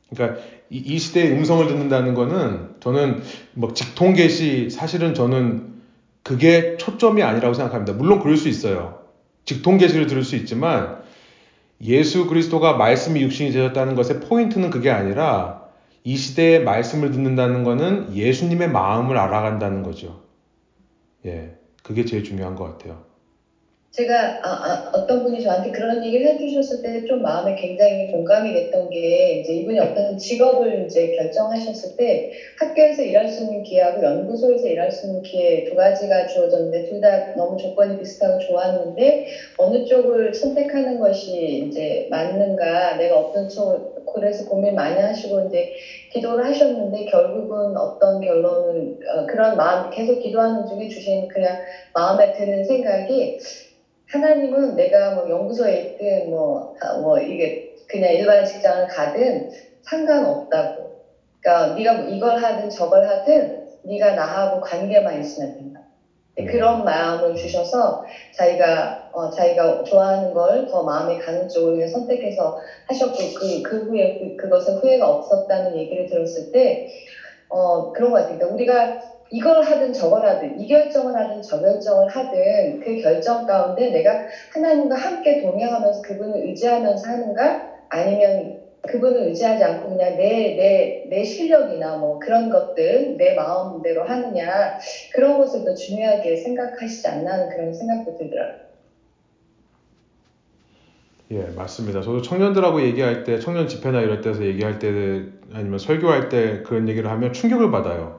그러니까 0.10 0.42
이, 0.70 0.78
이 0.78 1.00
시대의 1.00 1.32
음성을 1.32 1.68
듣는다는 1.68 2.14
거는 2.14 2.76
저는 2.80 3.22
뭐 3.54 3.74
직통계시 3.74 4.70
사실은 4.70 5.14
저는 5.14 5.74
그게 6.24 6.78
초점이 6.78 7.22
아니라고 7.22 7.54
생각합니다. 7.54 7.94
물론 7.94 8.20
그럴 8.20 8.38
수 8.38 8.48
있어요. 8.48 9.04
직통계시를 9.46 10.08
들을 10.08 10.24
수 10.24 10.36
있지만 10.36 11.04
예수 11.82 12.28
그리스도가 12.28 12.74
말씀이 12.74 13.22
육신이 13.22 13.52
되었다는 13.52 13.96
것의 13.96 14.22
포인트는 14.22 14.70
그게 14.70 14.90
아니라 14.90 15.64
이 16.06 16.16
시대의 16.16 16.64
말씀을 16.64 17.12
듣는다는 17.12 17.64
것은 17.64 18.16
예수님의 18.16 18.70
마음을 18.70 19.18
알아간다는 19.18 19.84
거죠. 19.84 20.24
예. 21.26 21.58
그게 21.82 22.06
제일 22.06 22.24
중요한 22.24 22.56
것 22.56 22.64
같아요. 22.66 23.13
제가 23.94 24.40
아, 24.42 24.50
아, 24.50 24.84
어떤 24.94 25.22
분이 25.24 25.40
저한테 25.42 25.70
그런 25.72 26.04
얘기를 26.04 26.26
해주셨을 26.28 26.82
때 26.82 27.04
좀 27.06 27.22
마음에 27.22 27.54
굉장히 27.56 28.08
공감이 28.08 28.52
됐던 28.54 28.90
게 28.90 29.34
이제 29.36 29.54
이분이 29.54 29.80
어떤 29.80 30.18
직업을 30.18 30.86
이제 30.86 31.12
결정하셨을 31.12 31.96
때 31.98 32.30
학교에서 32.60 33.04
일할 33.04 33.28
수 33.28 33.42
있는 33.42 33.62
기회하고 33.64 34.02
연구소에서 34.04 34.68
일할 34.68 34.92
수 34.92 35.06
있는 35.06 35.22
기회 35.24 35.64
두 35.64 35.76
가지가 35.76 36.26
주어졌는데 36.26 36.84
둘 36.86 37.02
다 37.02 37.26
너무 37.36 37.58
조건이 37.58 37.98
비슷하고 37.98 38.38
좋았는데 38.38 39.26
어느 39.58 39.84
쪽을 39.84 40.34
선택하는 40.34 41.00
것이 41.00 41.64
이제 41.68 42.06
맞는가 42.10 42.94
내가 42.96 43.18
어떤 43.18 43.48
쪽 43.50 43.82
그래서 44.14 44.44
고민 44.46 44.76
많이 44.76 45.00
하시고 45.00 45.42
이제 45.42 45.68
기도를 46.10 46.46
하셨는데 46.46 47.06
결국은 47.06 47.76
어떤 47.78 48.20
결론을 48.22 48.92
어, 49.16 49.26
그런 49.26 49.56
마음 49.58 49.90
계속 49.90 50.20
기도하는 50.20 50.66
중에 50.66 50.88
주신 50.88 51.28
그냥 51.28 51.58
마음에 51.94 52.32
드는 52.32 52.64
생각이 52.64 53.36
하나님은 54.14 54.76
내가 54.76 55.12
뭐 55.12 55.28
연구소에 55.28 55.76
있든 55.78 56.30
뭐, 56.30 56.62
아, 56.82 56.94
뭐 56.96 57.20
이게 57.20 57.58
그냥 57.88 58.12
일반 58.14 58.44
직장을 58.44 58.86
가든 58.88 59.44
상관없다고. 59.82 60.90
그러니까 61.42 61.74
네가 61.76 61.94
뭐 61.94 62.06
이걸 62.06 62.36
하든 62.38 62.70
저걸 62.70 63.04
하든 63.04 63.52
네가 63.84 64.12
나하고 64.14 64.60
관계만 64.60 65.18
있으면 65.20 65.50
된다. 65.56 65.82
네, 66.36 66.44
그런 66.46 66.84
마음을 66.84 67.36
주셔서 67.36 68.00
자기가 68.32 68.96
어, 69.12 69.30
자기가 69.30 69.78
좋아하는 69.86 70.34
걸 70.34 70.66
더 70.68 70.84
마음에 70.84 71.16
가는 71.16 71.48
쪽을 71.48 71.88
선택해서 71.88 72.54
하셨고 72.86 73.24
그, 73.36 73.62
그 73.62 73.82
후에 73.82 74.12
그, 74.18 74.30
그것에 74.36 74.72
후회가 74.72 75.08
없었다는 75.08 75.76
얘기를 75.76 76.06
들었을 76.06 76.44
때 76.52 76.80
어, 77.50 77.84
그런 77.92 78.12
것 78.12 78.18
같아요. 78.18 78.38
그러니까 78.38 78.48
우리가 78.48 78.90
이걸 79.34 79.64
하든 79.64 79.94
저걸 79.94 80.24
하든 80.28 80.60
이 80.60 80.68
결정을 80.68 81.16
하든 81.18 81.42
저 81.42 81.60
결정을 81.60 82.08
하든 82.08 82.78
그 82.80 82.96
결정 82.98 83.46
가운데 83.48 83.90
내가 83.90 84.16
하나님과 84.54 84.96
함께 84.96 85.38
동행하면서 85.38 86.02
그분을 86.04 86.46
의지하면서 86.46 87.08
하는가 87.10 87.60
아니면 87.90 88.54
그분을 88.84 89.24
의지하지 89.30 89.64
않고 89.64 89.90
그냥 89.90 90.16
내, 90.18 90.54
내, 90.56 91.00
내 91.04 91.24
실력이나 91.24 91.96
뭐 91.96 92.20
그런 92.20 92.50
것들, 92.52 93.16
내 93.18 93.34
마음대로 93.34 94.04
하느냐, 94.04 94.76
그런 95.10 95.40
것을 95.40 95.64
더 95.64 95.74
중요하게 95.74 96.36
생각하시지 96.36 97.08
않나 97.08 97.34
하는 97.34 97.48
그런 97.48 97.74
생각도 97.74 98.14
들더라고요. 98.16 98.54
예, 101.32 101.50
맞습니다. 101.56 102.02
저도 102.02 102.22
청년들하고 102.22 102.84
얘기할 102.84 103.16
때, 103.16 103.38
청년 103.40 103.68
집회나 103.68 104.02
이럴 104.02 104.18
때서 104.22 104.44
얘기할 104.44 104.76
때, 104.76 105.24
아니면 105.52 105.80
설교할 105.80 106.22
때 106.30 106.60
그런 106.64 106.88
얘기를 106.88 107.10
하면 107.10 107.32
충격을 107.32 107.70
받아요. 107.72 108.14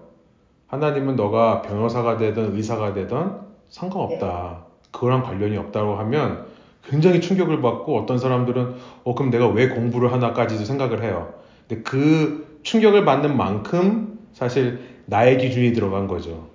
하나님은 0.69 1.17
너가 1.17 1.63
변호사가 1.63 2.17
되든 2.17 2.55
의사가 2.57 2.95
되든 2.95 3.33
상관없다. 3.69 4.65
그거랑 4.91 5.23
관련이 5.23 5.57
없다고 5.57 5.97
하면 5.97 6.47
굉장히 6.83 7.21
충격을 7.21 7.61
받고 7.63 7.99
어떤 7.99 8.19
사람들은 8.19 8.75
어 9.05 9.15
그럼 9.15 9.31
내가 9.31 9.49
왜 9.49 9.69
공부를 9.69 10.13
하나까지도 10.13 10.65
생각을 10.65 11.03
해요. 11.03 11.35
근데 11.69 11.83
그 11.83 12.61
충격을 12.63 13.05
받는 13.05 13.37
만큼 13.37 14.19
사실 14.33 15.03
나의 15.07 15.39
기준이 15.39 15.73
들어간 15.73 16.07
거죠. 16.07 16.49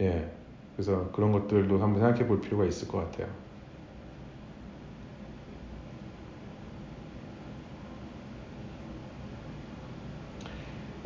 예. 0.00 0.30
그래서 0.76 1.10
그런 1.12 1.32
것들도 1.32 1.80
한번 1.80 2.00
생각해 2.00 2.26
볼 2.26 2.40
필요가 2.40 2.64
있을 2.64 2.88
것 2.88 2.98
같아요. 2.98 3.28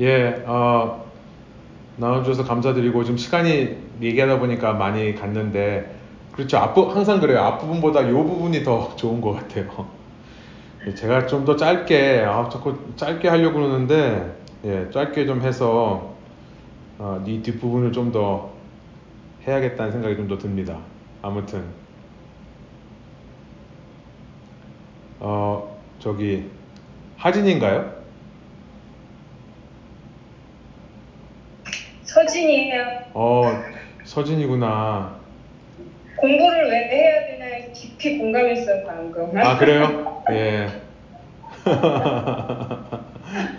예, 0.00 0.44
어, 0.46 1.07
나와주셔서 1.98 2.44
감사드리고 2.48 3.04
지금 3.04 3.16
시간이 3.18 3.76
얘기하다 4.00 4.38
보니까 4.38 4.72
많이 4.74 5.14
갔는데 5.14 5.96
그렇죠. 6.32 6.58
앞부 6.58 6.90
항상 6.92 7.20
그래요. 7.20 7.40
앞부분보다 7.40 8.02
이 8.02 8.12
부분이 8.12 8.62
더 8.64 8.94
좋은 8.96 9.20
것 9.20 9.32
같아요. 9.32 9.86
제가 10.94 11.26
좀 11.26 11.44
더 11.44 11.56
짧게 11.56 12.24
아, 12.26 12.48
자꾸 12.48 12.76
짧게 12.96 13.28
하려고 13.28 13.56
그러는데 13.58 14.36
예, 14.64 14.88
짧게 14.92 15.26
좀 15.26 15.42
해서 15.42 16.14
어, 16.98 17.22
이 17.26 17.42
뒷부분을 17.42 17.92
좀 17.92 18.12
더 18.12 18.50
해야겠다는 19.46 19.92
생각이 19.92 20.16
좀 20.16 20.28
더 20.28 20.38
듭니다. 20.38 20.78
아무튼 21.22 21.64
어 25.20 25.76
저기 25.98 26.48
하진인가요? 27.16 27.97
서진이에요. 32.18 32.84
어 33.14 33.62
서진이구나. 34.02 35.16
공부를 36.16 36.68
왜 36.68 36.88
해야 36.88 37.26
되나 37.26 37.44
해서 37.44 37.70
깊이 37.72 38.18
공감했어요 38.18 38.84
방금. 38.84 39.38
아 39.38 39.56
그래요? 39.56 40.24
예. 40.32 40.66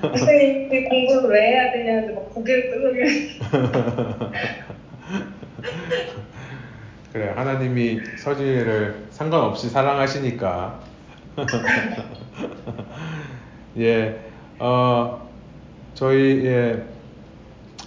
교수님이 0.02 0.84
공부를 0.84 1.30
왜 1.30 1.42
해야 1.52 1.72
되냐는데 1.72 2.14
막 2.16 2.34
고개를 2.34 2.70
끄덕이면서 2.72 4.32
그래 7.14 7.30
하나님이 7.36 8.02
서진이를 8.18 9.06
상관없이 9.12 9.70
사랑하시니까 9.70 10.80
예, 13.78 14.20
어, 14.60 15.30
저희 15.94 16.46
예, 16.46 16.84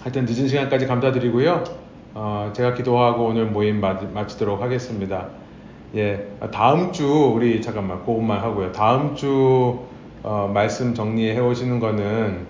하여튼 0.03 0.25
늦은 0.25 0.47
시간까지 0.47 0.85
감사드리고요. 0.87 1.63
어, 2.15 2.51
제가 2.53 2.73
기도하고 2.73 3.25
오늘 3.25 3.45
모임 3.45 3.79
마치도록 3.79 4.61
하겠습니다. 4.61 5.27
예, 5.95 6.27
다음 6.51 6.91
주 6.91 7.07
우리 7.33 7.61
잠깐만 7.61 7.99
그것만 7.99 8.39
하고요. 8.39 8.71
다음 8.71 9.15
주 9.15 9.79
어, 10.23 10.49
말씀 10.53 10.93
정리해 10.93 11.39
오시는 11.39 11.79
거는 11.79 12.47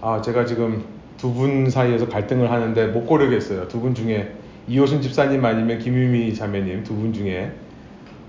아, 0.00 0.20
제가 0.20 0.44
지금 0.44 0.84
두 1.18 1.32
분 1.32 1.70
사이에서 1.70 2.08
갈등을 2.08 2.50
하는데 2.50 2.86
못 2.88 3.06
고르겠어요. 3.06 3.68
두 3.68 3.80
분 3.80 3.94
중에 3.94 4.32
이호순 4.68 5.00
집사님 5.02 5.44
아니면 5.44 5.78
김유미 5.78 6.34
자매님 6.34 6.82
두 6.84 6.94
분 6.94 7.12
중에 7.12 7.52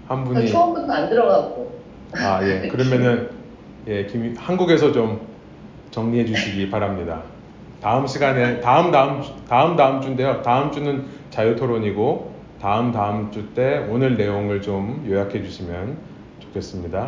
한 0.07 0.23
분이 0.23 0.47
처음부터 0.51 0.91
안 0.91 1.09
들어가고. 1.09 1.71
아, 2.15 2.39
예. 2.43 2.67
그러면은 2.67 3.29
예, 3.87 4.05
김 4.05 4.33
한국에서 4.37 4.91
좀 4.91 5.21
정리해 5.91 6.25
주시기 6.25 6.69
바랍니다. 6.69 7.21
다음 7.83 8.07
시간에 8.07 8.61
다음 8.61 8.91
다음 8.91 9.21
다음 9.49 9.75
다음 9.75 10.01
주인데요. 10.01 10.41
다음 10.41 10.71
주는 10.71 11.05
자유 11.29 11.53
토론이고 11.57 12.33
다음 12.61 12.93
다음 12.93 13.29
주 13.29 13.53
때 13.53 13.85
오늘 13.89 14.15
내용을 14.15 14.61
좀 14.61 15.05
요약해 15.07 15.43
주시면 15.43 15.97
좋겠습니다. 16.39 17.07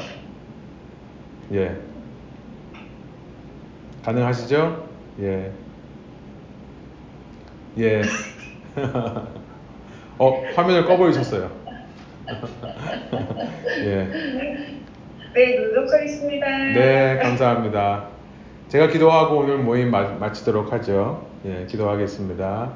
예. 1.53 1.77
가능하시죠? 4.03 4.85
예. 5.21 5.51
예. 7.77 8.01
어, 10.19 10.43
화면을 10.55 10.85
꺼버리셨어요. 10.85 11.49
예. 13.85 14.07
네 15.33 15.55
노력하겠습니다. 15.59 16.47
네, 16.73 17.19
감사합니다. 17.23 18.14
제가 18.67 18.87
기도하고 18.87 19.37
오늘 19.37 19.59
모임 19.59 19.91
마 19.91 20.31
치도록 20.31 20.73
하죠. 20.73 21.23
예, 21.45 21.67
기도하겠습니다. 21.69 22.71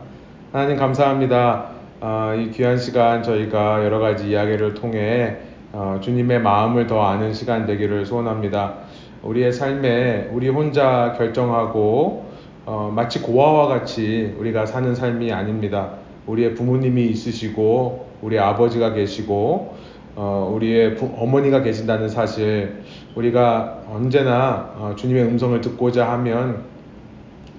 하나님 0.52 0.78
감사합니다. 0.78 1.72
어, 2.00 2.36
이 2.38 2.52
귀한 2.52 2.78
시간 2.78 3.24
저희가 3.24 3.84
여러 3.84 3.98
가지 3.98 4.30
이야기를 4.30 4.76
통해 4.76 5.38
어, 5.74 6.00
주님의 6.00 6.42
마음을 6.42 6.86
더 6.86 7.02
아는 7.02 7.34
시간 7.34 7.66
되기를 7.66 8.06
소원합니다. 8.06 8.76
우리의 9.24 9.52
삶에 9.52 10.30
우리 10.32 10.48
혼자 10.50 11.16
결정하고 11.18 12.26
어, 12.68 12.94
마치 12.96 13.20
고아와 13.24 13.68
같이 13.68 14.36
우리가 14.38 14.68
사는 14.68 14.94
삶이 14.94 15.34
아닙니다. 15.34 15.94
우리의 16.28 16.54
부모님이 16.54 17.08
있으시고 17.08 18.10
우리 18.22 18.38
아버지가 18.38 18.94
계시고 18.94 19.76
어, 20.16 20.52
우리의 20.54 20.96
부, 20.96 21.10
어머니가 21.18 21.64
계신다는 21.64 22.10
사실 22.10 22.84
우리가 23.16 23.84
언제나 23.92 24.74
어, 24.78 24.94
주님의 24.96 25.24
음성을 25.24 25.60
듣고자 25.62 26.10
하면 26.12 26.64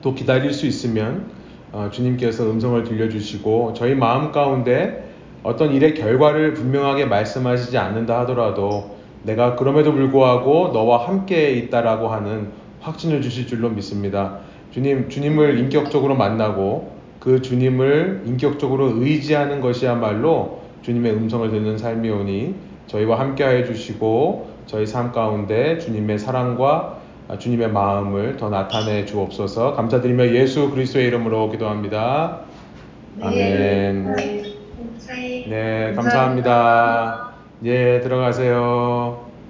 또 0.02 0.14
기다릴 0.14 0.52
수 0.52 0.66
있으면 0.66 1.26
어, 1.72 1.88
주님께서 1.92 2.50
음성을 2.50 2.82
들려주시고 2.84 3.74
저희 3.74 3.94
마음 3.94 4.32
가운데 4.32 5.08
어떤 5.42 5.72
일의 5.72 5.94
결과를 5.94 6.54
분명하게 6.54 7.06
말씀하시지 7.06 7.76
않는다 7.78 8.20
하더라도 8.20 8.96
내가 9.22 9.56
그럼에도 9.56 9.92
불구하고 9.92 10.70
너와 10.72 11.08
함께 11.08 11.52
있다라고 11.52 12.08
하는 12.08 12.48
확신을 12.80 13.22
주실 13.22 13.46
줄로 13.46 13.68
믿습니다. 13.70 14.38
주님, 14.70 15.08
주님을 15.08 15.58
인격적으로 15.58 16.14
만나고 16.14 16.92
그 17.18 17.42
주님을 17.42 18.22
인격적으로 18.26 19.02
의지하는 19.02 19.60
것이야말로 19.60 20.60
주님의 20.82 21.12
음성을 21.12 21.50
듣는 21.50 21.76
삶이오니 21.76 22.54
저희와 22.86 23.20
함께 23.20 23.44
해 23.44 23.64
주시고 23.64 24.49
저희 24.70 24.86
삶 24.86 25.10
가운데 25.10 25.78
주님의 25.78 26.20
사랑과 26.20 27.00
아, 27.26 27.36
주님의 27.38 27.72
마음을 27.72 28.36
더 28.36 28.50
나타내 28.50 29.04
주옵소서 29.04 29.74
감사드리며 29.74 30.32
예수 30.32 30.70
그리스도의 30.70 31.08
이름으로 31.08 31.50
기도합니다. 31.50 32.42
아멘. 33.20 34.14
네, 35.48 35.92
감사합니다. 35.96 37.32
예, 37.64 38.00
들어가세요. 38.00 39.29